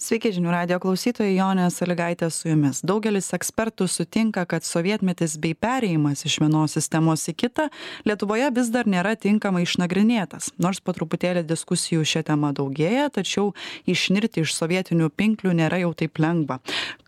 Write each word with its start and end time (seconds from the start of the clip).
sveiki 0.00 0.30
žinių 0.32 0.48
radijo 0.48 0.78
klausytojai 0.80 1.34
jonė 1.36 1.66
salygaitė 1.72 2.30
su 2.32 2.48
jumis. 2.48 2.80
Daugelis 2.86 3.28
ekspertų 3.36 3.84
sutinka 3.90 4.46
kad 4.48 4.64
sovietmetis 4.64 5.36
bei 5.40 5.52
perėjimas 5.52 6.24
iš 6.24 6.38
vienos 6.40 6.76
sistemos 6.76 7.26
į 7.28 7.34
kitą 7.42 7.66
lietuvoje 8.08 8.48
vis 8.56 8.70
dar 8.72 8.88
nėra 8.88 9.12
tinkamai 9.20 9.66
išnagrinėtas. 9.66 10.54
Nors 10.56 10.80
po 10.80 10.94
truputėlį 10.96 11.42
diskusijų 11.48 12.06
šia 12.08 12.22
tema 12.30 12.54
daugėja 12.56 13.10
tačiau 13.12 13.52
išnirti 13.84 14.40
iš 14.44 14.54
sovietinių 14.56 15.10
pinklių 15.12 15.52
nėra 15.60 15.82
jau 15.82 15.92
taip 15.92 16.22
lengva. 16.22 16.60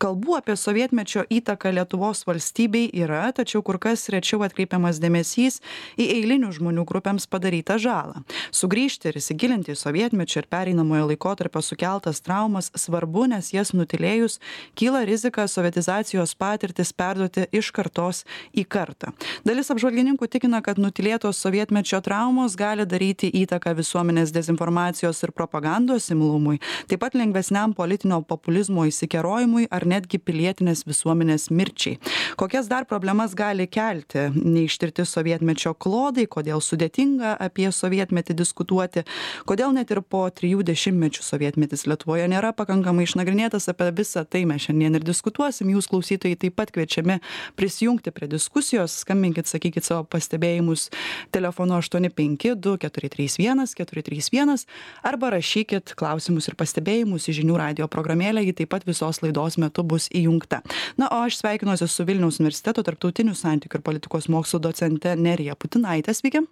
Kalbų 0.02 0.36
apie 0.42 0.58
sovietmečio 0.60 1.24
įtaką 1.32 1.72
lietuvos 1.72 2.26
valstybei 2.28 2.90
yra 2.92 3.24
tačiau 3.32 3.64
kur 3.64 3.80
kas 3.80 4.04
rečiau 4.12 4.44
atkreipiamas 4.44 5.00
dėmesys 5.00 5.62
į 5.96 6.10
eilinių 6.18 6.52
žmonių 6.58 6.84
grupėms 6.92 7.28
padarytą 7.32 7.80
žalą. 7.80 8.20
Sugrįžti 8.52 9.08
ir 9.08 9.20
įsigilinti 9.22 9.72
į 9.72 9.80
sovietmečio 9.80 10.42
ir 10.42 10.50
pereinamojo 10.52 11.08
laikotarpio 11.14 11.64
sukeltas 11.64 12.20
traumas 12.20 12.68
svarbu 12.82 13.26
nes 13.30 13.52
jas 13.54 13.72
nutylėjus 13.76 14.38
kyla 14.78 15.04
rizika 15.08 15.46
sovietizacijos 15.48 16.34
patirtis 16.38 16.92
perduoti 16.92 17.46
iš 17.52 17.70
kartos 17.74 18.22
į 18.56 18.64
kartą. 18.68 19.12
Dalis 19.46 19.70
apžvalgininkų 19.72 20.28
tikina 20.32 20.62
kad 20.64 20.80
nutylėtos 20.82 21.40
sovietmečio 21.42 22.02
traumos 22.04 22.56
gali 22.58 22.86
daryti 22.88 23.30
įtaką 23.42 23.74
visuomenės 23.78 24.34
dezinformacijos 24.34 25.22
ir 25.26 25.34
propagandos 25.36 26.10
imlumui 26.14 26.58
taip 26.90 27.02
pat 27.04 27.16
lengvesniam 27.18 27.74
politinio 27.76 28.20
populizmo 28.26 28.86
išsikerojimui 28.88 29.68
ar 29.70 29.86
netgi 29.88 30.20
pilietinės 30.22 30.84
visuomenės 30.88 31.48
mirčiai. 31.50 31.98
Kokias 32.40 32.68
dar 32.70 32.86
problemas 32.90 33.36
gali 33.38 33.68
kelti 33.70 34.28
neištirti 34.34 35.06
sovietmečio 35.08 35.74
klodai 35.74 36.26
kodėl 36.30 36.62
sudėtinga 36.64 37.36
apie 37.42 37.70
sovietmetį 37.72 38.36
diskutuoti 38.38 39.06
kodėl 39.48 39.72
net 39.76 39.90
ir 39.94 40.02
po 40.02 40.24
trijų 40.30 40.62
dešimtmečių 40.66 41.24
sovietmetis 41.24 41.86
lietuvoje 41.88 42.28
nėra 42.30 42.52
pakankamai 42.56 42.71
išnagrinėtas 42.80 43.68
apie 43.68 43.90
visa 43.92 44.24
tai 44.24 44.44
mes 44.48 44.62
šiandien 44.64 44.96
ir 44.96 45.04
diskutuosim. 45.04 45.68
Jūs 45.74 45.88
klausytojai 45.90 46.38
taip 46.40 46.56
pat 46.56 46.72
kviečiami 46.72 47.18
prisijungti 47.56 48.10
prie 48.10 48.28
diskusijos. 48.28 49.02
Skambinkit 49.02 49.46
sakykit 49.46 49.84
savo 49.84 50.04
pastebėjimus 50.04 50.88
telefonu 51.34 51.76
aštuoni 51.76 52.08
penki 52.10 52.54
du 52.56 52.78
keturi 52.80 53.10
trys 53.12 53.36
vienas 53.38 53.74
keturi 53.74 54.02
trys 54.02 54.30
vienas 54.32 54.66
arba 55.02 55.32
rašykit 55.34 55.94
klausimus 55.98 56.48
ir 56.48 56.56
pastebėjimus 56.56 57.28
į 57.28 57.36
žinių 57.42 57.58
radijo 57.58 57.90
programėlę. 57.92 58.46
Ji 58.46 58.56
taip 58.62 58.72
pat 58.72 58.86
visos 58.88 59.20
laidos 59.22 59.58
metu 59.58 59.84
bus 59.84 60.08
įjungta. 60.08 60.62
Na 60.96 61.10
o 61.12 61.20
aš 61.26 61.42
sveikinuosi 61.42 61.88
su 61.90 62.06
vilniaus 62.08 62.40
universiteto 62.40 62.84
tarptautinių 62.86 63.36
santykių 63.36 63.80
ir 63.80 63.86
politikos 63.86 64.30
mokslų 64.32 64.62
docente 64.70 65.16
nerija 65.16 65.58
putinaite 65.58 66.14
sveiki. 66.14 66.46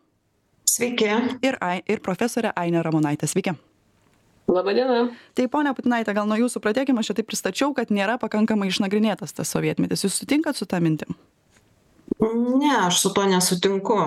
Sveiki. 0.70 1.11
ir 1.42 1.58
ir 1.89 2.00
profesore 2.00 2.52
aine 2.56 2.83
ramonaite 2.83 3.27
sveiki 3.27 3.56
Labą 4.51 4.75
dieną. 4.77 5.01
tai 5.39 5.48
ponia 5.48 5.75
putinaite 5.75 6.15
gal 6.15 6.27
nuo 6.29 6.39
jūsų 6.41 6.62
pradėkim 6.65 6.98
aš 6.98 7.12
čia 7.12 7.20
taip 7.20 7.31
pristačiau 7.31 7.75
kad 7.77 7.91
nėra 7.95 8.19
pakankamai 8.23 8.70
išnagrinėtas 8.73 9.37
tas 9.37 9.53
sovietmetis 9.53 10.07
jūs 10.07 10.19
sutinkat 10.23 10.59
su 10.59 10.67
ta 10.67 10.83
mintim 10.83 11.17
Ne, 12.20 12.87
aš 12.87 13.01
su 13.01 13.12
to 13.15 13.25
nesutinku. 13.27 13.98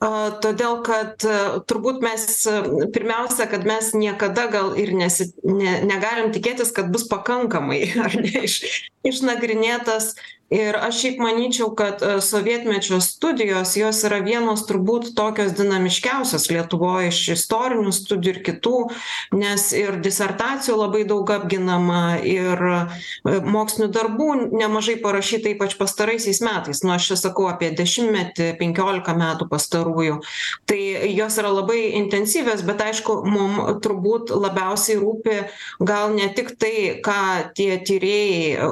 A, 0.00 0.08
Todėl, 0.40 0.78
kad 0.86 1.24
a, 1.28 1.60
turbūt 1.68 2.00
mes 2.04 2.24
a, 2.48 2.60
pirmiausia, 2.94 3.46
kad 3.50 3.66
mes 3.68 3.90
niekada 3.96 4.46
gal 4.52 4.72
ir 4.80 4.94
nesi, 4.96 5.28
ne, 5.44 5.80
negalim 5.84 6.30
tikėtis, 6.32 6.72
kad 6.76 6.88
bus 6.92 7.04
pakankamai 7.10 7.82
ar 8.04 8.16
ne 8.16 8.44
iš, 8.48 8.86
išnagrinėtas. 9.04 10.14
Ir 10.50 10.74
aš 10.74 10.96
šiaip 10.98 11.20
manyčiau, 11.22 11.68
kad 11.78 12.00
a, 12.02 12.16
sovietmečio 12.20 12.98
studijos, 13.00 13.76
jos 13.78 14.00
yra 14.08 14.18
vienos 14.18 14.64
turbūt 14.66 15.12
tokios 15.14 15.52
dinamiškiausios 15.54 16.48
Lietuvoje 16.50 17.12
iš 17.12 17.20
istorinių 17.36 17.92
studijų 17.94 18.34
ir 18.34 18.40
kitų, 18.48 18.80
nes 19.38 19.68
ir 19.78 20.00
disertacijų 20.02 20.74
labai 20.80 21.04
daug 21.06 21.30
apginama, 21.30 22.18
ir 22.26 22.64
a, 22.66 22.80
mokslinių 23.46 23.88
darbų 23.94 24.26
nemažai 24.50 24.96
parašyta, 25.04 25.52
ypač 25.52 25.76
pastaraisiais 25.78 26.42
metais. 26.42 26.82
Nu, 26.82 26.96
aš 26.96 27.12
čia 27.12 27.20
sakau 27.20 27.46
apie 27.52 27.70
dešimtmetį, 27.78 28.50
penkiolika 28.58 29.14
metų 29.14 29.46
pastarųjų. 29.54 30.18
Tai 30.66 30.80
jos 31.14 31.38
yra 31.38 31.54
labai 31.60 31.92
intensyvios, 32.00 32.66
bet 32.66 32.82
aišku, 32.88 33.20
mums 33.22 33.78
turbūt 33.86 34.34
labiausiai 34.34 34.98
rūpi 34.98 35.38
gal 35.78 36.10
ne 36.18 36.26
tik 36.34 36.56
tai, 36.58 36.74
ką 37.06 37.22
tie 37.54 37.70
tyrėjai 37.86 38.42
a, 38.58 38.70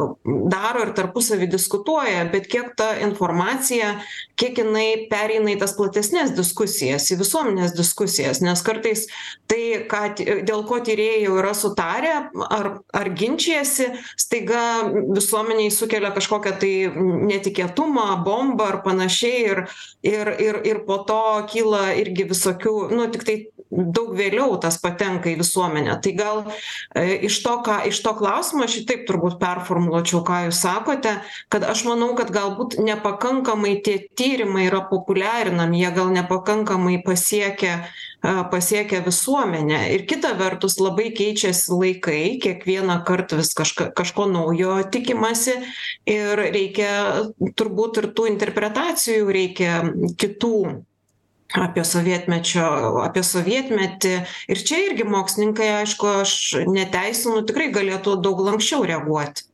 daro 0.51 0.89
ir 0.89 0.95
tarpusavį 0.99 1.53
diskutuoja, 1.69 2.25
bet 2.33 2.49
kiek 2.49 2.73
ta 2.77 2.95
informacija, 2.97 3.99
kiek 4.41 4.59
jinai 4.63 5.09
pereina 5.11 5.53
į 5.53 5.59
tas 5.61 5.75
platesnės 5.77 6.33
diskusijas, 6.33 7.11
į 7.13 7.19
visuomenės 7.21 7.75
diskusijas, 7.77 8.41
nes 8.41 8.63
kartais 8.65 9.07
tai, 9.51 9.85
ką, 9.91 10.03
dėl 10.49 10.65
ko 10.65 10.81
tyrėjai 10.81 11.27
jau 11.27 11.37
yra 11.43 11.53
sutarę 11.53 12.15
ar, 12.49 12.71
ar 12.97 13.11
ginčijasi, 13.13 13.91
staiga 14.17 14.63
visuomeniai 15.13 15.71
sukelia 15.75 16.15
kažkokią 16.17 16.55
tai 16.63 16.73
netikėtumą, 17.29 18.09
bombą 18.25 18.73
ar 18.73 18.81
panašiai 18.87 19.45
ir, 19.53 19.65
ir, 20.03 20.33
ir, 20.41 20.63
ir 20.65 20.83
po 20.89 21.03
to 21.09 21.23
kyla 21.53 21.93
irgi 22.01 22.31
visokių, 22.33 22.77
nu 22.95 23.11
tik 23.13 23.29
tai 23.29 23.39
daug 23.71 24.15
vėliau 24.17 24.57
tas 24.61 24.79
patenka 24.81 25.31
į 25.31 25.39
visuomenę. 25.43 25.99
Tai 26.05 26.13
gal 26.17 26.41
e, 26.97 27.05
iš 27.29 27.41
to, 27.45 27.59
ką, 27.67 27.81
iš 27.91 28.01
to 28.05 28.15
klausimo 28.19 28.65
aš 28.65 28.79
šitaip 28.81 29.05
turbūt 29.09 29.39
performuluočiau, 29.43 30.23
ką 30.27 30.41
jūs 30.49 30.63
sakote, 30.65 31.19
kad 31.53 31.67
aš 31.69 31.85
manau, 31.89 32.15
kad 32.19 32.33
galbūt 32.35 32.79
nepakankamai 32.81 33.79
tie 33.85 33.99
tyrimai 34.19 34.69
yra 34.71 34.83
populiarinami, 34.89 35.83
jie 35.83 35.93
gal 35.97 36.13
nepakankamai 36.17 36.99
pasiekia 37.05 37.75
a, 38.25 38.45
pasiekia 38.51 39.03
visuomenę. 39.05 39.85
Ir 39.95 40.07
kita 40.09 40.33
vertus 40.41 40.79
labai 40.81 41.11
keičiasi 41.17 41.73
laikai, 41.75 42.25
kiekvieną 42.43 43.03
kartą 43.09 43.39
vis 43.43 43.53
kažka, 43.57 43.91
kažko 43.97 44.27
naujo 44.33 44.81
tikimasi 44.89 45.59
ir 46.09 46.47
reikia 46.49 46.93
turbūt 47.59 48.03
ir 48.03 48.13
tų 48.17 48.31
interpretacijų, 48.33 49.29
reikia 49.29 49.83
kitų 50.19 50.57
apie 51.57 51.85
sovietmečio 51.85 52.65
apie 53.07 53.25
sovietmetį. 53.25 54.15
Ir 54.53 54.65
čia 54.69 54.83
irgi 54.91 55.07
mokslininkai 55.09 55.69
aišku 55.81 56.11
aš 56.21 56.33
neteisinu 56.69 57.45
tikrai 57.49 57.71
galėtų 57.75 58.19
daug 58.25 58.43
lanksčiau 58.45 58.85
reaguoti 58.89 59.48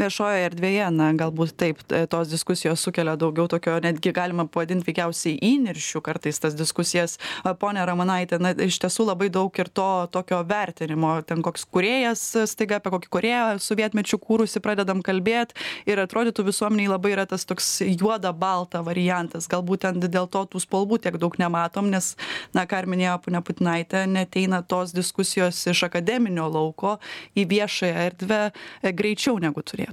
viešojoje 0.00 0.46
erdvėje 0.48 0.88
na 0.94 1.10
galbūt 1.18 1.54
taip 1.60 1.82
tos 2.10 2.30
diskusijos 2.32 2.82
sukelia 2.82 3.14
daugiau 3.20 3.46
tokio 3.50 3.76
netgi 3.82 4.12
galima 4.14 4.46
pavadint 4.48 4.84
veikiausiai 4.86 5.38
įniršiu 5.44 6.02
kartais 6.04 6.40
tas 6.42 6.56
diskusijas. 6.58 7.16
Ponia 7.60 7.84
ramonaite 7.86 8.38
na 8.42 8.54
iš 8.66 8.78
tiesų 8.82 9.08
labai 9.10 9.30
daug 9.32 9.54
ir 9.58 9.70
to 9.70 9.88
tokio 10.14 10.40
vertinimo 10.48 11.14
ten 11.26 11.42
koks 11.44 11.66
kūrėjas 11.70 12.24
staiga 12.50 12.80
apie 12.80 12.94
kokį 12.94 13.12
kūrėją 13.16 13.44
sovietmečiu 13.62 14.18
kūrusį 14.22 14.62
pradedam 14.64 15.02
kalbėt 15.04 15.54
ir 15.86 16.02
atrodytų 16.02 16.46
visuomenei 16.50 16.88
labai 16.90 17.14
yra 17.14 17.26
tas 17.30 17.46
toks 17.46 17.70
juoda 17.86 18.32
balta 18.32 18.82
variantas. 18.86 19.48
Gal 19.50 19.62
būtent 19.66 20.08
dėl 20.08 20.28
to 20.30 20.44
tų 20.50 20.64
spalvų 20.64 21.00
tiek 21.06 21.18
daug 21.22 21.38
nematom 21.40 21.92
nes 21.92 22.14
na 22.56 22.66
ką 22.66 22.82
ir 22.82 22.90
minėjo 22.90 23.18
ponia 23.26 23.44
putinaitė 23.44 24.04
neateina 24.10 24.62
tos 24.66 24.94
diskusijos 24.96 25.62
iš 25.70 25.86
akademinio 25.88 26.48
lauko 26.50 26.98
į 27.38 27.46
viešąją 27.50 28.06
erdvę 28.08 28.42
e, 28.50 28.92
greičiau 28.92 29.38
negu 29.42 29.62
turėtų 29.62 29.83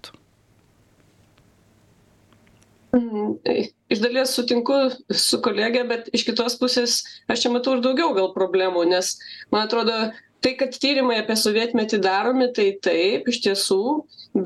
Mm, 2.92 3.38
Iš 3.92 4.00
dalies 4.04 4.34
sutinku 4.36 4.76
su 5.16 5.40
kolegė, 5.44 5.84
bet 5.88 6.10
iš 6.16 6.26
kitos 6.28 6.58
pusės 6.60 7.02
aš 7.32 7.46
čia 7.46 7.52
matau 7.52 7.78
ir 7.78 7.84
daugiau 7.84 8.12
gal 8.16 8.32
problemų, 8.36 8.84
nes 8.88 9.14
man 9.52 9.66
atrodo, 9.68 9.98
tai, 10.44 10.54
kad 10.60 10.76
tyrimai 10.76 11.22
apie 11.22 11.38
sovietmetį 11.40 12.02
daromi, 12.04 12.50
tai 12.56 12.70
taip, 12.84 13.28
iš 13.32 13.42
tiesų, 13.46 13.82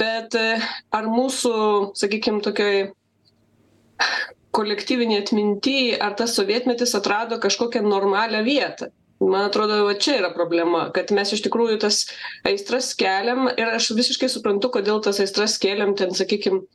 bet 0.01 0.37
e, 0.37 0.59
ar 0.93 1.09
mūsų, 1.09 1.55
sakykime, 1.97 2.41
tokioj 2.45 2.79
kolektyvinė 4.55 5.21
atminty, 5.23 5.79
ar 6.01 6.17
tas 6.17 6.35
sovietmetis 6.37 6.93
atrado 6.97 7.37
kažkokią 7.41 7.81
normalią 7.85 8.41
vietą? 8.45 8.89
Man 9.23 9.45
atrodo, 9.47 9.77
va 9.87 9.93
čia 9.95 10.17
yra 10.19 10.29
problema, 10.35 10.89
kad 10.95 11.11
mes 11.15 11.29
iš 11.31 11.45
tikrųjų 11.45 11.77
tas 11.85 12.01
aistras 12.47 12.89
keliam 12.99 13.45
ir 13.47 13.69
aš 13.77 13.93
visiškai 13.95 14.27
suprantu, 14.31 14.67
kodėl 14.73 14.99
tas 15.05 15.21
aistras 15.23 15.55
keliam 15.61 15.93
ten, 15.95 16.11
sakykime, 16.11 16.65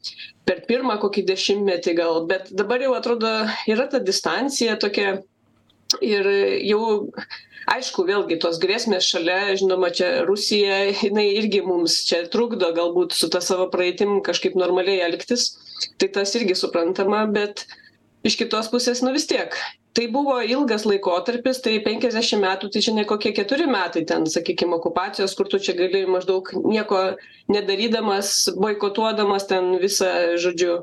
per 0.48 0.62
pirmą 0.68 0.96
kokį 1.02 1.26
dešimtmetį 1.28 1.94
gal, 1.98 2.22
bet 2.30 2.48
dabar 2.56 2.80
jau 2.80 2.94
atrodo 2.96 3.28
yra 3.68 3.84
ta 3.92 4.00
distancija 4.00 4.78
tokia 4.80 5.18
ir 6.00 6.28
jau, 6.64 7.10
aišku, 7.74 8.06
vėlgi 8.08 8.38
tos 8.40 8.56
grėsmės 8.62 9.10
šalia, 9.12 9.56
žinoma, 9.60 9.90
čia 9.92 10.24
Rusija, 10.24 10.80
jinai 11.02 11.26
irgi 11.34 11.60
mums 11.66 11.98
čia 12.08 12.22
trukdo 12.32 12.72
galbūt 12.76 13.16
su 13.16 13.28
ta 13.28 13.42
savo 13.44 13.68
praeitim 13.68 14.22
kažkaip 14.24 14.56
normaliai 14.56 15.04
elgtis, 15.10 15.50
tai 16.00 16.08
tas 16.16 16.32
irgi 16.40 16.56
suprantama, 16.56 17.26
bet 17.28 17.66
iš 18.24 18.40
kitos 18.40 18.72
pusės, 18.72 19.04
nu 19.04 19.12
vis 19.12 19.28
tiek. 19.28 19.60
Tai 19.90 20.04
buvo 20.14 20.36
ilgas 20.46 20.84
laikotarpis, 20.86 21.58
tai 21.64 21.80
50 21.82 22.38
metų, 22.38 22.68
tai 22.70 22.82
čia 22.84 22.92
ne 22.94 23.02
kokie 23.08 23.32
keturi 23.34 23.66
metai 23.66 24.04
ten, 24.06 24.22
sakykime, 24.30 24.76
okupacijos, 24.78 25.34
kur 25.34 25.48
tu 25.50 25.58
čia 25.58 25.74
gali 25.74 26.04
maždaug 26.06 26.52
nieko 26.62 27.00
nedarydamas, 27.50 28.52
boikotuodamas 28.54 29.48
ten 29.50 29.72
visą, 29.82 30.12
žodžiu, 30.38 30.76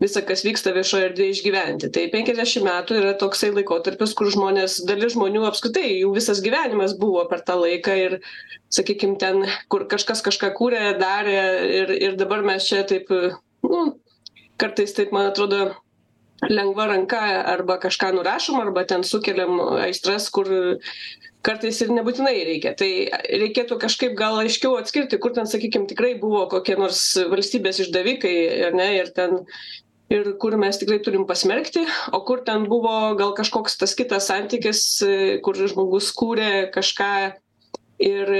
visa 0.00 0.22
kas 0.24 0.44
vyksta 0.44 0.72
viešoj 0.76 1.06
erdvėj 1.08 1.34
išgyventi. 1.34 1.90
Tai 1.92 2.06
penkiasdešim 2.12 2.64
metų 2.68 3.00
yra 3.00 3.12
toksai 3.20 3.52
laikotarpis 3.56 4.14
kur 4.16 4.30
žmonės 4.32 4.80
dalis 4.88 5.14
žmonių 5.16 5.44
apskritai 5.48 5.86
jų 6.00 6.14
visas 6.16 6.40
gyvenimas 6.44 6.96
buvo 7.00 7.26
per 7.32 7.44
tą 7.44 7.58
laiką 7.60 7.96
ir 8.04 8.18
sakykim 8.72 9.18
ten 9.20 9.44
kur 9.72 9.84
kažkas 9.90 10.24
kažką 10.26 10.52
kūrė 10.56 10.94
darė 11.00 11.42
ir 11.82 11.94
ir 11.98 12.16
dabar 12.20 12.44
mes 12.46 12.68
čia 12.68 12.84
taip 12.88 13.12
nu 13.12 13.84
kartais 14.60 14.96
taip 14.96 15.12
man 15.16 15.30
atrodo 15.32 15.70
lengva 16.48 16.86
ranka 16.90 17.20
arba 17.52 17.76
kažką 17.82 18.14
nurašom 18.16 18.60
arba 18.60 18.84
ten 18.88 19.04
sukeliam 19.04 19.58
aistras 19.84 20.30
kur 20.32 20.48
kartais 21.42 21.80
ir 21.80 21.92
nebūtinai 21.96 22.36
reikia. 22.46 22.74
Tai 22.76 22.90
reikėtų 23.42 23.78
kažkaip 23.80 24.16
gal 24.18 24.40
aiškiau 24.42 24.76
atskirti 24.80 25.18
kur 25.20 25.34
ten 25.36 25.48
sakykim 25.48 25.86
tikrai 25.90 26.14
buvo 26.20 26.46
kokie 26.52 26.76
nors 26.80 27.02
valstybės 27.32 27.82
išdavikai 27.86 28.34
ar 28.68 28.76
ne 28.76 28.88
ir 28.98 29.12
ten 29.16 29.40
ir 30.10 30.32
kur 30.42 30.56
mes 30.60 30.80
tikrai 30.80 30.98
turim 31.04 31.26
pasmerkti 31.28 31.84
o 32.12 32.22
kur 32.26 32.42
ten 32.46 32.66
buvo 32.70 33.14
gal 33.20 33.32
kažkoks 33.38 33.78
tas 33.80 33.94
kitas 33.96 34.28
santykis 34.30 34.82
kur 35.44 35.60
žmogus 35.60 36.10
kūrė 36.16 36.68
kažką 36.74 37.12
ir 38.00 38.30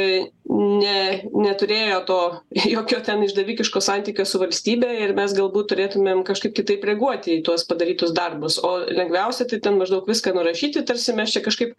ne 0.51 0.97
neturėjo 1.45 2.01
to 2.09 2.19
jokio 2.75 3.01
ten 3.05 3.23
išdavikiško 3.27 3.83
santykio 3.85 4.25
su 4.27 4.41
valstybe 4.43 4.89
ir 5.05 5.15
mes 5.19 5.37
galbūt 5.37 5.71
turėtumėm 5.75 6.25
kažkaip 6.27 6.57
kitaip 6.57 6.85
reaguoti 6.89 7.37
į 7.37 7.45
tuos 7.47 7.67
padarytus 7.69 8.15
darbus. 8.17 8.59
O 8.65 8.79
lengviausia 8.89 9.47
tai 9.51 9.61
ten 9.63 9.79
maždaug 9.81 10.09
viską 10.09 10.35
nurašyti 10.37 10.85
tarsi 10.89 11.15
mes 11.17 11.33
čia 11.35 11.45
kažkaip 11.45 11.77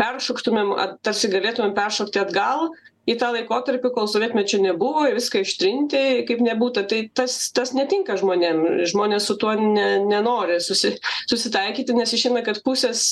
peršoktumėm 0.00 0.74
tarsi 1.04 1.30
galėtumėm 1.32 1.74
peršokti 1.76 2.22
atgal 2.22 2.70
į 3.04 3.18
tą 3.20 3.30
laikotarpį 3.34 3.90
kol 3.92 4.06
sovietmečio 4.08 4.60
nebuvo 4.64 5.04
ir 5.08 5.18
viską 5.18 5.42
ištrinti 5.44 6.24
kaip 6.28 6.40
nebūta 6.44 6.86
tai 6.88 7.02
tas 7.12 7.36
tas 7.56 7.74
netinka 7.76 8.16
žmonėm. 8.20 8.62
Žmonės 8.88 9.26
su 9.28 9.36
tuo 9.40 9.52
ne 9.58 9.88
nenori 10.06 10.60
susi 10.64 10.94
susitaikyti 11.30 11.96
nes 11.98 12.14
išeina 12.16 12.44
kad 12.46 12.62
pusės 12.64 13.10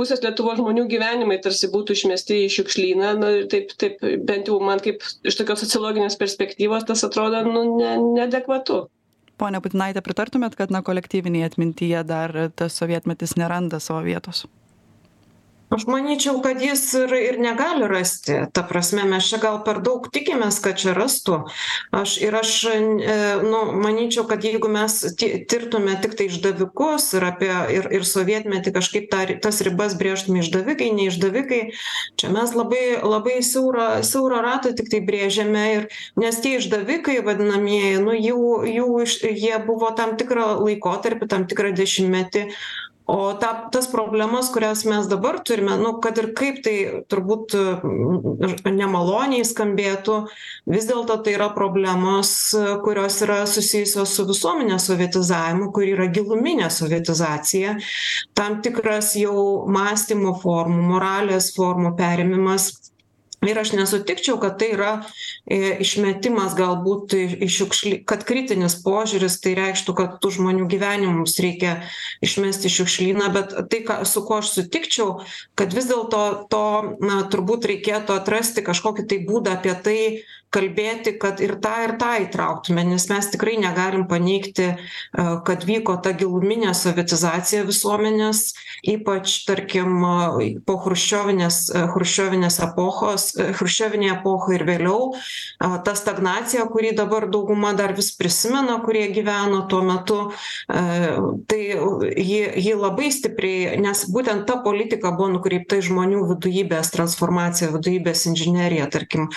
pusės 0.00 0.22
lietuvos 0.24 0.58
žmonių 0.60 0.86
gyvenimai 0.90 1.38
tarsi 1.44 1.68
būtų 1.72 1.96
išmesti 1.98 2.44
į 2.46 2.52
šiukšlyną. 2.56 3.10
Na 3.20 3.32
ir 3.38 3.50
taip 3.52 3.74
taip 3.80 4.00
bent 4.26 4.48
jau 4.48 4.60
man 4.64 4.80
kaip 4.84 5.04
iš 5.28 5.38
tokios 5.40 5.62
sociologinės 5.66 6.18
perspektyvos 6.20 6.88
tas 6.88 7.04
atrodo 7.06 7.44
nu 7.48 7.66
ne 7.76 7.96
neadekvatu. 8.16 8.86
Ponia 9.40 9.60
putinaite 9.64 10.02
pritartumėt 10.04 10.56
kad 10.58 10.72
na 10.72 10.82
kolektyvinėj 10.84 11.52
atmintyje 11.52 12.02
dar 12.08 12.34
tas 12.56 12.76
sovietmetis 12.76 13.38
neranda 13.40 13.80
savo 13.80 14.02
vietos 14.04 14.44
aš 15.70 15.86
manyčiau 15.86 16.40
kad 16.42 16.62
jis 16.62 16.82
ir 16.98 17.14
ir 17.14 17.38
negali 17.40 17.88
rasti. 17.88 18.40
Ta 18.52 18.62
prasme 18.66 19.04
mes 19.08 19.28
čia 19.30 19.38
gal 19.42 19.60
per 19.64 19.80
daug 19.84 20.08
tikimės 20.12 20.58
kad 20.64 20.80
čia 20.82 20.94
rastų. 20.96 21.40
Aš 21.94 22.16
ir 22.22 22.34
aš 22.34 22.52
e, 22.70 22.78
nu 23.44 23.62
manyčiau 23.78 24.26
kad 24.28 24.44
jeigu 24.44 24.70
mes 24.72 24.98
ti 25.18 25.30
tirtume 25.48 25.94
tiktai 26.02 26.26
išdavikus 26.30 27.12
ir 27.18 27.26
apie 27.28 27.52
ir 27.76 27.88
ir 28.00 28.06
sovietmetį 28.06 28.74
kažkaip 28.74 29.08
tą 29.12 29.22
tas 29.42 29.62
ribas 29.66 29.94
brėžtume 30.00 30.42
išdavikai 30.42 30.90
ne 30.96 31.08
išdavikai 31.10 31.60
čia 32.18 32.32
mes 32.34 32.54
labai 32.56 32.98
labai 33.02 33.38
siaurą 33.46 34.02
siaurą 34.06 34.42
ratą 34.46 34.74
tiktai 34.76 35.02
brėžiame 35.06 35.64
ir 35.76 35.88
nes 36.20 36.40
tie 36.42 36.56
išdavikai 36.58 37.20
vadinamieji 37.26 38.02
nu 38.02 38.16
jų 38.16 38.50
jų 38.74 38.88
iš 39.06 39.16
jie 39.22 39.56
buvo 39.66 39.92
tam 39.96 40.16
tikrą 40.20 40.52
laikotarpį 40.64 41.30
tam 41.30 41.46
tikrą 41.50 41.74
dešimtmetį 41.76 42.46
o 43.10 43.32
tą 43.40 43.50
tas 43.74 43.88
problemas 43.90 44.50
kurias 44.54 44.84
mes 44.86 45.08
dabar 45.10 45.40
turime 45.46 45.76
nu 45.80 45.92
kad 46.04 46.18
ir 46.22 46.30
kaip 46.38 46.60
tai 46.64 46.74
turbūt 47.10 47.56
nemaloniai 48.70 49.46
skambėtų 49.46 50.18
vis 50.70 50.86
dėlto 50.90 51.18
tai 51.24 51.34
yra 51.38 51.50
problemos 51.56 52.32
kurios 52.84 53.18
yra 53.26 53.40
susijusios 53.50 54.14
su 54.14 54.26
visuomenės 54.30 54.86
sovietizavimu 54.90 55.70
kuri 55.74 55.94
yra 55.96 56.06
giluminė 56.14 56.70
sovietizacija. 56.74 57.76
Tam 58.38 58.60
tikras 58.64 59.14
jau 59.18 59.66
mąstymo 59.70 60.36
formų 60.44 60.86
moralės 60.92 61.50
formų 61.56 61.96
perėmimas 61.98 62.70
ir 63.48 63.58
aš 63.58 63.72
nesutikčiau 63.72 64.36
kad 64.40 64.58
tai 64.60 64.72
yra 64.74 64.90
e, 65.48 65.78
išmetimas 65.80 66.52
galbūt 66.58 67.16
į 67.16 67.48
šiukšly 67.48 67.94
kad 68.08 68.24
kritinis 68.28 68.76
požiūris 68.84 69.38
tai 69.40 69.54
reikštų 69.58 69.94
kad 69.96 70.18
tų 70.20 70.32
žmonių 70.36 70.66
gyvenimus 70.70 71.38
reikia 71.40 71.78
išmesti 72.24 72.68
į 72.68 72.74
šiukšlyną 72.76 73.30
bet 73.36 73.54
tai 73.72 73.80
ką 73.86 74.00
su 74.08 74.24
kuo 74.26 74.40
aš 74.42 74.52
sutikčiau 74.58 75.22
kad 75.56 75.72
vis 75.76 75.88
dėlto 75.88 76.24
to 76.52 76.66
na 77.00 77.22
turbūt 77.32 77.70
reikėtų 77.72 78.18
atrasti 78.18 78.64
kažkokį 78.66 79.08
tai 79.08 79.22
būdą 79.24 79.56
apie 79.56 79.76
tai 79.86 79.98
kalbėti 80.54 81.14
kad 81.20 81.40
ir 81.42 81.54
tą 81.62 81.72
ir 81.84 81.94
tą 82.00 82.10
įtrauktume 82.24 82.82
nes 82.88 83.06
mes 83.10 83.28
tikrai 83.30 83.56
negalim 83.62 84.06
paneigti 84.10 84.66
e, 84.66 84.76
kad 85.46 85.64
vyko 85.66 85.96
ta 86.02 86.12
giluminė 86.18 86.72
sovietizacija 86.74 87.62
visuomenės 87.68 88.42
ypač 88.90 89.36
tarkim 89.46 90.02
po 90.66 90.76
chruščiovinės 90.82 91.60
e, 91.70 91.84
chruščiovinės 91.94 92.58
epochos 92.66 93.28
e, 93.36 93.50
chruščiovinėj 93.58 94.14
epochoj 94.16 94.58
ir 94.58 94.66
vėliau 94.66 95.06
ta 95.86 95.94
stagnacija 95.98 96.66
kurį 96.70 96.92
dabar 96.98 97.28
dauguma 97.30 97.72
dar 97.78 97.94
vis 97.94 98.10
prisimena 98.18 98.80
kurie 98.82 99.06
gyveno 99.14 99.62
tuo 99.70 99.82
metu 99.86 100.18
tai 100.66 101.60
ji 101.60 102.40
ji 102.64 102.74
labai 102.74 103.10
stipriai 103.14 103.78
nes 103.82 104.02
būtent 104.10 104.46
ta 104.48 104.58
politika 104.64 105.12
buvo 105.14 105.30
nukreipta 105.36 105.78
į 105.78 105.86
žmonių 105.90 106.24
vadujybės 106.32 106.90
transformaciją 106.96 107.70
vadujybės 107.76 108.26
inžineriją 108.32 108.88
tarkim 108.90 109.28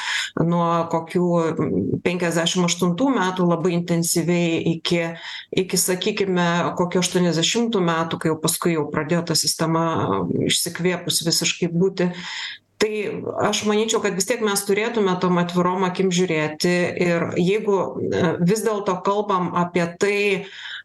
nuo 0.41 0.65
ko 0.89 1.02
kokių 1.03 1.99
penkiasdešim 2.03 2.65
aštuntų 2.67 3.09
metų 3.13 3.47
labai 3.47 3.75
intensyviai 3.75 4.61
iki 4.75 5.03
iki 5.51 5.77
sakykime 5.79 6.75
kokių 6.79 7.03
aštuoniasdešimtų 7.03 7.83
metų 7.83 8.19
kai 8.19 8.31
jau 8.31 8.39
paskui 8.41 8.75
jau 8.77 8.87
pradėjo 8.91 9.27
ta 9.29 9.37
sistema 9.37 9.85
išsikvėpus 10.47 11.23
visiškai 11.27 11.71
būti. 11.73 12.11
Tai 12.83 12.91
aš 13.47 13.63
manyčiau 13.69 14.01
kad 14.03 14.15
vis 14.17 14.27
tiek 14.27 14.41
mes 14.43 14.59
turėtume 14.67 15.13
tom 15.21 15.37
atvirom 15.39 15.85
akim 15.87 16.09
žiūrėti 16.11 16.73
ir 17.05 17.29
jeigu 17.39 17.77
vis 18.43 18.63
dėlto 18.65 18.97
kalbam 19.05 19.53
apie 19.55 19.85
tai 19.99 20.17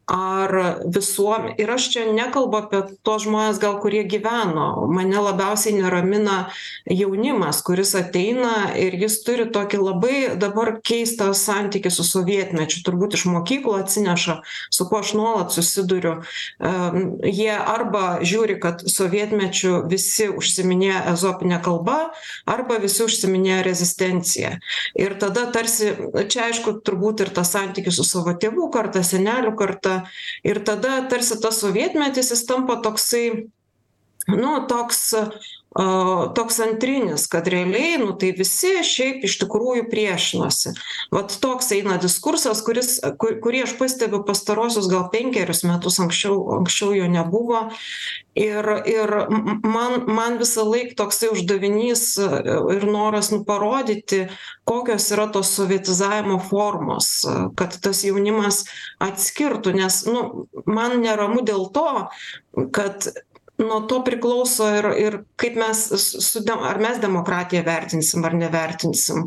ar 0.08 0.80
visuom 0.88 1.50
ir 1.60 1.70
aš 1.70 1.90
čia 1.92 2.06
nekalbu 2.12 2.56
apie 2.56 2.80
tuos 3.04 3.26
žmones 3.26 3.60
gal 3.60 3.76
kurie 3.82 4.06
gyveno. 4.08 4.88
Mane 4.88 5.20
labiausiai 5.20 5.76
neramina 5.76 6.38
jaunimas 6.88 7.60
kuris 7.66 7.92
ateina 7.98 8.72
ir 8.80 8.96
jis 8.96 9.18
turi 9.26 9.44
tokį 9.52 9.80
labai 9.82 10.20
dabar 10.40 10.78
keistą 10.80 11.28
santykį 11.36 11.92
su 11.92 12.06
sovietmečiu. 12.08 12.80
Turbūt 12.86 13.18
iš 13.18 13.26
mokyklų 13.28 13.74
atsineša 13.82 14.38
su 14.72 14.88
kuo 14.88 15.02
aš 15.02 15.12
nuolat 15.18 15.52
susiduriu. 15.52 16.14
Am 16.58 17.18
jie 17.22 17.52
arba 17.52 18.22
žiūri 18.24 18.56
kad 18.62 18.86
sovietmečiu 18.88 19.82
visi 19.92 20.30
užsiiminėjo 20.32 21.04
ezopine 21.12 21.60
kalba 21.64 21.98
arba 22.48 22.80
visi 22.80 23.04
užsiiminėjo 23.04 23.60
rezistencija. 23.68 24.56
Ir 24.96 25.18
tada 25.20 25.50
tarsi 25.52 25.92
čia 26.32 26.48
aišku 26.48 26.78
turbūt 26.80 27.26
ir 27.26 27.34
tas 27.36 27.52
santykis 27.52 28.00
su 28.00 28.08
savo 28.08 28.32
tėvų 28.32 28.70
karta 28.72 29.04
senelių 29.04 29.52
karta 29.58 29.97
ir 30.44 30.62
tada 30.66 31.00
tarsi 31.10 31.38
tas 31.42 31.60
sovietmetis 31.62 32.32
jis 32.32 32.44
tampa 32.48 32.78
toksai 32.84 33.24
nu 34.28 34.52
toks 34.68 35.14
a 35.78 36.32
toks 36.34 36.58
antrinis 36.60 37.26
kad 37.30 37.46
realiai 37.46 37.98
nu 38.02 38.12
tai 38.18 38.32
visi 38.34 38.80
šiaip 38.82 39.22
iš 39.28 39.36
tikrųjų 39.44 39.84
priešinosi. 39.92 40.72
Vat 41.14 41.36
toks 41.42 41.70
eina 41.76 42.00
diskursas 42.02 42.64
kuris 42.66 42.96
ku 43.20 43.30
kurį 43.44 43.62
aš 43.68 43.76
pastebiu 43.78 44.24
pastaruosius 44.26 44.88
gal 44.90 45.06
penkerius 45.12 45.62
metus 45.68 46.00
anksčiau 46.02 46.40
anksčiau 46.58 46.96
jo 46.98 47.06
nebuvo. 47.12 47.68
Ir 48.38 48.66
ir 48.90 49.14
man 49.66 50.02
man 50.18 50.40
visąlaik 50.42 50.96
toksai 50.98 51.30
uždavinys 51.34 52.02
ir 52.74 52.84
noras 52.90 53.30
nu 53.34 53.44
parodyti 53.46 54.24
kokios 54.66 55.08
yra 55.14 55.28
tos 55.34 55.54
sovietizavimo 55.60 56.40
formos 56.50 57.22
kad 57.58 57.78
tas 57.82 58.02
jaunimas 58.06 58.64
atskirtų. 58.98 59.78
Nes 59.78 60.02
nu 60.10 60.46
man 60.66 60.98
neramu 61.06 61.46
dėl 61.46 61.70
to 61.70 61.90
kad 62.74 63.10
nuo 63.58 63.80
to 63.90 63.98
priklauso 64.06 64.68
ir 64.78 64.86
ir 64.98 65.16
kaip 65.40 65.58
mes 65.58 65.82
su 66.24 66.42
ar 66.54 66.78
mes 66.82 67.00
demokratiją 67.02 67.64
vertinsim 67.66 68.24
ar 68.24 68.34
nevertinsim. 68.34 69.24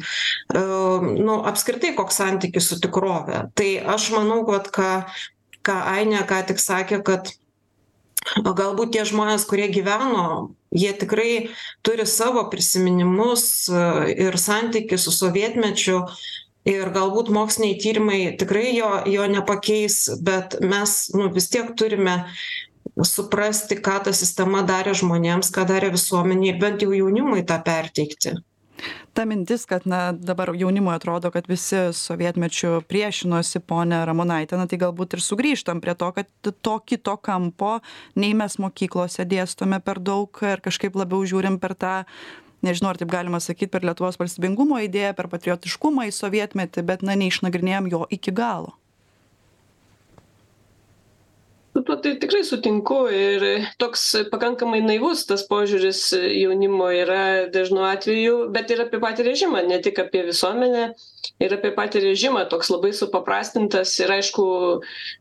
A 0.56 0.64
nu 1.02 1.42
apskritai 1.52 1.96
koks 1.96 2.22
santykis 2.22 2.72
su 2.72 2.80
tikrove. 2.80 3.46
Tai 3.56 3.70
aš 3.96 4.12
manau 4.16 4.42
vat 4.48 4.72
ką 4.72 4.92
ką 5.66 5.78
ainė 5.98 6.26
ką 6.30 6.42
tik 6.48 6.60
sakė 6.60 7.02
kad 7.06 7.34
o 8.46 8.54
galbūt 8.58 8.94
tie 8.96 9.06
žmonės 9.06 9.46
kurie 9.50 9.68
gyveno 9.74 10.54
jie 10.72 10.92
tikrai 10.98 11.50
turi 11.86 12.06
savo 12.08 12.46
prisiminimus 12.52 13.44
ir 14.14 14.38
santykį 14.38 15.00
su 15.02 15.14
sovietmečiu 15.16 16.04
ir 16.70 16.92
galbūt 16.94 17.32
moksliniai 17.34 17.80
tyrimai 17.82 18.20
tikrai 18.40 18.72
jo 18.78 18.90
jo 19.10 19.28
nepakeis 19.36 20.04
bet 20.22 20.60
mes 20.62 20.98
nu 21.18 21.32
vis 21.34 21.50
tiek 21.50 21.74
turime 21.78 22.22
suprasti 23.00 23.80
ką 23.80 23.98
ta 24.06 24.14
sistema 24.16 24.64
darė 24.68 24.94
žmonėms 24.98 25.52
ką 25.56 25.66
darė 25.70 25.92
visuomenei 25.96 26.56
bent 26.60 26.84
jau 26.84 26.92
jaunimui 26.96 27.46
tą 27.48 27.62
perteikti. 27.64 28.36
Ta 29.14 29.26
mintis 29.26 29.66
kad 29.70 29.86
na 29.86 30.12
dabar 30.12 30.54
jaunimui 30.58 30.94
atrodo 30.96 31.32
kad 31.32 31.48
visi 31.48 31.92
sovietmečiu 31.94 32.82
priešinosi 32.88 33.60
ponia 33.60 34.06
ramonaite 34.08 34.58
na 34.58 34.66
tai 34.68 34.80
galbūt 34.82 35.18
ir 35.18 35.24
sugrįžtam 35.24 35.82
prie 35.84 35.96
to 35.96 36.12
kad 36.16 36.30
to 36.42 36.76
kito 36.80 37.18
kampo 37.18 37.80
nei 38.16 38.34
mes 38.34 38.58
mokyklose 38.58 39.28
dėstome 39.28 39.82
per 39.86 40.00
daug 40.00 40.44
ir 40.48 40.64
kažkaip 40.64 40.98
labiau 40.98 41.28
žiūrim 41.28 41.60
per 41.62 41.76
tą 41.78 41.96
nežinau 42.66 42.94
ar 42.94 43.02
taip 43.02 43.12
galima 43.12 43.42
sakyt 43.44 43.74
per 43.74 43.86
lietuvos 43.86 44.18
valstybingumo 44.22 44.82
idėją 44.88 45.14
per 45.18 45.30
patriotiškumą 45.30 46.10
į 46.10 46.16
sovietmetį 46.18 46.86
bet 46.88 47.06
na 47.06 47.18
neišnagrinėjam 47.20 47.92
jo 47.92 48.06
iki 48.10 48.34
galo 48.34 48.81
su 51.74 51.82
tuo 51.84 51.96
tai 51.96 52.18
tikrai 52.20 52.44
sutinku 52.44 52.98
ir 53.16 53.44
toks 53.80 54.04
pakankamai 54.32 54.82
naivus 54.84 55.24
tas 55.30 55.46
požiūris 55.48 56.02
jaunimo 56.18 56.90
yra 56.92 57.48
dažnu 57.54 57.86
atveju 57.88 58.50
bet 58.56 58.74
ir 58.76 58.84
apie 58.84 59.00
patį 59.04 59.28
režimą 59.30 59.62
ne 59.70 59.78
tik 59.86 60.02
apie 60.04 60.26
visuomenę 60.28 60.90
ir 61.46 61.56
apie 61.56 61.72
patį 61.78 62.02
režimą 62.10 62.44
toks 62.52 62.74
labai 62.74 62.92
supaprastintas 62.98 63.94
ir 64.04 64.12
aišku 64.18 64.46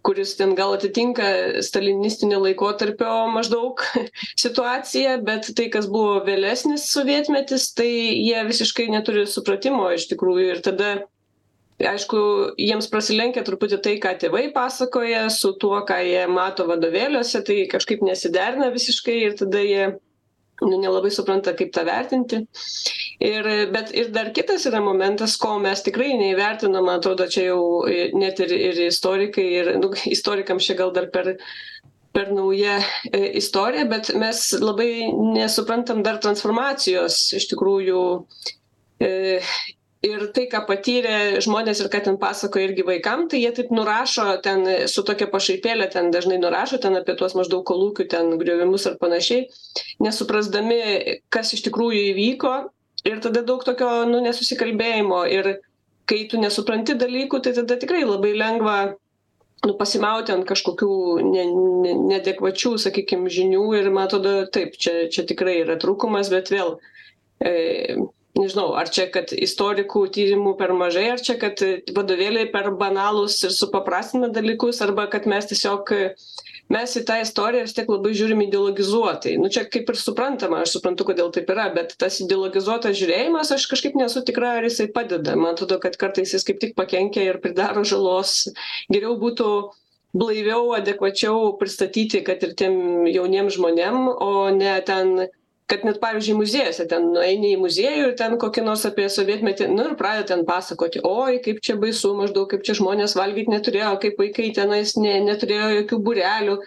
kuris 0.07 0.35
ten 0.41 0.57
gal 0.59 0.75
atitinka 0.75 1.31
stalinistinio 1.69 2.43
laikotarpio 2.43 3.15
maždaug 3.37 3.87
situaciją 4.45 5.21
bet 5.31 5.53
tai 5.55 5.71
kas 5.71 5.87
buvo 5.87 6.19
vėlesnis 6.27 6.91
sovietmetis 6.91 7.71
tai 7.79 7.91
jie 7.93 8.43
visiškai 8.51 8.91
neturi 8.91 9.27
supratimo 9.31 9.87
iš 9.95 10.11
tikrųjų 10.11 10.51
ir 10.57 10.67
tada 10.67 10.93
aišku 11.89 12.21
jiems 12.61 12.89
prasilenkia 12.93 13.45
truputį 13.47 13.81
tai 13.85 13.97
ką 14.03 14.15
tėvai 14.21 14.51
pasakoja 14.55 15.27
su 15.33 15.55
tuo 15.61 15.81
ką 15.89 15.99
jie 16.05 16.23
mato 16.31 16.67
vadovėliuose 16.69 17.43
tai 17.47 17.65
kažkaip 17.73 18.05
nesiderina 18.07 18.71
visiškai 18.75 19.17
ir 19.25 19.37
tada 19.41 19.65
jie 19.65 19.91
nu 20.61 20.77
nelabai 20.77 21.11
supranta 21.11 21.55
kaip 21.57 21.73
tą 21.73 21.85
vertinti. 21.89 22.43
Ir 23.25 23.47
bet 23.73 23.93
ir 23.97 24.11
dar 24.13 24.31
kitas 24.37 24.67
yra 24.69 24.81
momentas 24.85 25.37
ko 25.41 25.57
mes 25.63 25.83
tikrai 25.85 26.13
neįvertinom 26.21 26.85
man 26.85 27.01
atrodo 27.01 27.27
čia 27.33 27.51
jau 27.51 27.63
net 28.21 28.41
ir 28.45 28.53
ir 28.57 28.81
istorikai 28.89 29.47
ir 29.61 29.75
nu 29.81 29.93
istorikams 30.13 30.69
čia 30.69 30.77
gal 30.81 30.93
dar 30.93 31.09
per 31.13 31.37
per 32.13 32.33
nauja 32.35 32.81
e, 33.13 33.21
istorija 33.39 33.87
bet 33.89 34.13
mes 34.19 34.41
labai 34.61 35.13
nesuprantam 35.37 36.03
dar 36.03 36.19
transformacijos 36.23 37.21
iš 37.39 37.47
tikrųjų 37.53 38.01
e, 39.01 39.11
ir 40.07 40.27
tai 40.37 40.47
ką 40.53 40.63
patyrė 40.69 41.43
žmonės 41.45 41.83
ir 41.83 41.91
ką 41.93 42.01
ten 42.07 42.19
pasakoja 42.21 42.71
irgi 42.71 42.87
vaikam 42.89 43.27
tai 43.29 43.43
jie 43.43 43.53
taip 43.57 43.73
nurašo 43.75 44.27
ten 44.45 44.65
su 44.89 45.05
tokia 45.05 45.29
pašaipėle 45.33 45.91
ten 45.93 46.11
dažnai 46.15 46.39
nurašo 46.41 46.81
ten 46.81 46.97
apie 46.97 47.17
tuos 47.21 47.37
maždaug 47.37 47.67
kolūkių 47.69 48.09
ten 48.15 48.37
griovimus 48.41 48.89
ar 48.89 48.97
panašiai 49.03 49.49
nesuprasdami 50.01 50.81
kas 51.29 51.53
iš 51.57 51.67
tikrųjų 51.69 52.05
įvyko 52.15 52.55
ir 53.05 53.21
tada 53.21 53.43
daug 53.47 53.65
tokio 53.65 53.91
nu 54.09 54.21
nesusikalbėjimo. 54.25 55.23
Ir 55.33 55.51
kai 56.11 56.25
tu 56.31 56.41
nesupranti 56.43 56.97
dalykų 56.99 57.41
tai 57.45 57.55
tada 57.57 57.79
tikrai 57.81 58.03
labai 58.05 58.33
lengva 58.37 58.77
nu 59.67 59.75
pasimauti 59.77 60.33
ant 60.33 60.47
kažkokių 60.49 60.93
ne 61.27 61.45
ne 61.85 61.97
neadekvačių 62.13 62.77
sakykim 62.85 63.29
žinių. 63.29 63.67
Ir 63.81 63.91
man 63.95 64.09
atrodo 64.09 64.47
taip 64.53 64.77
čia 64.81 65.09
čia 65.13 65.27
tikrai 65.29 65.61
yra 65.65 65.79
trūkumas 65.81 66.33
bet 66.33 66.53
vėl 66.53 66.79
e 67.45 68.09
nežinau 68.41 68.73
ar 68.81 68.91
čia 68.93 69.07
kad 69.13 69.33
istorikų 69.37 70.07
tyrimų 70.15 70.57
per 70.59 70.75
mažai 70.77 71.09
ar 71.13 71.23
čia 71.23 71.37
kad 71.41 71.61
vadovėliai 71.97 72.51
per 72.53 72.71
banalūs 72.81 73.39
ir 73.47 73.55
supaprastina 73.55 74.31
dalykus 74.33 74.81
arba 74.87 75.07
kad 75.13 75.29
mes 75.31 75.51
tiesiog 75.51 75.93
mes 76.71 76.95
į 76.97 77.03
tą 77.09 77.19
istoriją 77.25 77.67
vis 77.67 77.75
tiek 77.75 77.91
labai 77.91 78.13
žiūrim 78.15 78.45
ideologizuotai. 78.47 79.35
Nu 79.43 79.51
čia 79.53 79.65
kaip 79.67 79.91
ir 79.91 79.99
suprantama 79.99 80.63
aš 80.63 80.77
suprantu 80.77 81.09
kodėl 81.09 81.33
taip 81.35 81.51
yra 81.51 81.69
bet 81.75 81.97
tas 82.01 82.21
ideologizuotas 82.23 82.97
žiūrėjimas 83.01 83.53
aš 83.57 83.67
kažkaip 83.73 83.99
nesu 83.99 84.23
tikra 84.27 84.57
ar 84.61 84.69
jisai 84.69 84.89
padeda. 84.95 85.37
Man 85.37 85.57
atrodo 85.57 85.81
kad 85.83 85.99
kartais 86.01 86.35
jis 86.37 86.47
kaip 86.47 86.63
tik 86.63 86.77
pakenkia 86.79 87.27
ir 87.27 87.41
pridaro 87.43 87.83
žalos. 87.87 88.45
Geriau 88.93 89.19
būtų 89.21 89.51
blaiviau 90.15 90.73
adekvačiau 90.79 91.53
pristatyti 91.59 92.23
kad 92.27 92.43
ir 92.47 92.55
tiem 92.59 93.07
jauniem 93.11 93.51
žmonėm 93.51 94.09
o 94.11 94.33
ne 94.55 94.75
ten 94.87 95.29
kad 95.71 95.87
net 95.87 96.01
pavyzdžiui 96.03 96.39
muziejuose 96.41 96.87
ten 96.91 97.11
nueini 97.15 97.55
į 97.55 97.61
muziejų 97.63 98.09
ir 98.09 98.17
ten 98.19 98.37
kokį 98.43 98.67
nors 98.67 98.87
apie 98.89 99.07
sovietmetį 99.13 99.71
nu 99.73 99.91
ir 99.91 99.97
pradeda 100.01 100.33
ten 100.33 100.45
pasakoti 100.49 101.05
oi 101.07 101.39
kaip 101.45 101.63
čia 101.67 101.79
baisu 101.81 102.13
maždaug 102.19 102.51
kaip 102.51 102.67
čia 102.67 102.77
žmonės 102.81 103.17
valgyt 103.19 103.53
neturėjo 103.53 103.95
kaip 104.03 104.19
vaikai 104.21 104.51
tenais 104.57 104.97
ne 104.99 105.19
neturėjo 105.29 105.71
jokių 105.81 106.03
būrelių 106.09 106.61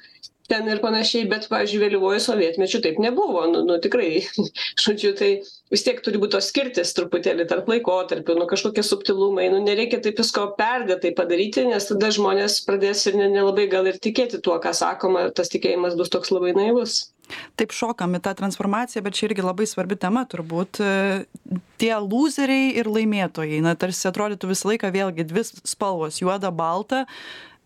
ten 0.47 0.67
ir 0.69 0.81
panašiai. 0.83 1.27
Bet 1.31 1.47
pavyzdžiui 1.51 1.81
vėlyvuoju 1.81 2.21
sovietmečiu 2.23 2.81
taip 2.83 2.99
nebuvo. 3.01 3.45
Nu 3.51 3.63
nu 3.67 3.77
tikrai 3.83 4.23
žodžiu 4.83 5.13
tai 5.19 5.31
vis 5.73 5.85
tiek 5.85 6.01
turi 6.05 6.21
būt 6.21 6.35
tos 6.35 6.49
skirtys 6.51 6.93
truputėlį 6.97 7.47
tarp 7.49 7.69
laikotarpių 7.71 8.37
nu 8.39 8.49
kažkokie 8.49 8.83
subtilumai 8.85 9.47
nu 9.53 9.63
nereikia 9.63 10.01
taip 10.03 10.19
visko 10.21 10.45
perdėtai 10.59 11.13
padaryti 11.17 11.65
nes 11.69 11.89
tada 11.89 12.11
žmonės 12.13 12.59
pradės 12.67 13.07
ir 13.09 13.17
ne 13.21 13.31
nelabai 13.33 13.65
gal 13.71 13.89
ir 13.89 13.97
tikėti 14.03 14.41
tuo 14.45 14.59
ką 14.63 14.75
sakoma 14.77 15.29
tas 15.33 15.49
tikėjimas 15.53 15.97
bus 15.99 16.13
toks 16.13 16.33
labai 16.35 16.53
naivus 16.57 17.12
taip 17.59 17.73
šokam 17.75 18.17
į 18.17 18.23
tą 18.25 18.33
transformaciją 18.39 19.03
bet 19.05 19.17
čia 19.17 19.29
irgi 19.29 19.45
labai 19.45 19.67
svarbi 19.69 19.97
tema 19.99 20.25
turbūt 20.29 20.81
tie 21.81 21.93
lūzeriai 21.99 22.75
ir 22.79 22.89
laimėtojai. 22.91 23.61
Na 23.63 23.75
tarsi 23.79 24.07
atrodytų 24.09 24.51
visą 24.51 24.73
laiką 24.73 24.91
vėlgi 24.93 25.25
dvi 25.29 25.43
spalvos 25.47 26.21
juoda 26.23 26.51
balta. 26.53 27.05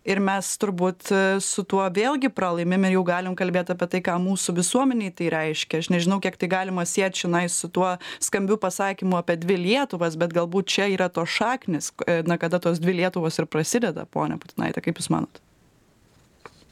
Ir 0.08 0.22
mes 0.24 0.48
turbūt 0.56 1.10
e, 1.12 1.18
su 1.44 1.66
tuo 1.68 1.84
vėlgi 1.92 2.30
pralaimim 2.32 2.86
ir 2.88 2.94
jau 2.96 3.02
galim 3.10 3.34
kalbėt 3.36 3.74
apie 3.74 3.90
tai 3.92 4.00
ką 4.06 4.14
mūsų 4.24 4.54
visuomenei 4.62 5.12
tai 5.12 5.28
reiškia. 5.34 5.82
Aš 5.84 5.90
nežinau 5.92 6.22
kiek 6.24 6.38
tai 6.40 6.48
galima 6.54 6.86
siet 6.88 7.18
čionai 7.20 7.44
su 7.52 7.68
tuo 7.68 7.90
skambiu 8.24 8.56
pasakymu 8.62 9.20
apie 9.20 9.36
dvi 9.42 9.58
lietuvas 9.66 10.16
bet 10.16 10.32
galbūt 10.38 10.72
čia 10.72 10.88
yra 10.94 11.10
tos 11.12 11.34
šaknys 11.36 11.92
e, 12.08 12.22
na 12.24 12.40
kada 12.40 12.62
tos 12.64 12.80
dvi 12.80 13.02
lietuvos 13.02 13.42
ir 13.42 13.50
prasideda. 13.52 14.08
Ponia 14.08 14.40
putinaite 14.40 14.86
kaip 14.86 15.02
jūs 15.02 15.12
manot? 15.12 15.42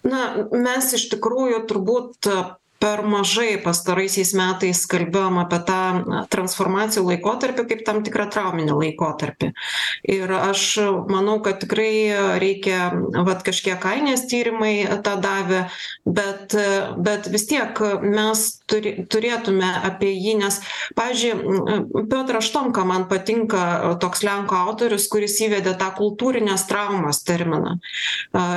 Na 0.08 0.48
mes 0.56 0.94
iš 0.96 1.10
tikrųjų 1.12 1.65
turbūt 1.68 2.32
per 2.86 3.01
mažai 3.01 3.56
pastaraisiais 3.65 4.36
metais 4.38 4.84
kalbėjom 4.89 5.39
apie 5.42 5.58
tą 5.65 5.80
transformacijų 6.30 7.08
laikotarpį 7.08 7.65
kaip 7.72 7.82
tam 7.88 8.04
tikrą 8.06 8.27
trauminį 8.30 8.75
laikotarpį. 8.77 9.50
Ir 10.13 10.34
aš 10.38 10.65
manau 11.10 11.39
kad 11.46 11.63
tikrai 11.63 12.38
reikia 12.42 12.92
vat 13.25 13.42
kažkiek 13.48 13.82
ainės 13.89 14.27
tyrimai 14.30 14.86
tą 15.06 15.15
davė 15.24 15.63
bet 16.06 16.54
bet 17.08 17.30
vis 17.34 17.48
tiek 17.50 17.82
mes 18.04 18.44
turi 18.70 18.94
turėtume 19.10 19.72
apie 19.89 20.12
jį 20.13 20.36
nes 20.44 20.60
pavyzdžiui 20.98 22.06
piotras 22.12 22.46
štomka 22.51 22.86
man 22.86 23.08
patinka 23.10 23.96
toks 24.04 24.22
lenkų 24.25 24.58
autorius 24.60 25.10
kuris 25.10 25.39
įvedė 25.48 25.74
tą 25.80 25.89
kultūrinės 25.98 26.68
traumos 26.70 27.24
terminą. 27.25 27.80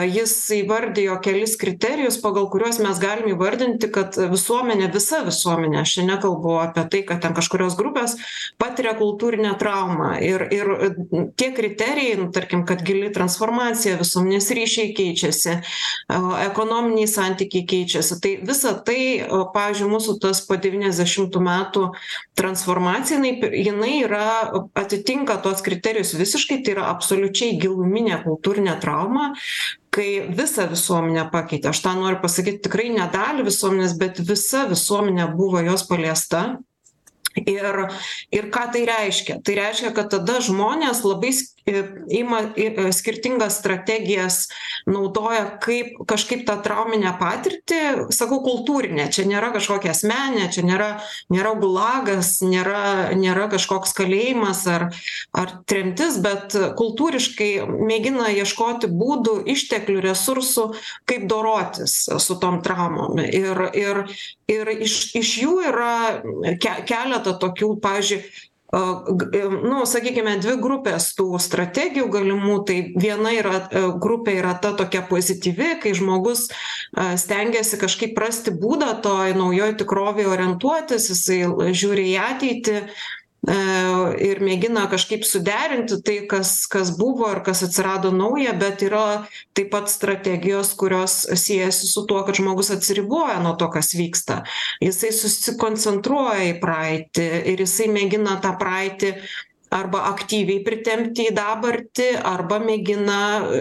Jis 0.04 0.36
įvardijo 0.60 1.16
kelis 1.24 1.56
kriterijus 1.60 2.20
pagal 2.20 2.50
kuriuos 2.52 2.82
mes 2.84 3.00
galim 3.00 3.32
įvardinti 3.32 3.88
kad 3.92 4.17
visuomenė 4.32 4.90
visa 4.94 5.22
visuomenė 5.26 5.82
aš 5.82 5.94
čia 5.96 6.06
nekalbu 6.08 6.56
apie 6.62 6.84
tai 6.92 7.02
kad 7.08 7.22
ten 7.24 7.36
kažkurios 7.36 7.76
grupės 7.78 8.16
patiria 8.60 8.94
kultūrinę 8.98 9.54
traumą 9.60 10.14
ir 10.24 10.46
ir 10.54 10.72
tie 11.38 11.50
kriterijai 11.56 12.18
nu 12.22 12.28
tarkim 12.34 12.64
kad 12.68 12.82
gili 12.86 13.10
transformacija 13.14 13.98
visuomenės 14.00 14.50
ryšiai 14.58 14.94
keičiasi 14.98 15.58
ekonominiai 16.48 17.08
santykiai 17.10 17.66
keičiasi. 17.68 18.18
Tai 18.22 18.32
visa 18.48 18.74
tai 18.86 19.00
pavyzdžiui 19.54 19.90
mūsų 19.92 20.18
tas 20.22 20.40
po 20.46 20.58
devyniasdešimtų 20.60 21.42
metų 21.44 21.84
transformacija 22.38 23.18
jinai 23.18 23.52
jinai 23.68 23.92
yra 24.04 24.26
atitinka 24.78 25.38
tuos 25.44 25.62
kriterijus 25.64 26.14
visiškai 26.18 26.62
tai 26.64 26.76
yra 26.76 26.88
absoliučiai 26.92 27.58
giluminė 27.60 28.22
kultūrinė 28.24 28.78
trauma 28.82 29.32
kai 29.94 30.08
visą 30.34 30.68
visuomenę 30.70 31.28
pakeitė. 31.32 31.70
Aš 31.72 31.82
tą 31.84 31.94
noriu 31.98 32.20
pasakyt 32.22 32.62
tikrai 32.66 32.90
ne 32.94 33.06
dalį 33.12 33.46
visuomenės 33.48 33.96
bet 34.00 34.20
visa 34.28 34.66
visuomenė 34.70 35.30
buvo 35.36 35.62
jos 35.64 35.86
paliesta. 35.88 36.58
Ir 37.38 37.76
ir 38.34 38.48
ką 38.50 38.64
tai 38.74 38.82
reiškia? 38.88 39.38
Tai 39.46 39.54
reiškia 39.60 39.92
kad 39.94 40.10
tada 40.10 40.40
žmonės 40.42 41.04
labai 41.06 41.30
ima 42.12 42.40
į 42.58 42.88
skirtingas 42.94 43.58
strategijas 43.60 44.46
naudoja 44.88 45.58
kaip 45.62 45.98
kažkaip 46.08 46.44
tą 46.48 46.58
trauminę 46.64 47.12
patirtį 47.20 48.10
sakau 48.14 48.40
kultūrinę. 48.44 49.08
Čia 49.12 49.26
nėra 49.28 49.50
kažkokia 49.54 49.92
asmeninė 49.94 50.48
čia 50.54 50.64
nėra 50.66 50.88
nėra 51.32 51.54
gulagas 51.60 52.38
nėra 52.44 53.14
nėra 53.18 53.48
kažkoks 53.52 53.94
kalėjimas 53.98 54.64
ar 54.70 54.88
ar 55.36 55.54
tremtis 55.68 56.18
bet 56.24 56.56
kultūriškai 56.78 57.50
mėgina 57.68 58.30
ieškoti 58.36 58.90
būdų 58.90 59.40
išteklių 59.54 60.02
resursų 60.08 60.68
kaip 61.08 61.28
dorotis 61.30 62.00
su 62.08 62.38
tom 62.40 62.62
traumom. 62.64 63.18
Ir 63.22 63.68
ir 63.76 64.04
ir 64.48 64.74
iš 64.88 64.98
iš 65.18 65.34
jų 65.42 65.54
yra 65.70 65.94
ke 66.62 66.78
keletą 66.88 67.36
tokių 67.40 67.74
pavyzdžiui 67.84 68.22
nu 68.72 69.84
sakykime 69.88 70.34
dvi 70.42 70.58
grupės 70.60 71.14
tų 71.16 71.38
strategijų 71.40 72.08
galimų 72.12 72.56
tai 72.68 72.76
viena 73.00 73.32
yra 73.32 73.62
grupė 73.96 74.34
yra 74.42 74.52
ta 74.60 74.74
tokia 74.76 75.00
pozityvi 75.08 75.78
kai 75.80 75.94
žmogus 75.96 76.50
stengiasi 76.92 77.80
kažkaip 77.80 78.18
rasti 78.20 78.52
būdą 78.52 78.98
toj 79.04 79.32
naujoj 79.40 79.72
tikrovėj 79.80 80.28
orientuotis 80.34 81.08
jisai 81.14 81.72
žiūri 81.72 82.10
į 82.12 82.18
ateitį 82.26 82.76
e, 82.76 82.84
ir 83.46 84.40
mėgina 84.42 84.88
kažkaip 84.90 85.22
suderinti 85.24 86.00
tai 86.02 86.16
kas 86.28 86.66
kas 86.66 86.90
buvo 86.98 87.30
ir 87.30 87.40
kas 87.46 87.62
atsirado 87.62 88.10
nauja 88.10 88.52
bet 88.58 88.82
yra 88.82 89.28
taip 89.54 89.70
pat 89.70 89.88
strategijos 89.88 90.74
kurios 90.74 91.22
siejasi 91.30 91.86
su 91.86 92.04
tuo 92.06 92.24
kad 92.26 92.34
žmogus 92.34 92.72
atsiriboja 92.74 93.38
nuo 93.42 93.54
to 93.56 93.70
kas 93.70 93.94
vyksta. 93.94 94.42
Jisai 94.82 95.12
susikoncentruoja 95.14 96.50
į 96.50 96.56
praeitį 96.60 97.28
ir 97.54 97.62
jisai 97.62 97.86
mėgina 97.94 98.40
tą 98.42 98.56
praeitį 98.58 99.14
arba 99.70 100.06
aktyviai 100.08 100.64
pritempti 100.64 101.28
į 101.28 101.34
dabartį 101.36 102.08
arba 102.26 102.58
mėgina 102.58 103.20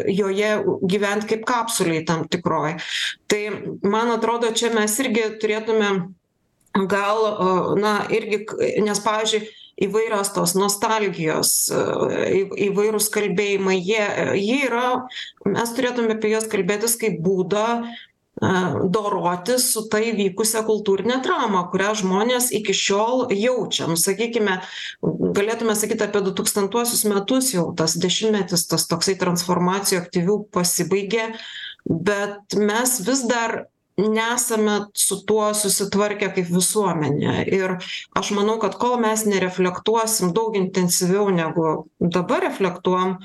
joje 0.10 0.52
gyvent 0.90 1.28
kaip 1.30 1.44
kapsulėj 1.46 2.06
tam 2.08 2.26
tikroj. 2.32 2.80
Tai 3.28 3.42
man 3.84 4.14
atrodo 4.16 4.50
čia 4.56 4.72
mes 4.74 4.98
irgi 5.04 5.30
turėtumėm 5.42 6.02
gal 6.88 7.24
na 7.82 8.00
irgi 8.14 8.46
nes 8.86 9.02
pavyzdžiui 9.04 9.67
įvairios 9.78 10.34
tos 10.36 10.56
nostalgijos 10.58 11.54
į 11.72 12.42
įvairūs 12.70 13.12
kalbėjimai 13.14 13.78
jie 13.78 14.04
jie 14.40 14.60
yra 14.66 14.90
mes 15.46 15.74
turėtume 15.78 16.18
apie 16.18 16.34
juos 16.34 16.50
kalbėtis 16.52 16.98
kaip 17.02 17.20
būdą 17.24 17.68
dorotis 18.38 19.72
su 19.74 19.88
ta 19.90 19.98
įvykusia 20.04 20.62
kultūrine 20.68 21.18
trauma 21.26 21.64
kurią 21.72 21.96
žmonės 22.04 22.52
iki 22.54 22.74
šiol 22.76 23.32
jaučia. 23.34 23.88
Nu 23.90 23.98
sakykime 23.98 24.60
galėtume 25.02 25.74
sakyt 25.76 26.04
apie 26.06 26.22
du 26.22 26.36
tūkstantuosius 26.38 27.08
metus 27.10 27.54
jau 27.56 27.72
tas 27.78 27.98
dešimtmetis 27.98 28.68
tas 28.70 28.86
toksai 28.90 29.18
transformacijų 29.18 30.04
aktyvių 30.04 30.38
pasibaigė 30.54 31.32
bet 31.88 32.58
mes 32.60 33.00
vis 33.08 33.26
dar 33.26 33.66
nesame 33.98 34.80
su 34.94 35.20
tuo 35.26 35.50
susitvarkę 35.58 36.30
kaip 36.36 36.50
visuomenė. 36.54 37.36
Ir 37.50 37.78
aš 38.18 38.32
manau 38.38 38.58
kad 38.62 38.78
kol 38.78 38.98
mes 39.02 39.26
nereflektuosim 39.26 40.34
daug 40.38 40.56
intensyviau 40.58 41.30
negu 41.34 41.88
dabar 42.00 42.46
reflektuojam 42.46 43.18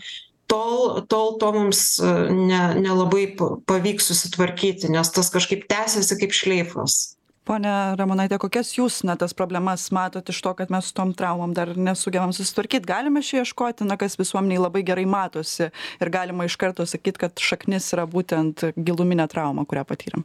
tol 0.53 1.03
tol 1.09 1.37
to 1.41 1.53
mums 1.53 1.83
ne 2.03 2.63
nelabai 2.81 3.27
pavyks 3.69 4.13
susitvarkyti 4.13 4.93
nes 4.93 5.13
tas 5.13 5.33
kažkaip 5.33 5.69
tęsiasi 5.69 6.19
kaip 6.21 6.37
šleifas. 6.37 7.03
Ponia 7.43 7.97
ramonaite 7.99 8.37
kokias 8.39 8.69
jūs 8.77 9.01
na 9.03 9.17
tas 9.19 9.33
problemas 9.35 9.89
matot 9.91 10.29
iš 10.31 10.39
to 10.45 10.53
kad 10.55 10.71
mes 10.71 10.89
su 10.89 10.95
tom 10.95 11.11
traumom 11.13 11.55
dar 11.57 11.73
nesugebam 11.77 12.31
susitvarkyt? 12.33 12.87
Galim 12.87 13.19
mes 13.19 13.27
čia 13.27 13.43
ieškoti 13.43 13.89
na 13.89 13.97
kas 13.99 14.15
visuomenėj 14.21 14.63
labai 14.63 14.85
gerai 14.87 15.09
matosi 15.11 15.73
ir 15.73 16.13
galima 16.15 16.47
iš 16.47 16.57
karto 16.57 16.87
sakyt 16.87 17.19
kad 17.19 17.43
šaknis 17.43 17.91
yra 17.97 18.07
būtent 18.07 18.71
giluminė 18.77 19.27
trauma 19.33 19.67
kurią 19.67 19.85
patyrėm 19.89 20.25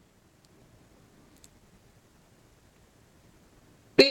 tai 3.97 4.09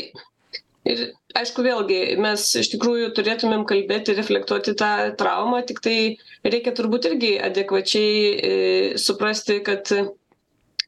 ir 0.87 1.03
aišku 1.37 1.65
vėlgi 1.67 2.01
mes 2.23 2.45
iš 2.61 2.71
tikrųjų 2.75 3.11
turėtumėm 3.17 3.65
kalbėti 3.69 4.15
reflektuoti 4.17 4.77
tą 4.79 4.93
traumą 5.21 5.63
tiktai 5.69 6.17
reikia 6.47 6.75
turbūt 6.77 7.09
irgi 7.11 7.33
adekvačiai 7.49 8.21
e, 8.51 8.53
suprasti 9.01 9.59
kad 9.67 9.91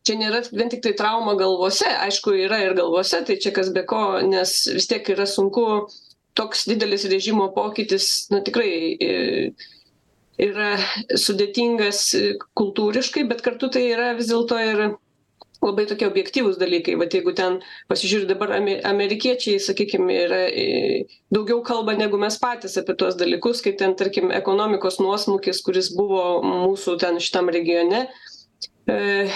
čia 0.06 0.16
nėra 0.20 0.42
vien 0.52 0.70
tiktai 0.72 0.94
trauma 0.98 1.34
galvose 1.40 1.88
aišku 2.06 2.36
yra 2.46 2.62
ir 2.64 2.76
galvose 2.78 3.20
tai 3.28 3.38
čia 3.42 3.52
kas 3.56 3.72
be 3.74 3.84
ko 3.88 4.20
nes 4.24 4.54
vis 4.76 4.88
tiek 4.90 5.10
yra 5.14 5.26
sunku 5.28 5.66
toks 6.38 6.68
didelis 6.70 7.04
režimo 7.10 7.50
pokytis 7.56 8.28
na 8.32 8.40
tikrai 8.46 8.70
e, 8.94 9.10
yra 10.38 10.76
sudėtingas 11.18 12.04
kultūriškai 12.58 13.26
bet 13.28 13.42
kartu 13.44 13.70
tai 13.74 13.88
yra 13.90 14.12
vis 14.18 14.30
dėlto 14.30 14.58
ir 14.62 14.84
labai 15.64 15.86
tokie 15.90 16.06
objektyvūs 16.08 16.58
dalykai. 16.60 16.94
Vat 17.00 17.14
jeigu 17.14 17.34
ten 17.36 17.58
pasižiūri 17.90 18.28
dabar 18.30 18.54
ame 18.58 18.78
amerikiečiai 18.86 19.58
sakykim 19.62 20.10
yra 20.14 20.40
daugiau 21.34 21.62
kalba 21.66 21.96
negu 21.98 22.20
mes 22.20 22.38
patys 22.42 22.78
apie 22.80 22.96
tuos 22.98 23.18
dalykus 23.18 23.62
kaip 23.64 23.78
ten 23.80 23.96
tarkim 23.98 24.32
ekonomikos 24.34 25.00
nuosmukis 25.02 25.62
kuris 25.66 25.92
buvo 25.96 26.40
mūsų 26.46 26.96
ten 27.02 27.18
šitam 27.22 27.50
regione 27.54 28.06
e, 28.86 29.28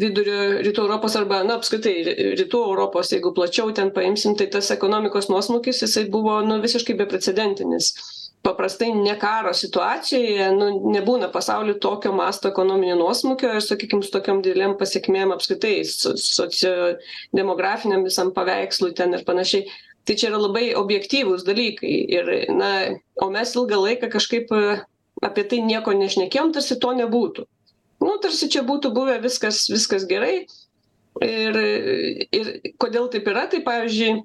vidurio 0.00 0.62
rytų 0.64 0.86
europos 0.86 1.18
arba 1.18 1.42
na 1.46 1.58
apskritai 1.58 1.96
rytų 2.38 2.62
europos 2.70 3.10
jeigu 3.12 3.34
plačiau 3.36 3.74
ten 3.74 3.90
paimsim 3.96 4.38
tai 4.38 4.46
tas 4.54 4.70
ekonomikos 4.74 5.28
nuosmukis 5.32 5.82
jisai 5.82 6.06
buvo 6.10 6.40
nu 6.46 6.60
visiškai 6.62 6.96
beprecedentinis 7.02 7.92
paprastai 8.44 8.92
ne 8.92 9.14
karo 9.20 9.54
situacijoje 9.56 10.50
nu 10.52 10.66
nebūna 10.92 11.30
pasauly 11.32 11.78
tokio 11.80 12.12
masto 12.12 12.50
ekonominio 12.52 12.98
nuosmukio 13.00 13.54
ir 13.56 13.64
sakykim 13.64 14.02
su 14.04 14.12
tokiom 14.12 14.42
didelėm 14.44 14.76
pasekmėm 14.80 15.32
apskritai 15.32 15.78
so 15.88 16.12
sociodemografiniam 16.20 18.04
visam 18.04 18.34
paveikslui 18.36 18.92
ten 18.98 19.16
ir 19.16 19.24
panašiai. 19.24 19.64
Tai 20.04 20.16
čia 20.20 20.28
yra 20.28 20.42
labai 20.42 20.66
objektyvūs 20.76 21.46
dalykai 21.46 21.94
ir 22.18 22.28
na 22.52 22.70
o 23.24 23.30
mes 23.32 23.54
ilgą 23.56 23.78
laiką 23.86 24.10
kažkaip 24.12 24.52
apie 25.24 25.46
tai 25.48 25.62
nieko 25.64 25.96
nešnekėjom 25.96 26.52
tarsi 26.52 26.76
to 26.80 26.92
nebūtų. 27.00 27.46
Nu 28.04 28.18
tarsi 28.20 28.50
čia 28.52 28.60
būtų 28.68 28.92
buvę 28.92 29.16
viskas 29.24 29.64
viskas 29.72 30.04
gerai 30.10 30.44
ir 31.24 31.58
ir 32.28 32.52
kodėl 32.76 33.08
taip 33.08 33.32
yra 33.32 33.48
tai 33.48 33.64
pavyzdžiui 33.64 34.20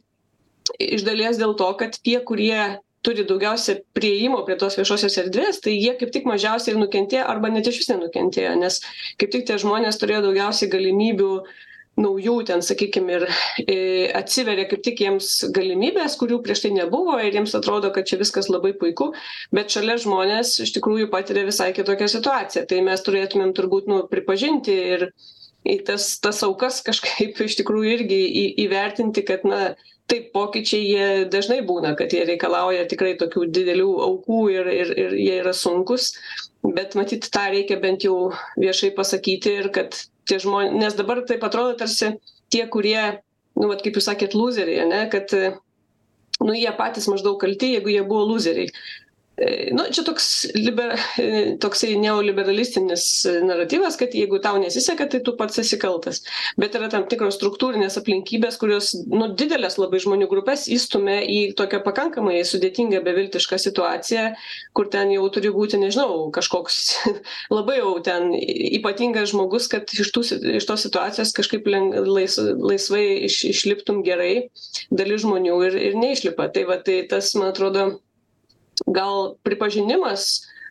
iš 1.00 1.08
dalies 1.08 1.40
dėl 1.40 1.56
to 1.56 1.72
kad 1.80 1.96
tie 1.96 2.20
kurie 2.20 2.82
turi 3.06 3.24
daugiausia 3.28 3.80
priėjimo 3.96 4.42
prie 4.48 4.58
tos 4.60 4.76
viešosios 4.80 5.18
erdvės 5.24 5.62
tai 5.64 5.78
jie 5.78 5.96
kaip 6.00 6.12
tik 6.16 6.28
mažiausiai 6.30 6.76
ir 6.76 6.82
nukentėjo 6.82 7.26
arba 7.32 7.52
net 7.54 7.68
išvis 7.72 7.92
nenukentėjo 7.94 8.54
nes 8.60 8.82
kaip 9.22 9.34
tik 9.36 9.48
tie 9.48 9.58
žmonės 9.62 10.02
turėjo 10.02 10.26
daugiausiai 10.28 10.72
galimybių 10.74 11.34
naujų 12.00 12.36
ten 12.48 12.64
sakykim 12.64 13.10
ir 13.12 13.26
i 13.64 13.78
atsiveria 14.16 14.68
kaip 14.70 14.84
tik 14.86 15.02
jiems 15.04 15.32
galimybės 15.56 16.16
kurių 16.20 16.40
prieš 16.46 16.64
tai 16.66 16.72
nebuvo 16.76 17.18
ir 17.22 17.36
jiems 17.36 17.56
atrodo 17.60 17.92
kad 17.96 18.08
čia 18.10 18.20
viskas 18.22 18.50
labai 18.52 18.72
puiku 18.80 19.12
bet 19.56 19.74
šalia 19.74 19.98
žmonės 20.02 20.56
iš 20.66 20.74
tikrųjų 20.78 21.10
patiria 21.12 21.46
visai 21.48 21.72
kitokią 21.76 22.10
situaciją. 22.12 22.66
Tai 22.70 22.82
mes 22.88 23.06
turėtumėm 23.06 23.54
turbūt 23.58 23.92
nu 23.92 24.02
pripažinti 24.12 24.76
ir 24.96 25.10
į 25.68 25.80
tas 25.90 26.12
tas 26.24 26.44
aukas 26.48 26.82
kažkaip 26.88 27.40
iš 27.48 27.60
tikrųjų 27.62 27.96
irgi 27.98 28.22
į 28.44 28.46
įvertinti 28.66 29.26
kad 29.28 29.48
na 29.48 29.74
taip 30.10 30.30
pokyčiai 30.34 30.86
jie 30.86 31.08
dažnai 31.34 31.60
būna 31.66 31.94
kad 32.00 32.14
jie 32.14 32.24
reikalauja 32.28 32.86
tikrai 32.92 33.16
tokių 33.20 33.46
didelių 33.58 33.90
aukų 34.08 34.40
ir 34.56 34.70
ir 34.74 34.94
ir 35.06 35.16
jie 35.20 35.36
yra 35.44 35.54
sunkūs 35.56 36.10
bet 36.78 36.98
matyt 37.00 37.30
tą 37.34 37.46
reikia 37.54 37.80
bent 37.84 38.06
jau 38.08 38.32
viešai 38.60 38.92
pasakyti 38.98 39.56
ir 39.62 39.72
kad 39.76 39.98
tie 40.30 40.40
žmon 40.42 40.78
nes 40.82 40.98
dabar 40.98 41.22
taip 41.30 41.46
atrodo 41.48 41.78
tarsi 41.82 42.14
tie 42.54 42.66
kurie 42.76 43.02
nu 43.60 43.70
vat 43.72 43.84
kaip 43.86 43.98
jūs 44.00 44.10
sakėt 44.10 44.38
lūzeriai 44.38 44.84
ane 44.86 45.04
kad 45.14 45.34
nu 46.46 46.56
jie 46.56 46.72
patys 46.80 47.10
maždaug 47.12 47.40
kalti 47.42 47.74
jeigu 47.76 47.94
jie 47.94 48.04
buvo 48.08 48.26
lūzeriai 48.34 48.74
nu 49.72 49.86
čia 49.94 50.04
toks 50.04 50.28
liber 50.56 50.96
toksai 51.64 51.94
neoliberalistinis 52.00 53.06
naratyvas 53.46 53.98
kad 54.00 54.16
jeigu 54.16 54.40
tau 54.44 54.60
nesiseka 54.60 55.08
tai 55.12 55.22
tu 55.24 55.36
pats 55.40 55.62
esi 55.62 55.80
kaltas. 55.80 56.22
Bet 56.60 56.76
yra 56.76 56.90
tam 56.92 57.06
tikros 57.10 57.38
struktūrinės 57.38 58.00
aplinkybės 58.02 58.60
kurios 58.60 58.92
nu 59.08 59.30
dideles 59.40 59.78
labai 59.80 60.02
žmonių 60.04 60.28
grupes 60.32 60.68
įstumia 60.72 61.22
į 61.24 61.40
tokią 61.60 61.82
pakankamai 61.86 62.42
sudėtingą 62.48 63.02
beviltišką 63.06 63.60
situaciją 63.62 64.26
kur 64.76 64.90
ten 64.92 65.14
jau 65.14 65.28
turi 65.34 65.54
būti 65.56 65.80
nežinau 65.82 66.30
kažkoks 66.36 66.82
labai 67.58 67.80
jau 67.80 67.96
ten 68.04 68.34
ypatingas 68.36 69.32
žmogus 69.34 69.70
kad 69.72 69.88
iš 69.94 70.12
tų 70.16 70.26
iš 70.60 70.68
tos 70.68 70.84
situacijos 70.88 71.34
kažkaip 71.38 71.68
lais 71.70 72.38
laisvai 72.40 73.06
iš 73.30 73.42
išliptum 73.54 74.04
gerai 74.04 74.50
dalis 74.92 75.24
žmonių 75.24 75.64
ir 75.70 75.80
ir 75.90 75.98
neišlipa. 76.00 76.52
Tai 76.54 76.68
va 76.70 76.80
tai 76.84 77.02
tas 77.10 77.34
man 77.38 77.54
atrodo 77.54 77.90
gal 78.88 79.36
pripažinimas 79.44 80.30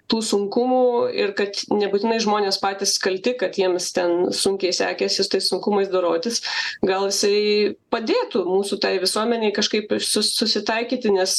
tų 0.09 0.23
sunkumų 0.25 0.85
ir 1.13 1.35
kad 1.37 1.59
nebūtinai 1.69 2.17
žmonės 2.25 2.61
patys 2.63 2.97
kalti 3.03 3.35
kad 3.39 3.59
jiems 3.61 3.91
ten 3.97 4.33
sunkiai 4.33 4.73
sekėsi 4.73 5.25
su 5.25 5.33
tais 5.35 5.51
sunkumais 5.51 5.91
dorotis 5.93 6.41
gal 6.81 7.09
jisai 7.11 7.77
padėtų 7.93 8.47
mūsų 8.49 8.81
tai 8.85 8.97
visuomenei 9.03 9.53
kažkaip 9.57 9.93
sus 10.01 10.33
susitaikyti 10.39 11.13
nes 11.13 11.37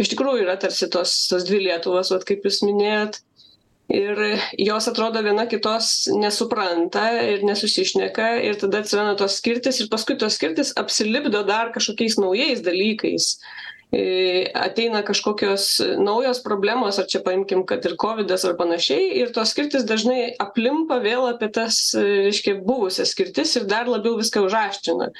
iš 0.00 0.12
tikrųjų 0.12 0.44
yra 0.44 0.58
tarsi 0.60 0.90
tos 0.92 1.16
tos 1.32 1.48
dvi 1.48 1.64
lietuvos 1.70 2.12
vat 2.12 2.28
kaip 2.28 2.44
jūs 2.44 2.60
minėjot 2.66 3.22
ir 3.90 4.20
jos 4.58 4.86
atrodo 4.90 5.22
viena 5.24 5.46
kitos 5.50 6.06
nesupranta 6.14 7.08
ir 7.26 7.42
nesusišneka 7.46 8.28
ir 8.46 8.60
tada 8.60 8.84
atsiranda 8.84 9.16
tos 9.18 9.40
skirtys 9.40 9.80
ir 9.82 9.90
paskui 9.92 10.18
tos 10.20 10.36
skirtys 10.38 10.74
apsilipdo 10.80 11.42
dar 11.48 11.72
kažkokiais 11.74 12.20
naujais 12.20 12.62
dalykais 12.66 13.32
ateina 13.90 15.02
kažkokios 15.02 15.80
naujos 15.98 16.38
problemos 16.44 16.98
ar 16.98 17.08
čia 17.10 17.18
paimkim 17.26 17.64
kad 17.66 17.84
ir 17.84 17.96
kovidas 17.98 18.44
ar 18.46 18.54
panašiai 18.54 19.18
ir 19.18 19.32
tos 19.34 19.50
skirtys 19.50 19.82
dažnai 19.82 20.36
aplimpa 20.38 21.00
vėl 21.02 21.26
apie 21.26 21.48
tas 21.50 21.78
reiškia 21.98 22.60
buvusias 22.62 23.10
skirtis 23.10 23.56
ir 23.58 23.66
dar 23.66 23.90
labiau 23.90 24.14
viską 24.20 24.44
užaštrina. 24.46 25.10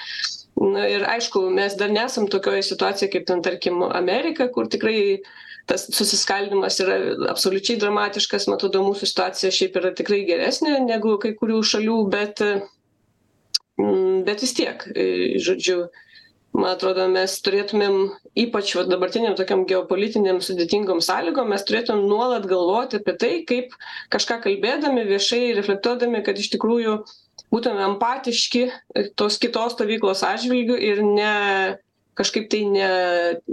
Na 0.61 0.87
ir 0.87 1.03
aišku 1.03 1.49
mes 1.51 1.75
dar 1.75 1.91
nesam 1.91 2.29
tokioj 2.31 2.63
situacijoj 2.63 3.11
kaip 3.11 3.27
ten 3.27 3.43
tarkim 3.43 3.83
amerika 3.83 4.47
kur 4.55 4.69
tikrai 4.71 5.19
tas 5.67 5.89
susiskaldymas 5.91 6.79
yra 6.85 6.99
absoliučiai 7.33 7.79
dramatiškas 7.81 8.47
man 8.47 8.59
atrodo 8.59 8.85
mūsų 8.87 9.09
situacija 9.11 9.51
šiaip 9.55 9.81
yra 9.83 9.91
tikrai 9.99 10.23
geresnė 10.29 10.79
negu 10.85 11.17
kai 11.23 11.35
kurių 11.39 11.59
šalių 11.73 11.99
bet 12.13 12.45
bet 14.27 14.47
vis 14.47 14.55
tiek 14.55 14.87
žodžiu 15.43 15.89
man 16.57 16.75
atrodo 16.75 17.07
mes 17.11 17.37
turėtumėm 17.45 17.97
ypač 18.39 18.73
va 18.79 18.85
dabartinėm 18.89 19.37
tokiom 19.39 19.65
geopolitinėm 19.71 20.41
sudėtingom 20.45 21.03
sąlygom 21.05 21.53
mes 21.53 21.65
turėtumėm 21.67 22.09
nuolat 22.11 22.47
galvoti 22.51 22.99
apie 22.99 23.15
tai 23.23 23.33
kaip 23.47 23.77
kažką 24.15 24.41
kalbėdami 24.47 25.07
viešai 25.09 25.53
reflektuodami 25.59 26.25
kad 26.27 26.41
iš 26.43 26.51
tikrųjų 26.57 26.97
būtume 27.55 27.85
empatiški 27.87 28.65
tos 29.19 29.39
kitos 29.43 29.77
stovyklos 29.77 30.25
atžvilgiu 30.27 30.79
ir 30.79 31.05
ne 31.07 31.35
kažkaip 32.19 32.51
tai 32.53 32.65
ne 32.69 32.89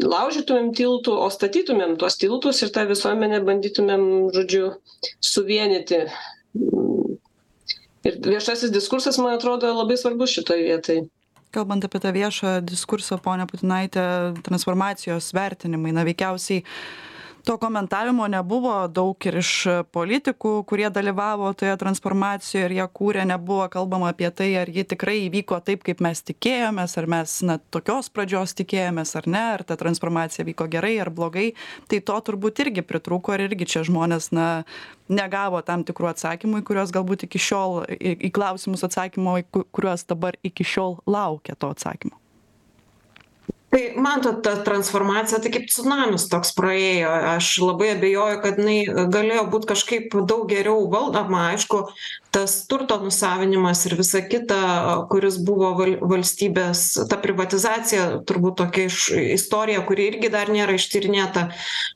laužytumėm 0.02 0.74
tiltų 0.76 1.14
o 1.22 1.28
statytumėm 1.34 1.96
tuos 2.02 2.18
tiltus 2.20 2.64
ir 2.66 2.74
tą 2.76 2.88
visuomenę 2.90 3.44
bandytumėm 3.48 4.08
žodžiu 4.36 4.72
suvienyti. 5.24 6.02
Ir 8.08 8.18
viešasis 8.26 8.74
diskursas 8.74 9.20
man 9.22 9.38
atrodo 9.38 9.70
labai 9.78 10.00
svarbus 10.00 10.34
šitoj 10.36 10.66
vietoj 10.66 11.06
kalbant 11.52 11.86
apie 11.86 12.00
tą 12.04 12.12
viešą 12.14 12.62
diskursą 12.62 13.18
ponia 13.24 13.46
putinaite 13.48 14.04
transformacijos 14.44 15.32
vertinimai 15.34 15.94
na 15.96 16.04
veikiausiai 16.08 16.64
to 17.48 17.58
komentavimo 17.58 18.28
nebuvo. 18.28 18.74
Daug 18.92 19.26
ir 19.30 19.38
iš 19.40 19.52
politikų 19.96 20.52
kurie 20.68 20.90
dalyvavo 20.92 21.54
toje 21.56 21.78
transformacijoj 21.80 22.66
ir 22.68 22.76
ją 22.82 22.88
kūrė 23.00 23.24
nebuvo 23.30 23.70
kalbama 23.72 24.10
apie 24.12 24.28
tai 24.36 24.50
ar 24.60 24.68
ji 24.68 24.84
tikrai 24.92 25.22
įvyko 25.30 25.62
taip 25.64 25.86
kaip 25.88 26.04
mes 26.04 26.24
tikėjomės 26.28 26.98
ar 27.00 27.08
mes 27.14 27.38
na 27.48 27.56
tokios 27.72 28.12
pradžios 28.12 28.52
tikėjomės 28.60 29.16
ar 29.22 29.32
ne 29.32 29.46
ar 29.54 29.64
ta 29.64 29.80
transformacija 29.80 30.44
vyko 30.50 30.68
gerai 30.76 30.98
ar 31.00 31.14
blogai. 31.14 31.54
Tai 31.88 32.04
to 32.12 32.20
turbūt 32.32 32.60
irgi 32.66 32.84
pritrūko 32.84 33.38
ir 33.38 33.48
irgi 33.48 33.72
čia 33.78 33.86
žmonės 33.88 34.34
na 34.36 34.52
negavo 35.08 35.64
tam 35.64 35.88
tikrų 35.88 36.12
atsakymų 36.12 36.66
į 36.66 36.68
kuriuos 36.68 36.92
galbūt 36.92 37.30
iki 37.30 37.40
šiol 37.48 37.86
į 37.96 38.18
į 38.28 38.36
klausimus 38.36 38.84
atsakymo 38.84 39.40
į 39.40 39.48
kuriuos 39.56 40.04
dabar 40.12 40.36
iki 40.44 40.68
šiol 40.68 41.00
laukia 41.08 41.56
to 41.56 41.72
atsakymo 41.72 42.27
tai 43.78 43.94
matot 44.02 44.42
ta 44.42 44.56
transformacija 44.66 45.38
tai 45.42 45.52
kaip 45.54 45.68
cunamis 45.70 46.26
toks 46.32 46.54
praėjo. 46.58 47.12
Aš 47.36 47.50
labai 47.62 47.92
abejoju 47.94 48.40
kad 48.42 48.62
jinai 48.62 49.10
galėjo 49.14 49.44
būt 49.54 49.68
kažkaip 49.70 50.16
daug 50.30 50.48
geriau 50.50 50.88
valdoma. 50.90 51.52
Aišku 51.54 51.84
tas 52.38 52.68
turto 52.70 53.00
nusavinimas 53.02 53.86
ir 53.90 53.96
visa 53.98 54.22
kita 54.22 54.60
kuris 55.10 55.40
buvo 55.42 55.72
val 55.80 55.96
valstybės 56.12 56.84
ta 57.10 57.18
privatizacija 57.22 58.06
turbūt 58.30 58.60
tokia 58.62 58.86
iš 58.92 59.00
istorija 59.34 59.82
kuri 59.88 60.06
irgi 60.12 60.30
dar 60.34 60.52
nėra 60.54 60.76
ištyrinėta. 60.78 61.48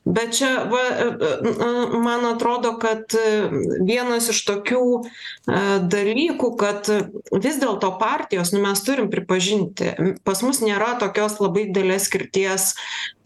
Bet 0.06 0.34
čia 0.40 0.50
va 0.72 0.84
man 2.02 2.26
atrodo 2.32 2.74
kad 2.82 3.14
vienas 3.86 4.32
iš 4.34 4.42
tokių 4.50 4.84
dalykų 5.94 6.52
kad 6.58 6.90
vis 7.46 7.62
dėlto 7.62 7.94
partijos 8.02 8.56
nu 8.56 8.64
mes 8.66 8.82
turim 8.88 9.12
pripažinti 9.14 9.94
pas 10.26 10.42
mus 10.46 10.64
nėra 10.66 10.96
tokios 11.04 11.38
labai 11.44 11.68
didelės 11.70 12.10
skirties 12.10 12.72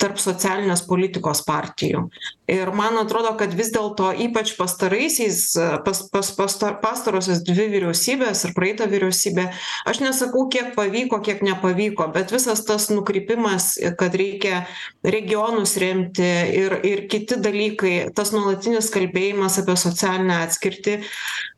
tarp 0.01 0.19
socialinės 0.19 0.83
politikos 0.89 1.45
partijų 1.47 2.09
ir 2.47 2.71
man 2.71 2.97
atrodo 3.01 3.33
kad 3.39 3.53
vis 3.57 3.71
dėlto 3.73 4.11
ypač 4.27 4.53
pastaraisiais 4.57 5.39
pas 5.85 6.01
pas 6.13 6.29
pasta 6.37 6.71
pastarosios 6.81 7.41
dvi 7.45 7.65
vyriausybės 7.73 8.43
ir 8.45 8.53
praeita 8.57 8.85
vyriausybė 8.91 9.47
aš 9.89 10.01
nesakau 10.05 10.45
kiek 10.53 10.73
pavyko 10.77 11.21
kiek 11.25 11.41
nepavyko 11.45 12.07
bet 12.13 12.33
visas 12.35 12.61
tas 12.67 12.89
nukrypimas 12.93 13.73
kad 13.99 14.17
reikia 14.21 14.63
regionus 15.03 15.75
remti 15.81 16.29
ir 16.61 16.77
ir 16.85 17.05
kiti 17.09 17.39
dalykai 17.41 17.95
tas 18.15 18.33
nuolatinis 18.35 18.91
kalbėjimas 18.93 19.57
apie 19.63 19.77
socialinę 19.81 20.43
atskirtį 20.45 20.99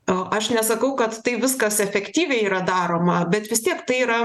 aš 0.07 0.53
nesakau 0.55 0.95
kad 0.99 1.19
tai 1.23 1.35
viskas 1.41 1.81
efektyviai 1.83 2.45
yra 2.47 2.63
daroma 2.67 3.25
bet 3.27 3.51
vis 3.51 3.65
tiek 3.67 3.83
tai 3.87 4.05
yra 4.07 4.21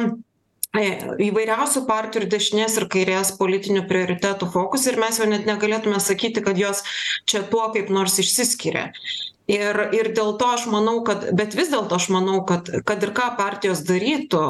įvairiausių 0.72 1.82
partijų 1.88 2.22
ir 2.24 2.28
dešinės 2.32 2.78
ir 2.80 2.86
kairės 2.92 3.34
politinių 3.36 3.82
prioritetų 3.90 4.48
fokuse 4.54 4.92
ir 4.92 5.00
mes 5.02 5.18
jau 5.20 5.28
net 5.28 5.44
negalėtume 5.44 6.00
sakyti 6.00 6.40
kad 6.44 6.56
jos 6.56 6.80
čia 7.28 7.42
tuo 7.52 7.66
kaip 7.74 7.92
nors 7.92 8.16
išsiskiria 8.22 8.88
ir 9.50 9.78
ir 9.92 10.10
dėl 10.14 10.36
to 10.38 10.48
aš 10.54 10.66
manau 10.70 11.02
kad 11.06 11.24
bet 11.36 11.56
vis 11.58 11.70
dėlto 11.72 11.96
aš 11.98 12.08
manau 12.14 12.42
kad 12.46 12.68
kad 12.86 13.02
ir 13.02 13.12
ką 13.16 13.32
partijos 13.38 13.82
darytų 13.88 14.44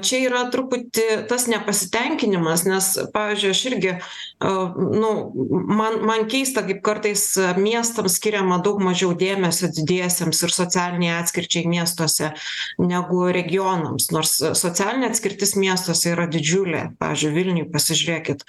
čia 0.00 0.20
yra 0.28 0.46
truputį 0.52 1.26
tas 1.30 1.46
nepasitenkinimas 1.52 2.64
nes 2.68 2.92
pavyzdžiui 3.14 3.52
aš 3.52 3.62
irgi 3.70 3.94
nu 4.40 5.10
man 5.50 6.00
man 6.08 6.26
keista 6.32 6.64
kaip 6.66 6.82
kartais 6.86 7.24
miestams 7.60 8.16
skiriama 8.20 8.60
daug 8.64 8.80
mažiau 8.82 9.12
dėmesio 9.16 9.70
didiesiems 9.72 10.42
ir 10.42 10.54
socialinei 10.54 11.12
atskirčiai 11.18 11.68
miestuose 11.68 12.32
negu 12.80 13.26
regionams 13.36 14.10
nors 14.14 14.36
socialinė 14.56 15.10
atskirtis 15.10 15.56
miestuose 15.60 16.12
yra 16.14 16.26
didžiulė. 16.30 16.82
Pavyzdžiui 17.00 17.34
vilniuj 17.36 17.68
pasižiūrėkit. 17.74 18.44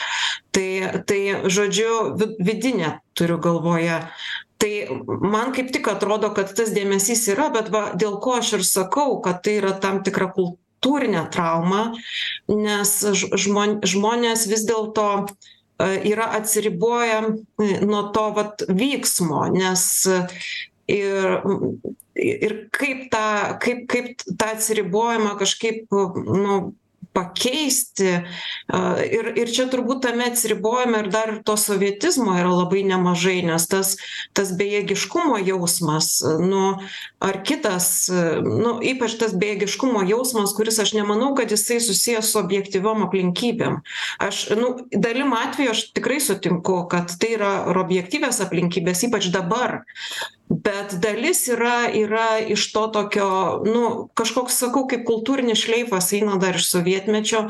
Tai 0.56 0.70
tai 1.10 1.22
žodžiu 1.52 1.92
vidinė 2.40 2.98
turiu 3.18 3.40
galvoje 3.42 4.02
tai 4.58 4.88
man 5.22 5.54
kaip 5.56 5.72
tik 5.74 5.88
atrodo 5.92 6.32
kad 6.36 6.54
tas 6.58 6.72
dėmesys 6.76 7.28
yra 7.34 7.50
bet 7.54 7.70
va 7.74 7.92
dėl 7.96 8.18
ko 8.24 8.38
aš 8.42 8.58
ir 8.60 8.66
sakau 8.68 9.20
kad 9.26 9.44
tai 9.46 9.58
yra 9.62 9.76
tam 9.84 10.02
tikra 10.06 10.30
kultūrinė 10.34 11.28
trauma 11.34 11.92
nes 12.50 12.94
žmon 13.46 13.80
žmonės 13.86 14.48
vis 14.52 14.66
dėlto 14.70 15.10
yra 15.84 16.32
atsiriboję 16.40 17.22
nuo 17.86 18.04
to 18.14 18.26
vat 18.38 18.66
vyksmo 18.70 19.46
nes 19.54 19.86
ir 20.88 21.40
ir 22.18 22.58
kaip 22.74 23.08
tą 23.14 23.28
kaip 23.62 23.86
kaip 23.92 24.26
tą 24.26 24.54
atsiribojimą 24.56 25.38
kažkaip 25.38 25.86
nu 25.94 26.58
pakeisti 27.18 28.14
ir 29.18 29.32
ir 29.42 29.54
čia 29.54 29.68
turbūt 29.74 30.04
tame 30.06 30.30
atsiribojime 30.30 31.04
ir 31.04 31.12
dar 31.14 31.34
ir 31.34 31.42
to 31.48 31.58
sovietizmo 31.60 32.38
yra 32.38 32.54
labai 32.54 32.86
nemažai 32.88 33.40
nes 33.50 33.68
tas 33.72 33.96
tas 34.38 34.54
bejėgiškumo 34.60 35.40
jausmas 35.42 36.14
nu 36.42 36.64
ar 37.24 37.42
kitas 37.48 37.90
nu 38.46 38.78
ypač 38.86 39.18
tas 39.22 39.34
bejėgiškumo 39.34 40.06
jausmas 40.10 40.54
kuris 40.58 40.80
aš 40.84 40.94
nemanau 40.98 41.34
kad 41.38 41.52
jisai 41.52 41.80
susijęs 41.84 42.32
su 42.32 42.40
objektyviom 42.42 43.06
aplinkybėm. 43.08 43.82
Aš 44.24 44.44
nu 44.60 44.74
dalim 44.92 45.34
atvejų 45.38 45.74
aš 45.74 45.84
tikrai 45.98 46.20
sutinku 46.24 46.80
kad 46.92 47.14
tai 47.22 47.34
yra 47.38 47.54
ir 47.72 47.82
objektyvios 47.84 48.42
aplinkybės 48.46 49.06
ypač 49.10 49.32
dabar 49.34 49.82
bet 50.50 50.94
dalis 51.04 51.48
yra 51.52 51.90
yra 51.94 52.40
iš 52.48 52.72
to 52.72 52.88
tokio 52.88 53.30
nu 53.66 54.08
kažkoks 54.16 54.56
sakau 54.62 54.86
kaip 54.88 55.04
kultūrinis 55.08 55.60
šleifas 55.66 56.14
eina 56.16 56.38
dar 56.40 56.56
iš 56.56 56.70
sovietmečio 56.72 57.42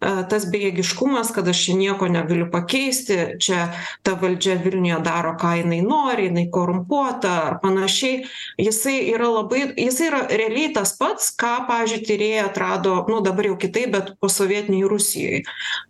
tas 0.00 0.46
bejėgiškumas 0.52 1.34
kad 1.36 1.48
aš 1.52 1.64
čia 1.66 1.76
nieko 1.76 2.08
negaliu 2.08 2.48
pakeisti 2.52 3.18
čia 3.42 3.66
ta 4.06 4.16
valdžia 4.20 4.56
vilniuje 4.64 5.00
daro 5.04 5.34
ką 5.40 5.52
jinai 5.60 5.82
nori 5.84 6.30
jinai 6.30 6.46
korumpuota 6.52 7.34
ar 7.50 7.58
panašiai. 7.62 8.24
Jisai 8.60 8.96
yra 9.12 9.28
labai 9.30 9.62
jisai 9.76 10.08
yra 10.08 10.22
realiai 10.30 10.72
tas 10.76 10.94
pats 10.96 11.32
ką 11.36 11.66
pavyzdžiui 11.68 12.06
tyrėjai 12.08 12.46
atrado 12.46 12.96
nu 13.10 13.20
dabar 13.26 13.50
jau 13.50 13.58
kitaip 13.60 13.92
bet 13.92 14.14
posovietinėj 14.22 14.88
rusijoj 14.88 15.42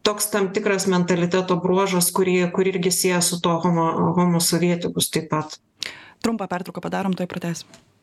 toks 0.07 0.33
tam 0.35 0.51
tikras 0.57 0.89
mentaliteto 0.91 1.61
bruožas 1.63 2.11
kurį 2.17 2.41
kurį 2.57 2.75
irgi 2.75 2.95
sieja 2.99 3.23
su 3.23 3.39
tuo 3.41 3.61
homo 3.63 3.87
homo 4.19 4.43
sovietikus 4.43 5.13
taip 5.15 5.31
pat 5.31 5.61
trumpą 6.27 6.49
pertrauką 6.49 6.81
padarom 6.81 7.15
tuoj 7.15 7.29
pratęsim 7.31 7.96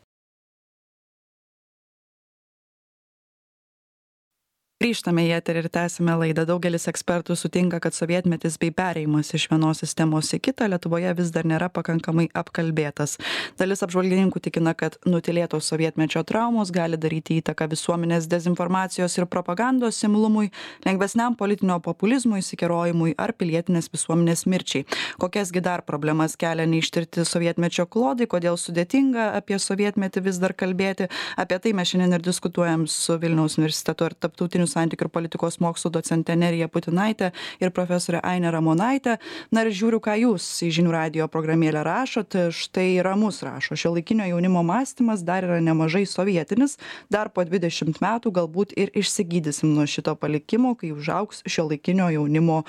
grįžtame 4.83 5.23
į 5.23 5.37
eterį 5.37 5.61
ir 5.63 5.67
tęsiame 5.71 6.13
laidą. 6.19 6.43
Daugelis 6.43 6.89
ekspertų 6.91 7.37
sutinka 7.39 7.77
kad 7.79 7.95
sovietmetis 7.95 8.57
bei 8.59 8.71
perėjimas 8.75 9.29
iš 9.37 9.45
vienos 9.47 9.79
sistemos 9.79 10.27
į 10.35 10.41
kitą 10.43 10.67
lietuvoje 10.73 11.13
vis 11.15 11.29
dar 11.31 11.47
nėra 11.47 11.69
pakankamai 11.71 12.25
apkalbėtas. 12.35 13.13
Dalis 13.61 13.83
apžvalgininkų 13.85 14.41
tikina 14.43 14.73
kad 14.75 14.97
nutylėtos 15.07 15.69
sovietmečio 15.71 16.25
traumos 16.27 16.73
gali 16.75 16.99
daryti 16.99 17.37
įtaką 17.39 17.69
visuomenės 17.71 18.27
dezinformacijos 18.27 19.15
ir 19.15 19.27
propagandos 19.31 20.01
imlumui 20.03 20.49
lengvesniam 20.83 21.37
politinio 21.39 21.79
populizmui 21.85 22.41
išsikerojimui 22.43 23.15
ar 23.15 23.31
pilietinės 23.39 23.87
visuomenės 23.93 24.43
mirčiai. 24.51 24.83
Kokias 25.23 25.55
gi 25.55 25.63
dar 25.63 25.85
problemas 25.87 26.35
kelia 26.35 26.67
neištirti 26.67 27.23
sovietmečio 27.29 27.87
klodai 27.87 28.27
kodėl 28.27 28.59
sudėtinga 28.59 29.31
apie 29.39 29.61
sovietmetį 29.63 30.27
vis 30.27 30.43
dar 30.43 30.51
kalbėti? 30.51 31.07
Apie 31.39 31.63
tai 31.63 31.71
mes 31.71 31.87
šiandien 31.87 32.19
ir 32.19 32.27
diskutuojam 32.27 32.83
su 32.91 33.15
vilniaus 33.23 33.55
universiteto 33.61 34.11
ir 34.11 34.19
tarptautinių 34.19 34.72
santykių 34.73 35.07
ir 35.07 35.11
politikos 35.13 35.59
mokslų 35.63 35.93
docente 35.97 36.35
nerija 36.35 36.67
putinaite 36.71 37.31
ir 37.61 37.71
profesore 37.75 38.21
aine 38.23 38.51
ramonaite 38.53 39.17
na 39.51 39.63
ir 39.63 39.71
žiūriu 39.73 40.01
ką 40.03 40.17
jūs 40.21 40.47
į 40.67 40.71
žinių 40.79 40.95
radijo 40.95 41.29
programėlę 41.31 41.83
rašot. 41.85 42.37
Štai 42.53 43.01
ramus 43.05 43.43
rašo 43.45 43.77
šiuolaikinio 43.79 44.27
jaunimo 44.31 44.63
mąstymas 44.65 45.23
dar 45.27 45.47
yra 45.47 45.61
nemažai 45.63 46.05
sovietinis. 46.09 46.77
Dar 47.13 47.31
po 47.33 47.45
dvidešimt 47.45 48.01
metų 48.03 48.33
galbūt 48.39 48.75
ir 48.79 48.91
išsigydysim 48.97 49.73
nuo 49.75 49.87
šito 49.89 50.15
palikimo 50.19 50.75
kai 50.79 50.93
užaugs 50.95 51.43
šiuolaikinio 51.45 52.09
jaunimo 52.17 52.63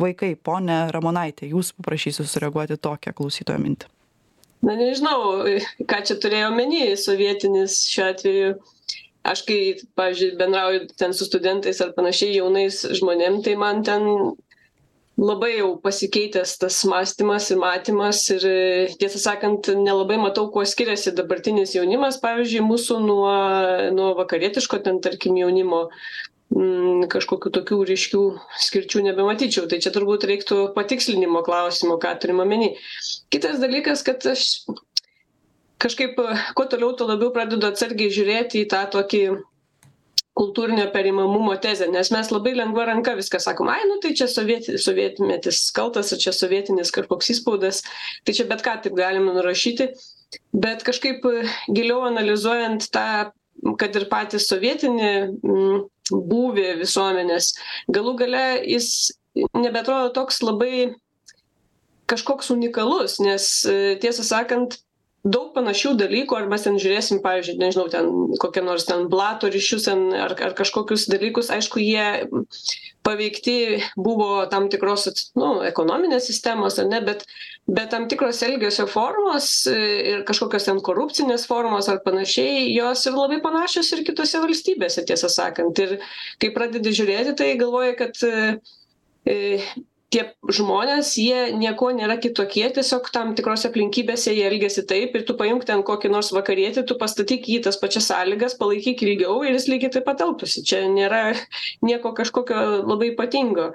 vaikai. 0.00 0.34
Ponia 0.48 0.86
ramonaite 0.94 1.48
jūs 1.50 1.74
paprašysiu 1.76 2.26
sureaguoti 2.28 2.78
tokią 2.80 3.14
klausytojo 3.16 3.60
mintį. 3.62 3.94
Na 4.66 4.74
nežinau 4.74 5.44
ką 5.86 6.00
čia 6.06 6.16
turėjo 6.18 6.50
omeny 6.50 6.96
sovietinis 6.98 7.78
šiuo 7.92 8.08
atveju 8.10 8.54
aš 9.32 9.44
kai 9.48 9.60
pavyzdžiui 9.98 10.36
bendrauju 10.40 10.86
ten 10.98 11.14
su 11.16 11.28
studentais 11.28 11.80
ar 11.84 11.94
panašiai 11.96 12.38
jaunais 12.38 12.84
žmonėm 13.00 13.42
tai 13.44 13.56
man 13.60 13.82
ten 13.86 14.06
labai 15.18 15.58
jau 15.58 15.72
pasikeitęs 15.82 16.54
tas 16.62 16.78
mąstymas 16.86 17.50
ir 17.50 17.58
matymas 17.58 18.22
ir 18.30 18.44
tiesą 19.00 19.18
sakant 19.18 19.70
nelabai 19.74 20.18
matau 20.22 20.46
kuo 20.54 20.62
skiriasi 20.62 21.14
dabartinis 21.18 21.74
jaunimas 21.74 22.20
pavyzdžiui 22.22 22.64
mūsų 22.68 23.00
nuo 23.02 23.34
nuo 23.98 24.12
vakarietiško 24.20 24.78
ten 24.86 25.00
tarkim 25.02 25.40
jaunimo 25.40 25.88
mm, 26.54 27.08
kažkokių 27.10 27.52
tokių 27.58 27.80
ryškių 27.90 28.22
skirčių 28.68 29.02
nebematyčiau. 29.08 29.66
Tai 29.70 29.80
čia 29.82 29.92
turbūt 29.94 30.28
reiktų 30.30 30.60
patikslinimo 30.76 31.42
klausimo 31.46 31.98
ką 32.02 32.14
turim 32.22 32.44
omeny. 32.44 32.76
Kitas 33.34 33.58
dalykas 33.62 34.06
kad 34.06 34.22
aš 34.22 34.46
kažkaip 35.82 36.18
kuo 36.54 36.66
toliau 36.66 36.96
tuo 36.96 37.08
labiau 37.08 37.30
pradedu 37.34 37.70
atsargiai 37.70 38.12
žiūrėti 38.14 38.64
į 38.64 38.68
tą 38.72 38.82
tokį 38.92 39.22
kultūrinio 40.38 40.86
perimamumo 40.94 41.56
tezę 41.62 41.88
nes 41.90 42.12
mes 42.14 42.30
labai 42.30 42.54
lengva 42.54 42.86
ranka 42.88 43.16
viską 43.18 43.40
sakom 43.42 43.70
ai 43.72 43.80
nu 43.90 43.98
tai 44.02 44.12
čia 44.18 44.28
sovieti 44.30 44.78
sovietmetis 44.78 45.64
kaltas 45.74 46.14
čia 46.22 46.34
sovietinis 46.34 46.94
kažkoks 46.94 47.32
įspaudas 47.34 47.82
tai 48.26 48.36
čia 48.38 48.46
bet 48.50 48.62
ką 48.66 48.78
taip 48.84 48.94
galima 48.98 49.34
nurašyti. 49.34 49.90
Bet 50.52 50.82
kažkaip 50.84 51.24
giliau 51.72 52.02
analizuojant 52.04 52.90
tą 52.92 53.32
kad 53.80 53.96
ir 53.96 54.06
patį 54.10 54.38
sovietinį 54.44 55.12
būvį 56.12 56.66
visuomenės 56.82 57.54
galų 57.90 58.14
gale 58.20 58.44
jis 58.62 58.90
nebeatrodo 59.56 60.12
toks 60.14 60.42
labai 60.44 60.92
kažkoks 62.08 62.52
unikalus 62.54 63.18
nes 63.24 63.48
tiesą 64.04 64.26
sakant 64.26 64.78
daug 65.28 65.50
panašių 65.56 65.94
dalykų 65.98 66.36
ar 66.38 66.48
mes 66.50 66.64
ten 66.64 66.78
žiūrėsim 66.80 67.20
pavyzdžiui 67.24 67.58
nežinau 67.60 67.86
ten 67.92 68.08
kokie 68.40 68.62
nors 68.64 68.86
ten 68.88 69.06
blato 69.12 69.50
ryšius 69.52 69.88
ten 69.88 70.04
ar 70.16 70.34
ar 70.48 70.54
kažkokius 70.58 71.08
dalykus. 71.12 71.50
Aišku 71.54 71.82
jie 71.82 72.06
paveikti 73.06 73.80
buvo 73.96 74.46
tam 74.52 74.68
tikros 74.72 75.08
nu 75.38 75.50
ekonominės 75.68 76.28
sistemos 76.28 76.78
ar 76.80 76.88
ne 76.90 77.00
bet 77.04 77.24
bet 77.68 77.90
tam 77.92 78.08
tikros 78.08 78.40
elgesio 78.46 78.86
formos 78.88 79.50
ir 79.72 80.24
kažkokios 80.28 80.68
ten 80.68 80.80
korupcinės 80.84 81.46
formos 81.48 81.90
ar 81.92 82.00
panašiai 82.04 82.68
jos 82.72 83.04
ir 83.08 83.18
labai 83.18 83.42
panašios 83.44 83.92
ir 83.96 84.04
kitose 84.08 84.40
valstybėse 84.44 85.04
tiesą 85.08 85.30
sakant. 85.32 85.78
Ir 85.84 85.98
kai 86.40 86.52
pradedi 86.56 86.94
žiūrėti 87.00 87.36
tai 87.38 87.52
galvoji 87.60 87.98
kad 88.00 88.24
e, 88.24 88.58
tie 90.14 90.24
žmonės 90.58 91.12
jie 91.20 91.52
niekuo 91.56 91.90
nėra 91.96 92.16
kitokie 92.22 92.64
tiesiog 92.76 93.10
tam 93.12 93.34
tikrose 93.36 93.68
aplinkybėse 93.68 94.32
jie 94.32 94.46
elgiasi 94.48 94.84
taip 94.88 95.16
ir 95.18 95.24
tu 95.28 95.36
paimk 95.38 95.66
ten 95.68 95.84
kokį 95.86 96.12
nors 96.14 96.30
vakarietį 96.36 96.86
tu 96.88 96.96
pastatyk 97.00 97.48
jį 97.48 97.58
į 97.60 97.64
tas 97.68 97.80
pačias 97.80 98.08
sąlygas 98.08 98.56
palaikyk 98.60 99.04
ilgiau 99.04 99.42
ir 99.44 99.56
jis 99.56 99.68
lygiai 99.68 99.92
taip 99.98 100.06
pat 100.08 100.24
elgtųsi. 100.24 100.64
Čia 100.64 100.86
nėra 100.92 101.24
nieko 101.88 102.14
kažkokio 102.16 102.86
labai 102.88 103.12
ypatingo. 103.12 103.72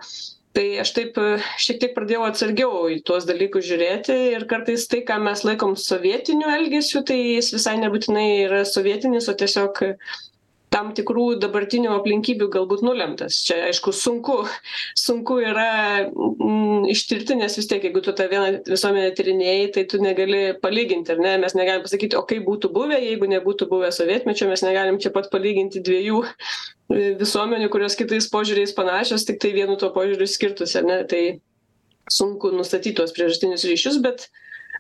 Tai 0.53 0.65
aš 0.83 0.91
taip 0.93 1.15
šiek 1.61 1.79
tiek 1.81 1.95
pradėjau 1.95 2.27
atsargiau 2.27 2.83
į 2.93 2.99
tuos 3.07 3.25
dalykus 3.25 3.65
žiūrėti 3.65 4.17
ir 4.35 4.45
kartais 4.49 4.85
tai 4.89 5.01
ką 5.07 5.17
mes 5.25 5.41
laikom 5.47 5.73
sovietiniu 5.81 6.51
elgesiu 6.59 7.01
tai 7.09 7.17
jis 7.17 7.49
visai 7.55 7.79
nebūtinai 7.81 8.27
yra 8.43 8.61
sovietinis 8.69 9.31
o 9.33 9.33
tiesiog 9.37 9.81
tam 10.73 10.89
tikrų 10.97 11.37
dabartinių 11.41 11.91
aplinkybių 11.93 12.47
galbūt 12.53 12.81
nulemtas. 12.85 13.37
Čia 13.45 13.59
aišku 13.69 13.93
sunku 13.93 14.39
sunku 14.97 15.37
yra 15.43 16.07
mm, 16.07 16.87
ištirti 16.93 17.37
nes 17.37 17.57
vis 17.59 17.69
tiek 17.69 17.83
jeigu 17.85 18.01
tu 18.03 18.13
tą 18.17 18.25
vieną 18.31 18.63
visuomenę 18.67 19.11
tyrinėji 19.17 19.71
tai 19.75 19.85
tu 19.91 20.01
negali 20.01 20.41
palyginti 20.63 21.13
ar 21.13 21.21
ne? 21.21 21.35
Mes 21.43 21.55
negalim 21.57 21.85
pasakyti 21.85 22.17
o 22.17 22.23
kaip 22.29 22.45
būtų 22.47 22.71
buvę 22.73 22.97
jeigu 23.03 23.29
nebūtų 23.29 23.69
buvę 23.69 23.91
sovietmečio 23.93 24.49
mes 24.49 24.65
negalim 24.65 24.97
čia 25.03 25.13
pat 25.13 25.29
palyginti 25.33 25.83
dviejų 25.85 26.23
e, 26.25 27.13
visuomenių 27.21 27.69
kurios 27.73 27.97
kitais 27.99 28.29
požiūriais 28.33 28.73
panašios 28.77 29.27
tiktai 29.29 29.53
vienu 29.57 29.77
tuo 29.77 29.91
požiūriu 29.93 30.29
skirtųsi 30.29 30.79
ar 30.81 30.87
ne? 30.89 31.01
Tai 31.09 31.21
sunku 32.11 32.49
nustatyt 32.55 32.97
tuos 32.97 33.13
priežastinius 33.15 33.67
ryšius 33.69 34.01
bet 34.03 34.25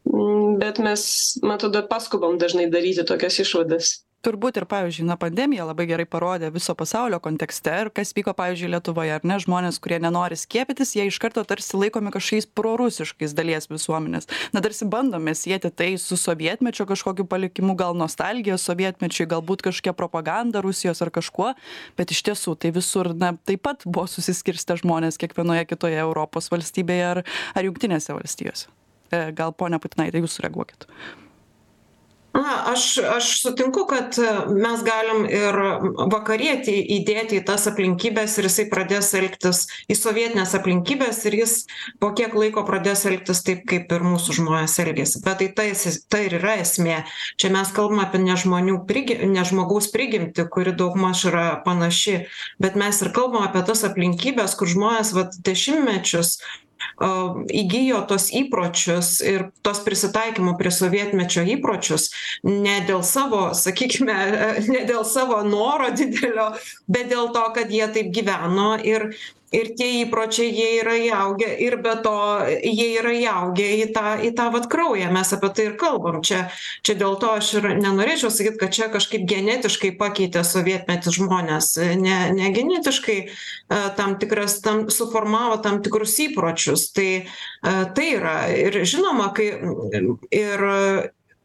mm, 0.09 0.57
bet 0.63 0.81
mes 0.81 1.05
man 1.45 1.59
atrodo 1.59 1.85
paskubam 1.91 2.41
dažnai 2.41 2.65
daryti 2.73 3.05
tokias 3.05 3.37
išvadas 3.45 3.99
turbūt 4.23 4.57
ir 4.59 4.65
pavyzdžiui 4.69 5.05
na 5.07 5.17
pandemija 5.19 5.65
labai 5.67 5.85
gerai 5.89 6.05
parodė 6.09 6.49
viso 6.53 6.73
pasaulio 6.79 7.19
kontekste 7.23 7.73
ir 7.83 7.89
kas 7.95 8.13
vyko 8.15 8.33
pavyzdžiui 8.37 8.71
lietuvoje 8.71 9.13
ar 9.17 9.25
ne 9.27 9.37
žmonės 9.43 9.79
kurie 9.83 9.99
nenori 10.03 10.37
skiepytis 10.39 10.95
jie 10.95 11.07
iš 11.09 11.19
karto 11.21 11.43
tarsi 11.47 11.77
laikomi 11.79 12.13
kažkokiais 12.13 12.47
prorusiškais 12.55 13.35
dalies 13.35 13.67
visuomenės. 13.71 14.29
Na 14.55 14.63
tarsi 14.63 14.87
bandome 14.89 15.35
sieti 15.35 15.71
tai 15.71 15.89
su 16.01 16.17
sovietmečio 16.19 16.87
kažkokiu 16.89 17.27
palikimu 17.29 17.75
gal 17.79 17.97
nostalgija 17.99 18.57
sovietmečiui 18.61 19.27
galbūt 19.33 19.65
kažkokia 19.67 19.95
propaganda 19.97 20.63
rusijos 20.63 21.03
ar 21.03 21.11
kažkuo 21.13 21.51
bet 21.99 22.15
iš 22.15 22.23
tiesų 22.29 22.55
tai 22.59 22.71
visur 22.75 23.11
na 23.17 23.33
taip 23.43 23.65
pat 23.67 23.83
buvo 23.85 24.07
susiskirstę 24.07 24.79
žmonės 24.83 25.19
kiekvienoje 25.19 25.67
kitoje 25.73 25.99
europos 25.99 26.47
valstybėje 26.53 27.09
ar 27.09 27.23
ar 27.53 27.67
jungtinėse 27.67 28.15
valstijose. 28.15 28.71
E, 29.11 29.25
gal 29.35 29.51
ponia 29.51 29.81
putinaite 29.83 30.23
jūs 30.23 30.39
sureaguokit 30.39 30.87
na 32.33 32.55
aš 32.73 32.97
aš 32.97 33.29
sutinku 33.41 33.85
kad 33.89 34.17
mes 34.49 34.83
galim 34.85 35.25
ir 35.29 35.57
vakarietį 36.13 36.75
įdėti 36.97 37.39
į 37.39 37.45
tas 37.47 37.67
aplinkybes 37.69 38.37
ir 38.39 38.47
jisai 38.49 38.65
pradės 38.71 39.11
elgtis 39.17 39.63
į 39.91 39.97
sovietines 39.97 40.55
aplinkybes 40.57 41.21
ir 41.29 41.37
jis 41.43 41.55
po 42.01 42.11
kiek 42.17 42.33
laiko 42.37 42.65
pradės 42.67 43.05
elgtis 43.09 43.43
taip 43.45 43.63
kaip 43.69 43.91
ir 43.93 44.05
mūsų 44.07 44.37
žmonės 44.39 44.79
elgiasi. 44.81 45.21
Bet 45.25 45.43
tai 45.43 45.49
tais 45.59 45.99
tai 46.09 46.25
ir 46.27 46.37
yra 46.39 46.57
esmė. 46.63 47.03
Čia 47.37 47.53
mes 47.53 47.71
kalbam 47.75 48.01
apie 48.03 48.23
ne 48.23 48.37
žmonių 48.39 48.81
prigi 48.89 49.19
ne 49.29 49.45
žmogaus 49.45 49.91
prigimtį 49.93 50.47
kuri 50.53 50.73
daugmaž 50.77 51.27
yra 51.29 51.45
panaši 51.65 52.23
bet 52.63 52.77
mes 52.79 53.01
ir 53.01 53.13
kalbam 53.15 53.45
apie 53.47 53.63
tas 53.67 53.85
aplinkybes 53.87 54.57
kur 54.57 54.69
žmonės 54.69 55.13
vat 55.17 55.37
dešimtmečius 55.45 56.37
įgijo 57.63 58.01
tuos 58.09 58.29
įpročius 58.35 59.15
ir 59.25 59.47
tuos 59.65 59.81
prisitaikymo 59.85 60.55
prie 60.59 60.71
sovietmečio 60.71 61.45
įpročius 61.55 62.09
ne 62.47 62.79
dėl 62.87 63.03
savo 63.07 63.45
sakykime 63.57 64.17
ne 64.73 64.83
dėl 64.89 65.05
savo 65.07 65.41
noro 65.47 65.91
didelio 65.95 66.51
bet 66.87 67.09
dėl 67.13 67.31
to 67.35 67.45
kad 67.55 67.71
jie 67.71 67.87
taip 67.95 68.11
gyveno 68.15 68.75
ir 68.83 69.11
ir 69.53 69.69
tie 69.77 69.89
įpročiai 70.01 70.49
jie 70.49 70.67
yra 70.81 70.95
įaugę 70.97 71.49
ir 71.65 71.77
be 71.83 71.93
to 72.05 72.15
jie 72.63 72.87
yra 72.99 73.13
įaugę 73.15 73.67
į 73.83 73.87
tą 73.95 74.15
į 74.25 74.33
tą 74.37 74.49
vat 74.53 74.67
kraują. 74.71 75.11
Mes 75.13 75.33
apie 75.35 75.49
tai 75.55 75.67
ir 75.69 75.75
kalbam. 75.79 76.21
Čia 76.25 76.47
čia 76.85 76.97
dėl 76.99 77.17
to 77.21 77.33
aš 77.37 77.53
ir 77.59 77.69
nenorėčiau 77.77 78.31
sakyt 78.33 78.59
kad 78.61 78.75
čia 78.75 78.89
kažkaip 78.93 79.25
genetiškai 79.29 79.93
pakeitė 79.99 80.43
sovietmetis 80.47 81.17
žmones 81.19 81.73
ne 82.01 82.19
ne 82.33 82.53
genetiškai 82.55 83.19
tam 83.97 84.17
tikras 84.21 84.59
tam 84.65 84.87
suformavo 84.93 85.59
tam 85.63 85.81
tikrus 85.85 86.17
įpročius. 86.27 86.89
Tai 86.93 87.09
tai 87.95 88.07
yra. 88.17 88.37
Ir 88.53 88.83
žinoma 88.89 89.31
kai 89.35 89.51
ir 90.33 90.67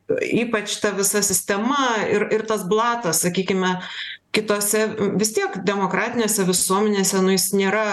ypač 0.09 0.79
ta 0.81 0.91
visa 0.97 1.21
sistema 1.23 1.99
ir 2.09 2.29
ir 2.33 2.47
tas 2.49 2.65
blatas 2.69 3.21
sakykime 3.25 3.77
kitose 4.37 4.87
vis 5.19 5.35
tiek 5.37 5.61
demokratinėse 5.67 6.47
visuomenėse 6.49 7.23
nu 7.25 7.37
jis 7.37 7.53
nėra 7.57 7.89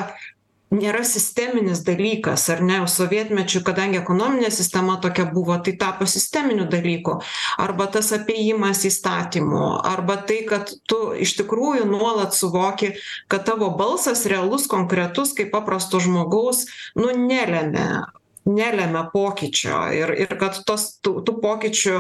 nėra 0.74 1.04
sisteminis 1.06 1.84
dalykas 1.86 2.48
ar 2.50 2.62
ne? 2.66 2.80
Sovietmečiu 2.90 3.62
kadangi 3.66 4.00
ekonominė 4.02 4.50
sistema 4.54 4.98
tokia 5.02 5.28
buvo 5.30 5.58
tai 5.64 5.76
tapo 5.80 6.08
sisteminiu 6.10 6.66
dalyku. 6.72 7.20
Arba 7.62 7.88
tas 7.92 8.12
apėjimas 8.18 8.84
įstatymų 8.90 9.64
arba 9.86 10.18
tai 10.28 10.42
kad 10.50 10.74
tu 10.90 11.14
iš 11.22 11.38
tikrųjų 11.42 11.88
nuolat 11.90 12.36
suvoki 12.38 12.96
kad 13.32 13.46
tavo 13.48 13.72
balsas 13.78 14.26
realus 14.30 14.68
konkretus 14.72 15.36
kaip 15.38 15.54
paprasto 15.54 16.02
žmogaus 16.04 16.66
nu 16.98 17.14
nelemia 17.14 18.06
nelemia 18.46 19.04
pokyčio 19.14 19.78
ir 19.98 20.14
ir 20.16 20.34
kad 20.40 20.58
tos 20.68 20.88
tų 21.04 21.22
tų 21.26 21.38
pokyčių 21.44 21.96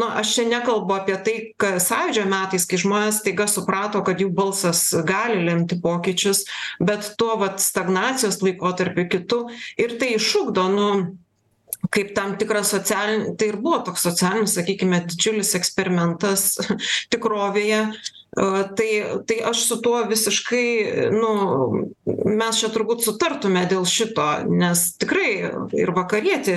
nu 0.00 0.08
aš 0.20 0.34
čia 0.36 0.46
nekalbu 0.48 0.96
apie 0.96 1.16
tai 1.26 1.34
ką 1.60 1.74
sąjūdžio 1.84 2.24
metais 2.32 2.66
kai 2.68 2.80
žmonės 2.80 3.20
staiga 3.20 3.46
suprato 3.50 4.02
kad 4.06 4.20
jų 4.22 4.30
balsas 4.34 4.86
gali 5.08 5.42
lemti 5.48 5.76
pokyčius 5.82 6.46
bet 6.80 7.12
tuo 7.20 7.36
vat 7.42 7.60
stagnacijos 7.60 8.40
laikotarpiu 8.44 9.08
kitu 9.12 9.42
ir 9.76 9.98
tai 10.00 10.14
išugdo 10.16 10.68
nu 10.72 10.88
kaip 11.92 12.14
tam 12.16 12.36
tikrą 12.40 12.62
socialin 12.64 13.36
tai 13.36 13.50
ir 13.52 13.60
buvo 13.60 13.82
toks 13.86 14.04
socialinis 14.06 14.56
sakykime 14.56 15.02
didžiulis 15.10 15.54
eksperimentas 15.58 16.54
tikrovėje 17.12 17.88
tai 18.76 18.90
tai 19.26 19.36
aš 19.44 19.66
su 19.66 19.76
tuo 19.84 20.04
visiškai 20.08 20.66
nu 21.12 21.32
mes 22.24 22.60
čia 22.60 22.70
turbūt 22.72 23.04
sutartume 23.04 23.66
dėl 23.68 23.84
šito 23.84 24.24
nes 24.48 24.84
tikrai 24.96 25.52
ir 25.76 25.92
vakarietį 25.92 26.56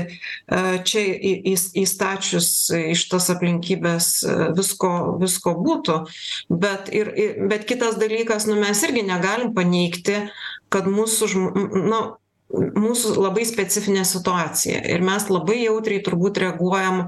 čia 0.88 1.04
į 1.04 1.34
į 1.52 1.56
įstačius 1.84 2.50
į 2.80 2.96
šitas 2.96 3.28
aplinkybes 3.36 4.10
visko 4.56 4.92
visko 5.20 5.58
būtų. 5.68 6.02
Bet 6.50 6.92
ir 6.96 7.12
bet 7.52 7.68
kitas 7.68 8.00
dalykas 8.00 8.48
nu 8.48 8.56
mes 8.62 8.84
irgi 8.88 9.04
negalim 9.04 9.52
paneigti 9.58 10.30
kad 10.72 10.88
mūsų 10.88 11.34
žm 11.34 11.50
nu 11.92 12.06
mūsų 12.56 13.16
labai 13.18 13.46
specifinė 13.48 14.04
situacija. 14.06 14.84
Ir 14.94 15.04
mes 15.06 15.26
labai 15.34 15.64
jautriai 15.64 16.04
turbūt 16.06 16.38
reaguojam 16.44 17.08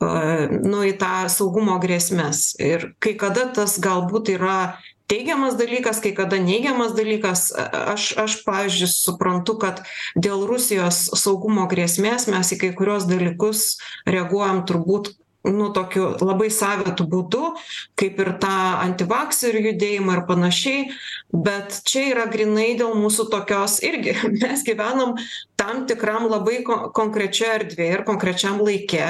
nu, 0.00 0.82
į 0.86 0.96
tą 1.00 1.26
saugumo 1.32 1.78
grėsmės. 1.82 2.52
Ir 2.60 2.92
kai 3.02 3.14
kada 3.18 3.48
tas 3.56 3.78
galbūt 3.82 4.32
yra 4.36 4.76
teigiamas 5.06 5.54
dalykas 5.58 6.00
kai 6.02 6.12
kada 6.16 6.38
neigiamas 6.42 6.94
dalykas 6.96 7.52
aš 7.54 8.08
aš 8.18 8.40
pavyzdžiui 8.46 8.90
suprantu 8.90 9.54
kad 9.62 9.84
dėl 10.18 10.46
rusijos 10.50 11.06
saugumo 11.14 11.68
grėsmės 11.70 12.26
mes 12.30 12.50
į 12.52 12.58
kai 12.62 12.72
kuriuos 12.78 13.06
dalykus 13.06 13.76
reaguojam 14.08 14.64
turbūt 14.66 15.14
nu 15.46 15.70
tokiu 15.74 16.12
labai 16.20 16.48
savitu 16.52 17.06
būdu 17.10 17.52
kaip 17.98 18.20
ir 18.22 18.32
tą 18.42 18.56
antivakserių 18.82 19.62
judėjimą 19.70 20.18
ir 20.18 20.22
panašiai 20.28 20.86
bet 21.32 21.80
čia 21.88 22.04
yra 22.12 22.26
grynai 22.30 22.74
dėl 22.78 22.94
mūsų 22.98 23.28
tokios 23.32 23.80
irgi. 23.84 24.14
Mes 24.42 24.62
gyvenam 24.66 25.16
tam 25.56 25.84
tikram 25.88 26.28
labai 26.30 26.60
ko 26.66 26.78
konkrečioj 26.96 27.52
erdvėj 27.60 27.92
ir 27.94 28.04
konkrečiam 28.08 28.60
laike 28.62 29.08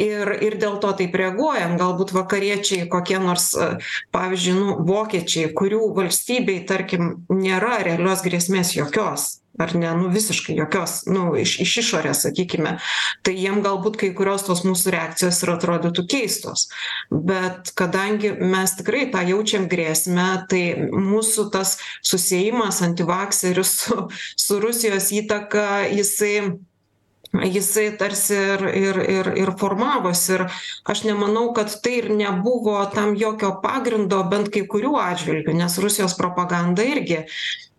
ir 0.00 0.32
ir 0.44 0.58
dėl 0.60 0.80
to 0.82 0.92
taip 0.98 1.14
reaguojam. 1.20 1.78
Galbūt 1.80 2.14
vakariečiai 2.16 2.88
kokie 2.90 3.20
nors 3.22 3.52
pavyzdžiui 4.14 4.58
nu 4.58 4.76
vokiečiai 4.88 5.52
kurių 5.56 5.92
valstybei 5.96 6.64
tarkim 6.68 7.24
nėra 7.30 7.80
realios 7.86 8.24
grėsmės 8.26 8.74
jokios 8.78 9.43
ar 9.58 9.74
ne? 9.74 9.92
Nu 9.94 10.08
visiškai 10.08 10.56
jokios 10.56 11.04
nu 11.06 11.34
iš 11.38 11.56
iš 11.64 11.76
išorės 11.84 12.24
sakykime. 12.26 12.76
Tai 13.22 13.34
jiem 13.36 13.62
galbūt 13.64 13.98
kai 14.00 14.10
kurios 14.16 14.46
tos 14.46 14.64
mūsų 14.66 14.94
reakcijos 14.96 15.40
ir 15.44 15.54
atrodytų 15.54 16.06
keistos. 16.10 16.68
Bet 17.10 17.72
kadangi 17.78 18.34
mes 18.40 18.76
tikrai 18.78 19.06
tą 19.14 19.24
jaučiam 19.28 19.68
grėsmę 19.70 20.28
tai 20.50 20.64
mūsų 20.90 21.48
tas 21.54 21.78
susiejimas 22.02 22.82
antivakserių 22.86 23.66
su 23.68 24.06
su 24.36 24.60
rusijos 24.62 25.12
įtaka 25.14 25.84
jisai 25.92 26.36
jisai 27.42 27.96
tarsi 27.98 28.34
ir 28.34 28.62
ir 28.68 28.98
ir 29.10 29.32
ir 29.42 29.52
formavosi. 29.58 30.32
Ir 30.34 30.46
aš 30.84 31.04
nemanau 31.04 31.52
kad 31.54 31.70
tai 31.82 31.98
ir 31.98 32.10
nebuvo 32.10 32.78
tam 32.94 33.14
jokio 33.16 33.60
pagrindo 33.62 34.22
bent 34.30 34.50
kai 34.54 34.66
kurių 34.66 34.94
atžvilgiu 35.02 35.54
nes 35.54 35.78
rusijos 35.78 36.14
propaganda 36.18 36.82
irgi 36.82 37.24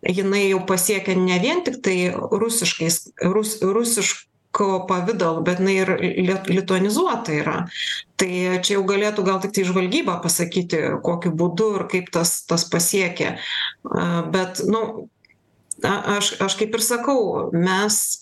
jinai 0.05 0.49
jau 0.49 0.61
pasiekia 0.67 1.15
ne 1.17 1.39
vien 1.41 1.63
tiktai 1.65 2.13
rusiškais 2.13 2.99
rus 3.33 3.57
rusišku 3.61 4.67
pavidalu 4.87 5.43
bet 5.43 5.59
jinai 5.59 5.75
ir 5.81 5.91
lit 6.29 6.49
lituanizuota 6.49 7.33
yra. 7.35 7.57
Tai 8.15 8.31
čia 8.63 8.77
jau 8.77 8.85
galėtų 8.87 9.25
gal 9.27 9.41
tiktai 9.43 9.65
žvalgyba 9.67 10.19
pasakyti 10.23 10.83
kokiu 11.03 11.33
būdu 11.35 11.71
ir 11.79 11.87
kaip 11.91 12.11
tas 12.13 12.37
tas 12.47 12.67
pasiekė. 12.69 13.35
Bet 14.31 14.63
nu 14.67 15.09
a 15.83 16.17
aš 16.17 16.35
aš 16.39 16.55
kaip 16.61 16.77
ir 16.77 16.83
sakau 16.83 17.49
mes 17.51 18.21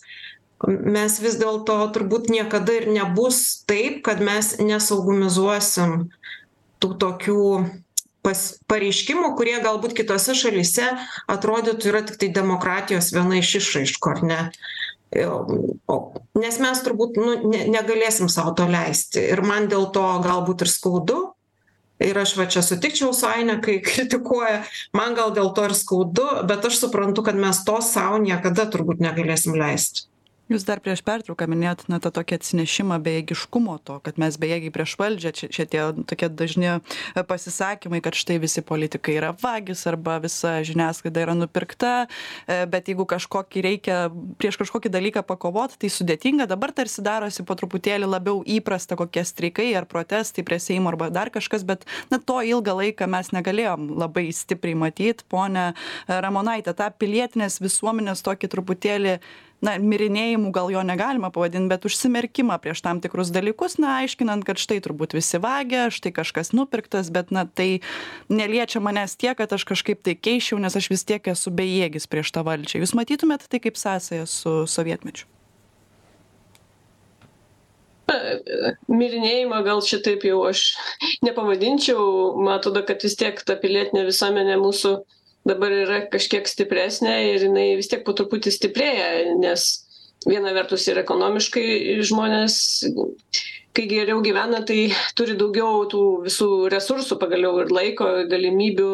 mes 0.67 1.19
vis 1.19 1.35
dėlto 1.37 1.75
turbūt 1.93 2.29
niekada 2.31 2.79
ir 2.79 2.87
nebus 2.87 3.63
taip 3.67 4.01
kad 4.07 4.23
mes 4.23 4.55
nesaugumizuosim 4.63 6.07
tų 6.79 6.93
tokių 7.03 7.43
pas 8.23 8.43
pareiškimų 8.71 9.33
kurie 9.37 9.57
galbūt 9.63 9.95
kitose 9.97 10.35
šalyse 10.37 10.87
atrodytų 11.31 11.91
yra 11.91 12.03
tiktai 12.07 12.31
demokratijos 12.35 13.11
viena 13.15 13.41
iš 13.41 13.57
išraiškų 13.61 14.13
ar 14.15 14.23
ne? 14.29 14.39
O 15.91 15.97
nes 16.39 16.57
mes 16.63 16.79
turbūt 16.85 17.19
nu 17.21 17.35
ne 17.51 17.67
negalėsim 17.69 18.31
sau 18.31 18.55
to 18.57 18.65
leisti. 18.69 19.21
Ir 19.35 19.43
man 19.45 19.69
dėl 19.69 19.91
to 19.93 20.05
galbūt 20.23 20.65
ir 20.65 20.71
skaudu. 20.71 21.19
Ir 22.03 22.17
aš 22.17 22.33
va 22.35 22.47
čia 22.49 22.63
sutikčiau 22.65 23.13
su 23.15 23.27
aine 23.29 23.59
kai 23.63 23.77
kritikuoja. 23.87 24.63
Man 24.97 25.13
gal 25.19 25.35
dėl 25.35 25.53
to 25.53 25.67
ir 25.69 25.77
skaudu 25.77 26.25
bet 26.49 26.65
aš 26.65 26.81
suprantu 26.85 27.27
kad 27.27 27.37
mes 27.37 27.61
to 27.67 27.77
sau 27.85 28.17
niekada 28.23 28.65
turbūt 28.71 29.03
negalėsim 29.03 29.59
leist 29.59 30.07
jūs 30.51 30.65
dar 30.67 30.81
prieš 30.83 31.01
pertrauką 31.05 31.47
minėjot 31.47 31.85
na 31.91 31.99
tą 32.03 32.11
tokį 32.13 32.37
atsinešimą 32.37 32.97
bejėgiškumo 33.03 33.77
to 33.87 33.99
kad 34.03 34.19
mes 34.21 34.35
bejėgiai 34.41 34.73
prieš 34.75 34.95
valdžią 34.99 35.31
čia 35.37 35.47
čia 35.55 35.65
tie 35.69 35.83
tokie 36.09 36.27
dažni 36.29 36.69
e, 36.73 37.23
pasisakymai 37.27 38.01
kad 38.03 38.17
štai 38.17 38.39
visi 38.43 38.63
politikai 38.65 39.15
yra 39.21 39.31
vagys 39.39 39.85
arba 39.89 40.17
visa 40.23 40.57
žiniasklaida 40.67 41.23
yra 41.23 41.35
nupirkta 41.37 41.93
e, 42.03 42.63
bet 42.69 42.91
jeigu 42.91 43.05
kažkokį 43.09 43.63
reikia 43.67 43.99
prieš 44.41 44.59
kažkokį 44.61 44.91
dalyką 44.93 45.23
pakovot 45.27 45.77
tai 45.79 45.89
sudėtinga. 45.91 46.47
Dabar 46.51 46.73
tarsi 46.75 47.03
darosi 47.05 47.45
po 47.47 47.55
truputėlį 47.59 48.09
labiau 48.09 48.43
įprasta 48.43 48.97
kokie 48.99 49.23
streikai 49.27 49.71
ar 49.79 49.87
protestai 49.89 50.43
prie 50.43 50.59
seimo 50.59 50.91
arba 50.91 51.09
dar 51.13 51.31
kažkas 51.33 51.63
bet 51.67 51.87
na 52.11 52.19
to 52.19 52.41
ilgą 52.43 52.75
laiką 52.81 53.07
mes 53.07 53.31
negalėjom 53.35 53.87
labai 54.03 54.27
stipriai 54.35 54.75
matyt. 54.75 55.23
Ponia 55.31 55.71
ramonaite 56.07 56.75
tą 56.75 56.91
pilietinės 56.99 57.61
visuomenės 57.63 58.25
tokį 58.27 58.51
truputėlį 58.51 59.17
na 59.63 59.77
mirinėjimu 59.79 60.51
gal 60.55 60.71
jo 60.73 60.83
negalima 60.85 61.31
pavadint 61.33 61.71
bet 61.71 61.87
užsimerkimą 61.87 62.59
prieš 62.63 62.83
tam 62.85 62.99
tikrus 63.03 63.31
dalykus 63.33 63.79
na 63.81 63.99
aiškinant 64.01 64.45
kad 64.47 64.59
štai 64.61 64.81
turbūt 64.83 65.15
visi 65.15 65.39
vagia 65.43 65.87
štai 65.93 66.13
kažkas 66.15 66.51
nupirktas 66.57 67.11
bet 67.13 67.31
na 67.31 67.45
tai 67.47 67.79
neliečia 68.29 68.83
manęs 68.83 69.15
tiek 69.19 69.37
kad 69.39 69.55
aš 69.55 69.65
kažkaip 69.71 70.03
tai 70.03 70.17
keisčiau 70.19 70.59
nes 70.59 70.75
aš 70.75 70.91
vis 70.91 71.07
tiek 71.07 71.31
esu 71.31 71.53
bejėgis 71.53 72.09
prieš 72.11 72.33
tą 72.35 72.43
valdžią. 72.47 72.83
Jūs 72.83 72.97
matytumėt 72.97 73.47
tai 73.47 73.63
kaip 73.63 73.79
sąsają 73.79 74.27
su 74.29 74.63
sovietmečiu? 74.67 75.29
Mirinėjimą 78.91 79.63
gal 79.65 79.81
šitaip 79.81 80.25
jau 80.27 80.43
aš 80.49 80.73
nepavadinčiau. 81.25 82.35
Man 82.43 82.57
atrodo 82.59 82.83
kad 82.85 83.03
vis 83.05 83.15
tiek 83.19 83.39
ta 83.47 83.55
pilietinė 83.59 84.03
visuomenė 84.09 84.59
mūsų 84.61 84.97
dabar 85.47 85.73
yra 85.75 86.03
kažkiek 86.11 86.47
stipresnė 86.47 87.15
ir 87.33 87.47
jinai 87.47 87.67
vis 87.79 87.89
tiek 87.91 88.05
po 88.05 88.15
truputį 88.17 88.53
stiprėja 88.55 89.35
nes 89.39 89.65
viena 90.27 90.53
vertus 90.55 90.87
ir 90.87 91.01
ekonomiškai 91.01 91.99
žmonės 92.07 92.55
kai 93.73 93.87
geriau 93.89 94.21
gyvena 94.23 94.61
tai 94.67 94.93
turi 95.17 95.35
daugiau 95.39 95.83
tų 95.89 96.03
visų 96.27 96.49
resursų 96.71 97.17
pagaliau 97.21 97.63
ir 97.63 97.73
laiko 97.73 98.09
galimybių 98.29 98.91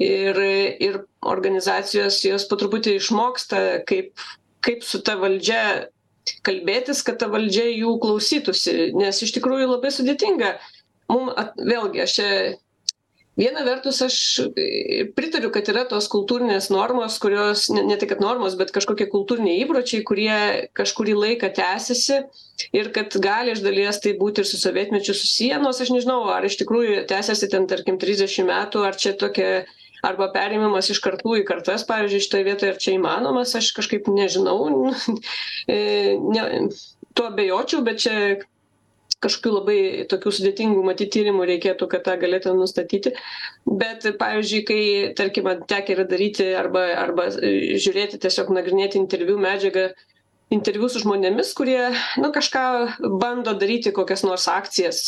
ir 0.00 0.40
ir 0.88 1.00
organizacijos 1.34 2.22
jos 2.24 2.46
po 2.48 2.58
truputį 2.60 2.96
išmoksta 3.00 3.64
kaip 3.88 4.14
kaip 4.64 4.86
su 4.86 5.02
ta 5.04 5.18
valdžia 5.20 5.90
kalbėtis 6.46 7.02
kad 7.04 7.18
ta 7.20 7.28
valdžia 7.32 7.66
jų 7.68 7.98
klausytųsi 8.00 8.92
nes 8.96 9.20
iš 9.26 9.34
tikrųjų 9.36 9.68
labai 9.74 9.92
sudėtinga. 9.92 10.54
Mum 11.12 11.28
vėlgi 11.58 12.00
aš 12.04 12.14
čia 12.16 12.28
viena 13.38 13.64
vertus 13.66 14.00
aš 14.04 14.16
e, 14.54 15.04
pritariu 15.16 15.50
kad 15.54 15.68
yra 15.72 15.84
tos 15.90 16.06
kultūrinės 16.12 16.70
normos 16.74 17.18
kurios 17.22 17.66
ne 17.74 17.84
ne 17.88 17.98
tai 18.00 18.08
kad 18.10 18.22
normos 18.22 18.56
bet 18.60 18.72
kažkokie 18.74 19.08
kultūriniai 19.12 19.62
įpročiai 19.64 20.04
kurie 20.06 20.36
kažkurį 20.78 21.16
laiką 21.18 21.50
tęsiasi 21.56 22.20
ir 22.76 22.90
kad 22.94 23.14
gali 23.22 23.54
iš 23.54 23.62
dalies 23.64 24.00
tai 24.02 24.14
būti 24.18 24.42
ir 24.42 24.48
su 24.48 24.60
sovietmečiu 24.60 25.14
susiję. 25.16 25.58
Nors 25.62 25.82
aš 25.82 25.90
nežinau 25.94 26.22
ar 26.30 26.46
iš 26.46 26.58
tikrųjų 26.62 27.04
tęsiasi 27.10 27.50
ten 27.50 27.66
tarkim 27.70 27.98
trisdešim 27.98 28.50
metų 28.50 28.86
ar 28.86 28.98
čia 29.00 29.14
tokia 29.18 29.64
arba 30.04 30.28
perėmimas 30.34 30.90
iš 30.92 31.00
kartų 31.04 31.38
į 31.40 31.46
kartas 31.48 31.86
pavyzdžiui 31.88 32.24
šitoj 32.26 32.42
vietoj 32.48 32.74
ar 32.74 32.80
čia 32.82 32.96
įmanomas 32.98 33.54
aš 33.58 33.72
kažkaip 33.78 34.10
nežinau. 34.10 34.60
E, 35.64 36.18
ne 36.20 36.42
tuo 37.16 37.30
abejočiau 37.30 37.80
bet 37.86 38.02
čia 38.04 38.16
kažkokių 39.24 39.52
labai 39.58 39.78
tokių 40.12 40.32
sudėtingų 40.38 40.84
matyt 40.86 41.12
tyrimų 41.16 41.48
reikėtų 41.50 41.88
kad 41.92 42.04
tą 42.06 42.16
galėtume 42.20 42.60
nustatyti. 42.60 43.14
Bet 43.82 44.06
pavyzdžiui 44.20 44.64
kai 44.68 44.80
tarkim 45.18 45.48
man 45.48 45.62
tekę 45.70 45.96
yra 45.96 46.08
daryti 46.10 46.50
arba 46.60 46.86
arba 47.04 47.30
žiūrėti 47.34 48.20
tiesiog 48.24 48.52
nagrinėti 48.58 49.00
interviu 49.00 49.38
medžiagą 49.40 49.88
interviu 50.52 50.88
su 50.92 51.00
žmonėmis 51.00 51.52
kurie 51.56 51.88
nu 52.20 52.30
kažką 52.34 52.64
bando 53.20 53.54
daryti 53.56 53.92
kokias 53.96 54.24
nors 54.26 54.44
akcijas 54.50 55.00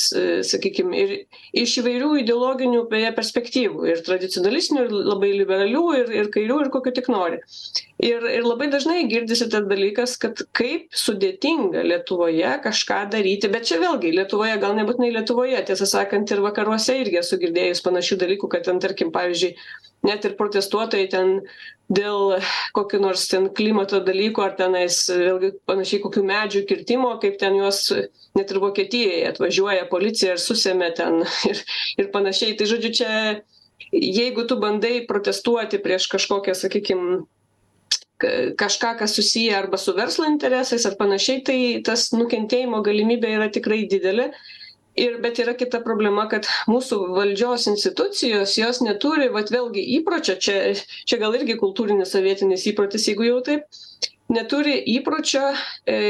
sakykim 0.48 0.94
ir 0.96 1.12
iš 1.56 1.76
įvairių 1.82 2.12
ideologinių 2.22 2.86
beje 2.90 3.12
perspektyvų 3.16 3.90
ir 3.92 4.02
tradicionalistinių 4.06 4.86
ir 4.86 4.94
labai 4.96 5.32
liberalių 5.36 5.84
ir 6.00 6.14
ir 6.22 6.30
kairių 6.34 6.60
ir 6.64 6.72
kokių 6.72 6.94
tik 6.98 7.10
nori. 7.12 7.40
Ir 8.02 8.24
ir 8.28 8.44
labai 8.48 8.70
dažnai 8.72 9.04
girdisi 9.10 9.48
tas 9.52 9.68
dalykas 9.68 10.16
kad 10.20 10.40
kaip 10.56 10.88
sudėtinga 11.04 11.84
lietuvoje 11.84 12.56
kažką 12.64 13.02
daryti 13.12 13.52
bet 13.52 13.68
čia 13.68 13.80
vėlgi 13.82 14.14
lietuvoje 14.16 14.56
gal 14.62 14.76
nebūtinai 14.78 15.12
lietuvoje 15.18 15.62
tiesą 15.68 15.88
sakant 15.92 16.32
ir 16.32 16.44
vakaruose 16.44 16.96
irgi 17.02 17.20
esu 17.22 17.40
girdėjus 17.42 17.84
panašių 17.84 18.20
dalykų 18.24 18.52
kad 18.56 18.68
ten 18.68 18.80
tarkim 18.80 19.12
pavyzdžiui 19.14 19.54
net 20.06 20.24
ir 20.28 20.36
protestuotojai 20.38 21.08
ten 21.12 21.32
dėl 21.88 22.38
kokių 22.74 23.00
nors 23.02 23.26
ten 23.30 23.48
klimato 23.54 24.00
dalykų 24.04 24.42
ar 24.42 24.56
tenais 24.58 24.98
vėlgi 25.10 25.52
panašiai 25.68 26.02
kokių 26.02 26.24
medžių 26.26 26.64
kirtimo 26.66 27.12
kaip 27.22 27.38
ten 27.38 27.58
juos 27.60 27.84
net 28.36 28.50
ir 28.50 28.60
vokietijoj 28.62 29.28
atvažiuoja 29.30 29.86
policija 29.90 30.34
ir 30.34 30.42
susemia 30.42 30.90
ten 30.96 31.22
ir 31.50 31.62
ir 32.02 32.10
panašiai. 32.14 32.56
Tai 32.58 32.68
žodžiu 32.72 32.92
čia 33.00 33.12
jeigu 33.92 34.46
tu 34.48 34.58
bandai 34.60 35.06
protestuoti 35.08 35.80
prieš 35.82 36.10
kažkokią 36.12 36.54
sakykim 36.58 37.26
kažką 38.56 38.96
kas 38.98 39.14
susiję 39.14 39.56
arba 39.56 39.76
su 39.76 39.92
verslo 39.92 40.24
interesais 40.24 40.86
ar 40.86 40.96
panašiai 40.96 41.42
tai 41.44 41.58
tas 41.84 42.08
nukentėjimo 42.16 42.80
galimybė 42.82 43.34
yra 43.36 43.48
tikrai 43.52 43.84
didelė 43.90 44.30
ir 44.96 45.18
bet 45.22 45.38
yra 45.42 45.54
kita 45.56 45.80
problema 45.84 46.26
kad 46.30 46.48
mūsų 46.70 46.98
valdžios 47.16 47.68
institucijos 47.72 48.56
jos 48.58 48.80
neturi 48.84 49.28
vat 49.34 49.52
vėlgi 49.52 49.84
įpročio 49.98 50.38
čia 50.40 50.56
čia 50.78 51.20
gal 51.20 51.36
irgi 51.36 51.58
kultūrinis 51.60 52.14
sovietinis 52.16 52.66
įprotis 52.72 53.06
jeigu 53.10 53.28
jau 53.28 53.40
taip 53.44 53.66
neturi 54.32 54.78
įpročio 54.96 55.52
e 55.86 56.00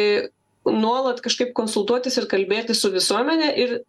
nuolat 0.67 1.21
kažkaip 1.23 1.53
konsultuotis 1.55 2.17
ir 2.19 2.31
kalbėtis 2.31 2.81
su 2.83 2.91
visuomene 2.95 3.53
ir 3.63 3.81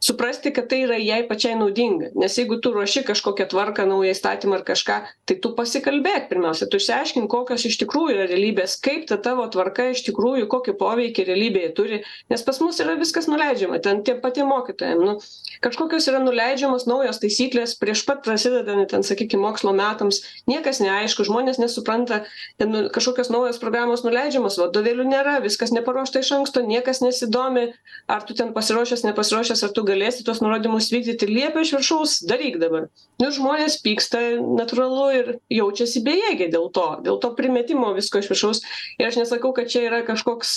suprasti 0.00 0.52
kad 0.52 0.68
tai 0.68 0.82
yra 0.86 0.96
jai 0.98 1.22
pačiai 1.28 1.56
naudinga. 1.58 2.10
Nes 2.18 2.36
jeigu 2.38 2.58
tu 2.62 2.72
ruoši 2.74 3.04
kažkokią 3.06 3.46
tvarką 3.52 3.86
naują 3.86 4.12
įstatymą 4.14 4.58
ar 4.58 4.64
kažką 4.66 4.96
tai 5.28 5.36
tu 5.42 5.52
pasikalbėk 5.58 6.28
pirmiausia 6.30 6.66
tu 6.70 6.80
išsiaiškink 6.80 7.30
kokios 7.30 7.66
iš 7.68 7.78
tikrųjų 7.82 8.16
yra 8.16 8.26
realybės 8.30 8.78
kaip 8.82 9.06
ta 9.10 9.18
tavo 9.22 9.46
tvarka 9.52 9.90
iš 9.92 10.04
tikrųjų 10.08 10.48
kokį 10.50 10.74
poveikį 10.80 11.26
realybėje 11.28 11.72
turi. 11.76 12.00
Nes 12.32 12.42
pas 12.46 12.60
mus 12.64 12.80
yra 12.82 12.96
viskas 13.00 13.28
nuleidžiama 13.30 13.80
ten 13.84 14.02
tiem 14.06 14.20
patiem 14.24 14.50
mokytojam 14.50 15.04
nu 15.06 15.16
kažkokios 15.64 16.08
yra 16.10 16.22
nuleidžiamos 16.24 16.88
naujos 16.90 17.20
taisyklės 17.22 17.76
prieš 17.78 18.04
pat 18.08 18.24
prasidedant 18.26 18.90
ten 18.90 19.06
sakykim 19.06 19.42
mokslo 19.44 19.74
metams 19.76 20.22
niekas 20.50 20.82
neaišku 20.82 21.26
žmonės 21.28 21.60
nesupranta 21.62 22.22
ten 22.58 22.72
nu 22.74 22.84
kažkokios 22.92 23.30
naujos 23.30 23.60
programos 23.62 24.02
nuleidžiamos 24.06 24.58
vadovėlių 24.60 25.06
nėra 25.12 25.38
viskas 25.44 25.74
neparuošta 25.74 26.24
iš 26.24 26.34
anksto 26.38 26.64
niekas 26.66 27.02
nesidomi 27.04 27.68
ar 28.10 28.26
tu 28.26 28.34
ten 28.34 28.52
pasiruošęs 28.56 29.06
nepasiruošęs 29.06 29.62
ar 29.62 29.71
tu 29.76 29.84
galėsi 29.86 30.24
tuos 30.26 30.42
nurodymus 30.44 30.90
vykdyti 30.92 31.28
liepia 31.30 31.64
iš 31.64 31.72
viršaus 31.76 32.18
daryk 32.28 32.58
dabar. 32.62 32.88
Nu 33.22 33.30
žmonės 33.34 33.78
pyksta 33.84 34.20
natūralu 34.42 35.06
ir 35.18 35.32
jaučiasi 35.52 36.04
bejėgiai 36.06 36.52
dėl 36.52 36.70
to 36.76 36.86
dėl 37.06 37.20
to 37.22 37.32
primetimo 37.38 37.92
visko 37.96 38.22
iš 38.22 38.30
viršaus. 38.32 38.62
Ir 39.00 39.10
aš 39.10 39.20
nesakau 39.22 39.54
kad 39.56 39.72
čia 39.72 39.86
yra 39.88 40.02
kažkoks 40.06 40.54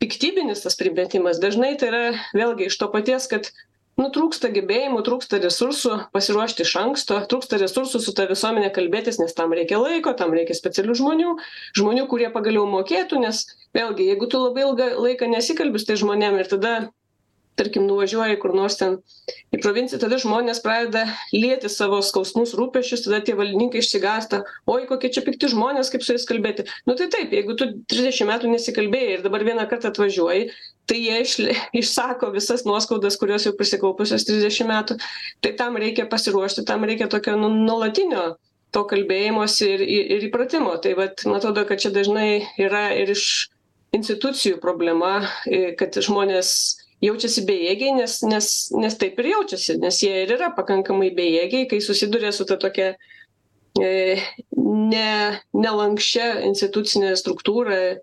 piktybinis 0.00 0.64
tas 0.64 0.78
primetimas. 0.80 1.42
Dažnai 1.42 1.74
tai 1.80 1.90
yra 1.92 2.04
vėlgi 2.36 2.70
iš 2.70 2.78
to 2.80 2.88
paties 2.92 3.28
kad 3.30 3.52
nu 4.00 4.08
trūksta 4.14 4.50
gebėjimų 4.54 5.02
trūksta 5.06 5.40
resursų 5.42 5.96
pasiruošti 6.14 6.64
iš 6.64 6.74
anksto 6.80 7.18
trūksta 7.30 7.58
resursų 7.60 8.00
su 8.02 8.14
ta 8.16 8.26
visuomene 8.30 8.70
kalbėtis 8.74 9.20
nes 9.20 9.34
tam 9.36 9.52
reikia 9.56 9.80
laiko 9.82 10.14
tam 10.16 10.32
reikia 10.36 10.56
specialių 10.56 10.96
žmonių 11.00 11.34
žmonių 11.78 12.06
kurie 12.12 12.30
pagaliau 12.32 12.64
mokėtų 12.70 13.20
nes 13.24 13.42
vėlgi 13.76 14.08
jeigu 14.12 14.30
tu 14.30 14.40
labai 14.40 14.64
ilgą 14.68 14.88
laiką 15.04 15.28
nesikalbi 15.34 15.82
su 15.82 15.90
tais 15.90 16.00
žmonėm 16.00 16.40
ir 16.40 16.50
tada 16.54 16.74
tarkim 17.58 17.86
nuvažiuoji 17.88 18.38
kur 18.40 18.54
nors 18.56 18.78
ten 18.80 18.96
į 19.54 19.60
provinciją 19.62 20.00
tada 20.02 20.18
žmonės 20.22 20.62
pradeda 20.64 21.04
lieti 21.34 21.70
savo 21.72 22.00
skausmus 22.04 22.54
rūpesčius 22.58 23.04
tada 23.06 23.20
tie 23.24 23.36
valdininkai 23.38 23.82
išsigąsta 23.82 24.42
oi 24.70 24.86
kokie 24.88 25.10
čia 25.14 25.24
pikti 25.26 25.50
žmonės 25.52 25.92
kaip 25.92 26.04
su 26.06 26.14
jais 26.14 26.26
kalbėti. 26.28 26.66
Nu 26.88 26.96
tai 26.98 27.10
taip 27.12 27.34
jeigu 27.36 27.56
tu 27.58 27.70
trisdešim 27.90 28.30
metų 28.32 28.52
nesikalbėjai 28.54 29.16
ir 29.18 29.24
dabar 29.26 29.44
vieną 29.46 29.66
kartą 29.70 29.92
atvažiuoji 29.92 30.50
tai 30.90 31.00
jie 31.00 31.20
išli 31.24 31.56
išsako 31.82 32.32
visas 32.36 32.66
nuoskaudas 32.68 33.18
kurios 33.20 33.48
jau 33.48 33.54
prisikaupusios 33.58 34.26
trisdešim 34.28 34.70
metų 34.72 35.00
tai 35.44 35.56
tam 35.58 35.80
reikia 35.80 36.08
pasiruošti 36.10 36.66
tam 36.68 36.86
reikia 36.88 37.10
tokio 37.12 37.36
nu 37.40 37.52
nuolatinio 37.54 38.34
to 38.74 38.84
kalbėjimosi 38.86 39.66
ir 39.74 39.80
ir 39.86 40.28
įpratimo. 40.28 40.76
Tai 40.82 40.94
vat 40.98 41.24
man 41.26 41.40
atrodo 41.40 41.66
kad 41.68 41.82
čia 41.82 41.90
dažnai 41.94 42.46
yra 42.62 42.90
ir 42.94 43.10
iš 43.16 43.50
institucijų 43.96 44.60
problema 44.62 45.18
kad 45.78 45.98
žmonės 45.98 46.52
jaučiasi 47.04 47.44
bejėgiai 47.48 47.94
nes 47.96 48.18
nes 48.28 48.50
nes 48.76 48.98
taip 49.00 49.18
ir 49.22 49.30
jaučiasi 49.32 49.78
nes 49.80 50.02
jie 50.04 50.12
ir 50.24 50.34
yra 50.36 50.50
pakankamai 50.56 51.10
bejėgiai 51.16 51.68
kai 51.70 51.80
susiduria 51.84 52.32
su 52.36 52.46
ta 52.48 52.58
tokia 52.60 52.92
e, 53.80 54.20
ne 54.56 55.40
nelanksčia 55.56 56.28
institucine 56.50 57.14
struktūra 57.16 57.80
e, 57.80 57.96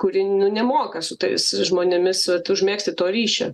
kuri 0.00 0.26
nu 0.28 0.50
nemoka 0.52 1.02
su 1.02 1.16
tais 1.20 1.48
žmonėmis 1.70 2.26
vat 2.34 2.52
užmegzti 2.52 2.96
to 2.96 3.08
ryšio 3.16 3.52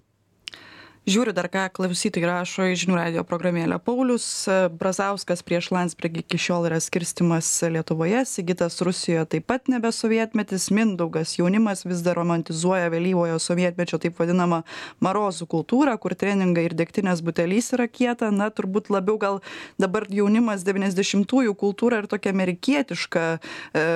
žiūriu 1.06 1.30
dar 1.30 1.46
ką 1.46 1.68
klausytojai 1.70 2.26
rašo 2.26 2.64
į 2.66 2.76
žinių 2.82 2.96
radijo 2.98 3.22
programėlę. 3.26 3.78
Paulius 3.86 4.26
brazauskas 4.74 5.44
prieš 5.46 5.68
landsbergį 5.70 6.24
iki 6.24 6.38
šiol 6.42 6.66
yra 6.66 6.80
skirstymas 6.82 7.46
lietuvoje 7.70 8.24
sigitas 8.26 8.80
rusijoje 8.82 9.22
taip 9.36 9.46
pat 9.46 9.70
nebe 9.70 9.92
sovietmetis 9.94 10.66
mindaugas 10.74 11.36
jaunimas 11.38 11.84
vis 11.86 12.02
dar 12.02 12.18
romantizuoja 12.18 12.90
vėlyvojo 12.90 13.38
sovietmečio 13.42 14.00
taip 14.02 14.18
vadinamą 14.18 14.64
marozų 15.04 15.46
kultūrą 15.52 15.94
kur 16.02 16.16
treningai 16.18 16.64
ir 16.66 16.74
degtinės 16.74 17.22
butelys 17.22 17.70
yra 17.78 17.86
kieta. 17.86 18.32
Na 18.34 18.50
turbūt 18.50 18.90
labiau 18.90 19.14
gal 19.22 19.38
dabar 19.78 20.08
jaunimas 20.10 20.66
devyniasdešimtųjų 20.66 21.54
kultūrą 21.54 22.02
ir 22.02 22.10
tokią 22.10 22.34
amerikietišką 22.34 23.24
e, 23.30 23.86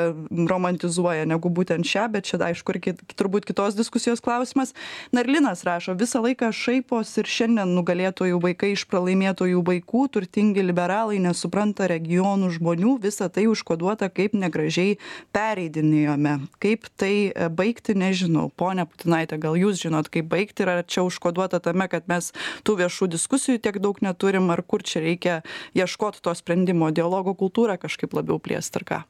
romantizuoja 0.54 1.26
negu 1.26 1.50
būtent 1.50 1.90
šią 1.90 2.06
bet 2.14 2.30
čia 2.30 2.38
aišku 2.52 2.78
irgi 2.78 2.94
turbūt 3.18 3.50
kitos 3.50 3.74
diskusijos 3.74 4.22
klausimas. 4.22 4.76
Na 5.10 5.26
ir 5.26 5.34
linas 5.34 5.66
rašo 5.66 5.98
visą 5.98 6.22
laiką 6.22 6.54
šaipo 6.54 6.99
kovos 7.00 7.16
ir 7.16 7.28
šiandien 7.32 7.70
nugalėtojų 7.72 8.38
vaikai 8.42 8.74
iš 8.74 8.82
pralaimėtojų 8.90 9.62
vaikų 9.64 10.02
turtingi 10.12 10.60
liberalai 10.60 11.16
nesupranta 11.16 11.86
regionų 11.88 12.50
žmonių 12.58 12.98
visa 13.00 13.30
tai 13.32 13.46
užkoduota 13.48 14.10
kaip 14.12 14.34
negražiai 14.36 14.98
pereidinėjome. 15.32 16.34
Kaip 16.60 16.90
tai 17.00 17.32
e, 17.32 17.48
baigti 17.48 17.96
nežinau. 17.96 18.50
Ponia 18.52 18.84
putinaite 18.84 19.38
gal 19.40 19.56
jūs 19.56 19.80
žinot 19.80 20.12
kaip 20.12 20.28
baigti 20.28 20.66
ir 20.66 20.74
ar 20.74 20.84
čia 20.84 21.06
užkoduota 21.08 21.62
tame 21.64 21.88
kad 21.88 22.04
mes 22.04 22.34
tų 22.68 22.76
viešų 22.82 23.08
diskusijų 23.16 23.62
tiek 23.64 23.80
daug 23.80 23.96
neturim 24.04 24.52
ar 24.52 24.60
kur 24.60 24.84
čia 24.84 25.00
reikia 25.00 25.40
ieškot 25.72 26.20
to 26.20 26.34
sprendimo? 26.36 26.92
Dialogo 26.92 27.32
kultūrą 27.32 27.80
kažkaip 27.80 28.12
labiau 28.12 28.36
plėst 28.36 28.76
ar 28.76 28.84
ką? 28.84 29.04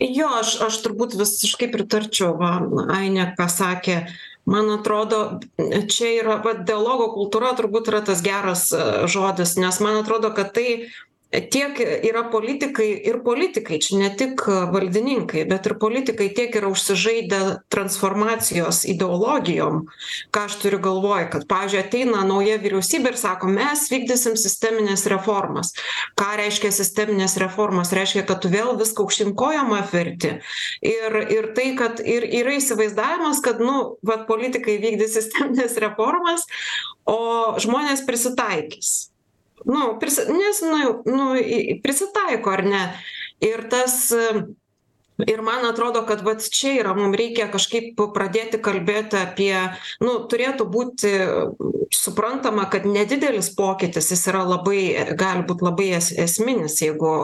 Jo 0.00 0.32
aš 0.40 0.56
aš 0.64 0.80
turbūt 0.86 1.12
visiškai 1.14 1.68
pritarčiau 1.70 2.32
va 2.40 2.56
ainė 2.96 3.34
ką 3.36 3.52
sakė 3.52 4.06
man 4.44 4.70
atrodo 4.70 5.40
čia 5.88 6.10
yra 6.20 6.36
vat 6.44 6.64
dialogo 6.68 7.08
kultūra 7.16 7.54
turbūt 7.58 7.88
yra 7.92 8.02
tas 8.08 8.22
geras 8.24 8.68
žodis 9.14 9.56
nes 9.60 9.80
man 9.84 10.00
atrodo 10.02 10.32
kad 10.36 10.52
tai 10.56 10.68
tiek 11.30 11.78
yra 11.80 12.24
politikai 12.30 12.88
ir 13.08 13.20
politikai 13.24 13.80
čia 13.82 13.98
ne 13.98 14.10
tik 14.16 14.44
valdininkai 14.46 15.44
bet 15.50 15.66
ir 15.66 15.76
politikai 15.82 16.28
tiek 16.36 16.54
yra 16.56 16.70
užsižaidę 16.70 17.40
transformacijos 17.72 18.84
ideologijom 18.90 19.84
ką 20.34 20.44
aš 20.48 20.58
turiu 20.62 20.78
galvoj 20.84 21.28
kad 21.32 21.46
pavyzdžiui 21.50 21.80
ateina 21.82 22.22
nauja 22.26 22.58
vyriausybė 22.62 23.12
ir 23.12 23.18
sako 23.20 23.50
mes 23.52 23.86
vykdysim 23.92 24.36
sistemines 24.40 25.06
reformas. 25.10 25.72
Ką 26.18 26.34
reiškia 26.40 26.70
sisteminės 26.74 27.36
reformos 27.40 27.92
reiškia 27.96 28.24
kad 28.28 28.42
tu 28.44 28.50
vėl 28.52 28.74
viską 28.80 29.04
aukštyn 29.04 29.34
kojom 29.38 29.74
apverti. 29.78 30.36
Ir 30.84 31.18
ir 31.36 31.50
tai 31.56 31.72
kad 31.78 32.02
ir 32.02 32.26
yra 32.42 32.58
įsivaizdavimas 32.58 33.42
kad 33.44 33.62
nu 33.62 33.96
vat 34.06 34.28
politikai 34.30 34.78
vykdys 34.82 35.18
sistemines 35.18 35.78
reformas 35.84 36.46
o 37.08 37.56
žmonės 37.60 38.04
prisitaikys 38.06 39.13
nu 39.64 39.96
prisi 40.00 40.26
nes 40.32 40.62
nu 40.62 41.02
nu 41.16 41.28
prisitaiko 41.82 42.50
ar 42.50 42.64
ne? 42.64 42.82
Ir 43.44 43.66
tas 43.70 44.12
ir 45.18 45.42
man 45.42 45.66
atrodo 45.66 46.02
kad 46.06 46.24
vat 46.26 46.42
čia 46.50 46.74
yra 46.80 46.94
mum 46.96 47.14
reikia 47.14 47.46
kažkaip 47.52 48.00
pradėti 48.14 48.58
kalbėti 48.62 49.20
apie 49.20 49.54
nu 50.02 50.16
turėtų 50.30 50.66
būti 50.70 51.12
suprantama 51.94 52.66
kad 52.70 52.86
nedidelis 52.88 53.52
pokytis 53.54 54.10
jis 54.10 54.26
yra 54.32 54.42
labai 54.48 55.14
gali 55.18 55.46
būt 55.46 55.62
labai 55.62 55.92
es 56.00 56.10
esminis 56.10 56.80
jeigu 56.82 57.14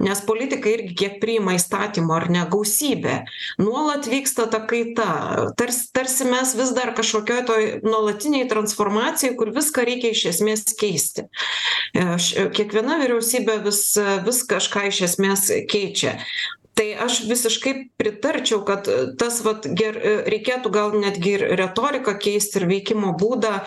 nes 0.00 0.22
politikai 0.28 0.76
irgi 0.78 0.96
kiek 1.02 1.20
priima 1.20 1.56
įstatymų 1.58 2.16
ar 2.16 2.28
ne 2.32 2.46
gausybė. 2.50 3.18
Nuolat 3.60 4.08
vyksta 4.10 4.46
ta 4.50 4.62
kaita. 4.68 5.08
Tars 5.58 5.86
tarsi 5.94 6.26
mes 6.28 6.54
vis 6.56 6.72
dar 6.76 6.94
kažkokioj 6.96 7.44
toj 7.48 7.68
nuolatinėj 7.84 8.48
transformacijoj 8.52 9.36
kur 9.38 9.52
viską 9.56 9.84
reikia 9.88 10.12
iš 10.16 10.24
esmės 10.32 10.66
keisti. 10.78 11.26
Aš 11.96 12.32
kiekviena 12.56 12.98
vyriausybė 13.02 13.60
vis 13.66 13.82
vis 14.26 14.44
kažką 14.48 14.88
iš 14.90 15.02
esmės 15.10 15.48
keičia 15.70 16.16
tai 16.76 16.90
aš 17.06 17.22
visiškai 17.28 17.74
pritarčiau 17.96 18.60
kad 18.68 18.88
tas 19.18 19.40
vat 19.44 19.66
ger 19.78 19.96
reikėtų 20.28 20.72
gal 20.72 20.96
netgi 21.00 21.36
ir 21.38 21.44
retoriką 21.60 22.16
keist 22.20 22.56
ir 22.60 22.68
veikimo 22.68 23.14
būdą 23.20 23.54
a 23.60 23.64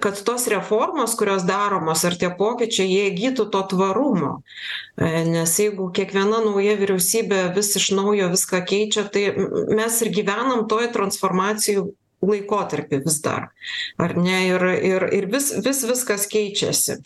kad 0.00 0.18
tos 0.24 0.46
reformos 0.52 1.14
kurios 1.16 1.44
daromos 1.48 2.04
ar 2.04 2.16
tie 2.20 2.28
pokyčiai 2.36 2.88
jie 2.88 3.04
įgytų 3.10 3.48
to 3.52 3.62
tvarumo. 3.72 4.32
Nes 5.00 5.54
jeigu 5.60 5.88
kiekviena 5.96 6.42
nauja 6.44 6.76
vyriausybė 6.76 7.46
vis 7.56 7.72
iš 7.80 7.90
naujo 7.96 8.28
viską 8.34 8.60
keičia 8.68 9.06
tai 9.12 9.30
mes 9.72 10.00
ir 10.04 10.12
gyvenam 10.12 10.66
toj 10.68 10.90
transformacijų 10.92 11.88
laikotarpy 12.26 13.00
vis 13.04 13.20
dar 13.24 13.50
ar 13.96 14.16
ne? 14.20 14.38
Ir 14.52 14.68
ir 14.76 15.08
ir 15.20 15.28
vis 15.32 15.52
vis 15.64 15.84
viskas 15.88 16.28
keičiasi 16.32 17.00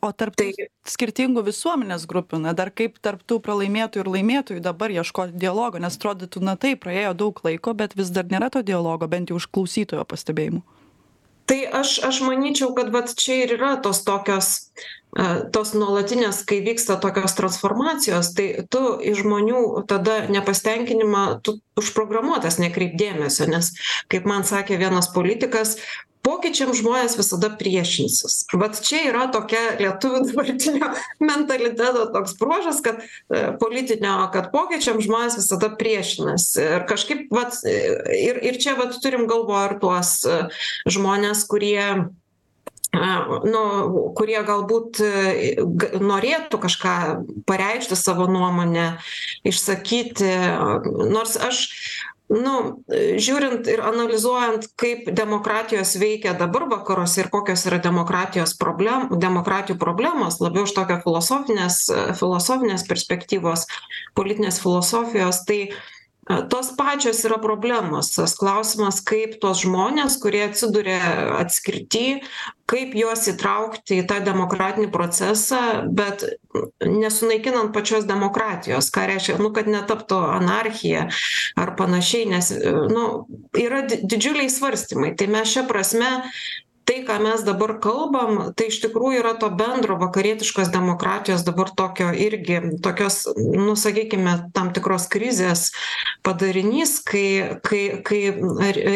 o 0.00 0.10
tarp 0.12 0.36
tų 0.40 0.48
skirtingų 0.88 1.44
visuomenės 1.46 2.06
grupių 2.10 2.40
na 2.44 2.54
dar 2.56 2.72
kaip 2.72 2.98
tarp 3.04 3.22
tų 3.28 3.40
pralaimėtojų 3.44 4.04
ir 4.04 4.12
laimėtojų 4.16 4.64
dabar 4.64 4.92
ieškot 4.94 5.34
dialogo 5.36 5.80
nes 5.82 5.98
atrodytų 5.98 6.42
na 6.44 6.56
taip 6.60 6.84
praėjo 6.84 7.14
daug 7.24 7.40
laiko 7.44 7.74
bet 7.76 7.96
vis 7.98 8.12
dar 8.14 8.28
nėra 8.32 8.50
to 8.52 8.62
dialogo 8.66 9.08
bent 9.10 9.30
jau 9.30 9.40
iš 9.40 9.48
klausytojo 9.52 10.06
pastebėjimų. 10.08 10.62
Tai 11.50 11.60
aš 11.80 11.98
aš 12.06 12.22
manyčiau 12.22 12.72
kad 12.76 12.92
vat 12.94 13.12
čia 13.18 13.42
ir 13.44 13.56
yra 13.58 13.74
tos 13.82 14.04
tokios 14.06 14.70
a 15.18 15.30
tos 15.54 15.72
nuolatinės 15.74 16.44
kai 16.46 16.60
vyksta 16.66 16.98
tokios 17.02 17.34
transformacijos 17.38 18.34
tai 18.36 18.66
tu 18.70 18.82
iš 19.02 19.24
žmonių 19.24 19.86
tada 19.90 20.22
nepasitenkinimą 20.30 21.24
tu 21.46 21.58
užprogramuotas 21.80 22.60
nekreipt 22.62 22.98
dėmesio 23.00 23.48
nes 23.50 23.72
kaip 24.12 24.28
man 24.30 24.46
sakė 24.46 24.78
vienas 24.78 25.10
politikas 25.14 25.76
pokyčiam 26.26 26.72
žmonės 26.76 27.16
visada 27.18 27.50
priešinsis. 27.60 28.44
Vat 28.60 28.80
čia 28.84 29.02
yra 29.08 29.26
tokia 29.32 29.76
lietuvių 29.80 30.22
dabartinio 30.28 30.90
mentaliteto 31.22 32.06
toks 32.14 32.36
bruožas 32.40 32.82
kad 32.84 33.02
politinio 33.62 34.16
kad 34.34 34.50
pokyčiam 34.54 35.00
žmonės 35.02 35.38
visada 35.40 35.72
priešinasi. 35.80 36.66
Ir 36.78 36.86
kažkaip 36.90 37.26
vat 37.34 37.56
ir 37.64 38.40
ir 38.44 38.60
čia 38.60 38.76
vat 38.78 38.96
turim 39.02 39.26
galvoj 39.30 39.70
ir 39.70 39.76
tuos 39.82 40.16
žmones 40.88 41.44
kurie 41.50 42.10
nu 42.90 43.62
kurie 44.18 44.40
galbūt 44.46 45.00
norėtų 46.02 46.58
kažką 46.58 46.94
pareikšti 47.46 47.98
savo 47.98 48.26
nuomonę 48.30 48.96
išsakyti. 49.46 50.32
Nors 51.10 51.36
aš 51.38 51.66
nu 52.30 52.54
žiūrint 52.90 53.66
ir 53.70 53.82
analizuojant 53.82 54.68
kaip 54.78 55.08
demokratijos 55.18 55.96
veikia 55.98 56.34
dabar 56.38 56.68
vakaruose 56.70 57.24
ir 57.24 57.30
kokios 57.32 57.64
yra 57.66 57.80
demokratijos 57.82 58.54
problem 58.58 59.08
demokratijų 59.10 59.78
problemos 59.82 60.38
labiau 60.42 60.68
iš 60.68 60.74
tokio 60.76 61.00
filosofinės 61.02 61.82
filosofinės 62.20 62.86
perspektyvos 62.86 63.66
politinės 64.14 64.62
filosofijos 64.62 65.42
tai 65.48 65.60
tos 66.50 66.72
pačios 66.76 67.24
yra 67.26 67.40
problemos. 67.42 68.12
Tas 68.14 68.36
klausimas 68.38 69.00
kaip 69.06 69.38
tuos 69.42 69.64
žmones 69.64 70.18
kurie 70.22 70.44
atsiduria 70.48 71.00
atskirty 71.40 72.20
kaip 72.70 72.94
juos 72.94 73.26
įtraukti 73.32 73.98
į 73.98 74.06
tą 74.10 74.20
demokratinį 74.22 74.90
procesą 74.94 75.60
bet 75.90 76.22
nesunaikinant 76.84 77.74
pačios 77.74 78.06
demokratijos 78.06 78.92
ką 78.94 79.08
reiškia 79.10 79.40
nu 79.42 79.50
kad 79.56 79.70
netaptų 79.70 80.20
anarchija 80.36 81.08
ar 81.58 81.74
panašiai 81.78 82.28
nes 82.30 82.52
nu 82.94 83.04
yra 83.58 83.82
didžiuliai 83.90 84.50
svarstymai. 84.52 85.14
Tai 85.18 85.30
mes 85.34 85.50
šia 85.50 85.66
prasme 85.66 86.10
tai 86.84 87.00
ką 87.06 87.18
mes 87.22 87.42
dabar 87.46 87.76
kalbam 87.82 88.52
tai 88.56 88.68
iš 88.70 88.80
tikrųjų 88.84 89.20
yra 89.22 89.34
to 89.40 89.50
bendro 89.54 89.96
vakarietiškos 90.00 90.70
demokratijos 90.74 91.44
dabar 91.46 91.70
tokio 91.76 92.10
irgi 92.26 92.60
tokios 92.84 93.22
nu 93.36 93.76
sakykime 93.78 94.36
tam 94.56 94.72
tikros 94.76 95.08
krizės 95.12 95.68
padarinys 96.26 96.98
kai 97.06 97.58
kai 97.66 97.82
kai 98.06 98.22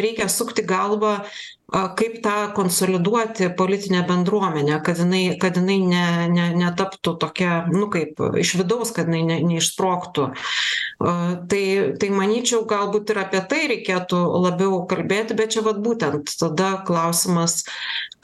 reikia 0.00 0.28
sukti 0.32 0.66
galvą 0.66 1.18
kaip 1.72 2.22
tą 2.22 2.52
konsoliduoti 2.54 3.50
politinę 3.56 4.02
bendruomenę 4.08 4.80
kad 4.84 4.98
jinai 4.98 5.38
kad 5.40 5.56
jinai 5.56 5.78
ne 5.80 6.28
ne 6.28 6.46
netaptų 6.60 7.16
tokia 7.18 7.64
nu 7.72 7.88
kaip 7.90 8.20
iš 8.38 8.54
vidaus 8.60 8.92
kad 8.92 9.08
jinai 9.08 9.22
ne 9.24 9.38
neišsprogtų. 9.48 10.28
Tai 11.50 11.64
tai 12.00 12.10
manyčiau 12.12 12.66
galbūt 12.68 13.10
ir 13.10 13.22
apie 13.24 13.40
tai 13.48 13.62
reikėtų 13.72 14.20
labiau 14.44 14.84
kalbėti 14.90 15.34
bet 15.34 15.56
čia 15.56 15.64
vat 15.64 15.80
būtent 15.80 16.36
tada 16.38 16.84
klausimas 16.86 17.64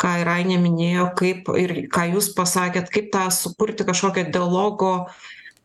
ką 0.01 0.21
ir 0.21 0.33
ainė 0.37 0.61
minėjo 0.61 1.11
kaip 1.17 1.51
ir 1.57 1.75
ką 1.93 2.07
jūs 2.15 2.31
pasakėt 2.37 2.93
kaip 2.93 3.11
tą 3.13 3.27
sukurti 3.35 3.89
kažkokią 3.89 4.31
dialogo 4.31 5.11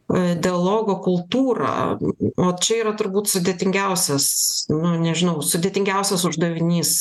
dialogo 0.08 1.00
kultūrą. 1.02 1.98
O 2.38 2.52
čia 2.62 2.82
yra 2.84 2.94
turbūt 2.98 3.32
sudėtingiausias 3.32 4.28
nu 4.70 4.96
nežinau 5.02 5.40
sudėtingiausias 5.46 6.26
uždavinys 6.30 6.92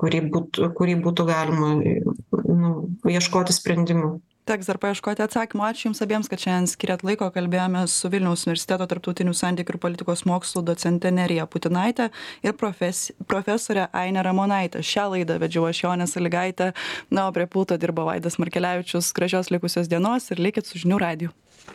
kurį 0.00 0.26
būtų 0.32 0.72
kurį 0.78 0.98
būtų 1.06 1.26
galima 1.28 1.74
nu 1.82 2.74
ieškoti 3.08 3.54
sprendimų. 3.56 4.20
Teks 4.42 4.66
dar 4.66 4.78
paieškoti 4.82 5.22
atsakymo 5.22 5.62
ačiū 5.62 5.86
jums 5.86 6.00
abiems 6.02 6.26
kad 6.30 6.42
šiandien 6.42 6.66
skyrėt 6.66 7.04
laiko. 7.06 7.28
Kalbėjomės 7.30 7.94
su 7.94 8.08
vilniaus 8.10 8.42
universiteto 8.48 8.88
tarptautinių 8.90 9.34
santykių 9.38 9.76
ir 9.76 9.78
politikos 9.84 10.24
mokslų 10.26 10.64
docente 10.66 11.12
nerija 11.14 11.46
putinaite 11.46 12.08
ir 12.42 12.56
profes 12.58 13.04
profesore 13.30 13.86
aine 13.94 14.24
ramonaite 14.26 14.82
šią 14.82 15.12
laidą 15.14 15.38
vedžiau 15.42 15.68
aš 15.70 15.84
jonė 15.84 16.08
salygaitė 16.10 16.72
na 17.10 17.28
o 17.28 17.36
prie 17.36 17.46
pulto 17.46 17.78
dirbo 17.78 18.08
vaidas 18.10 18.40
markelevičius. 18.42 19.14
Gražios 19.14 19.54
likusios 19.54 19.86
dienos 19.86 20.26
ir 20.34 20.42
likit 20.42 20.66
su 20.66 20.82
žinių 20.82 20.98
radiju 21.06 21.41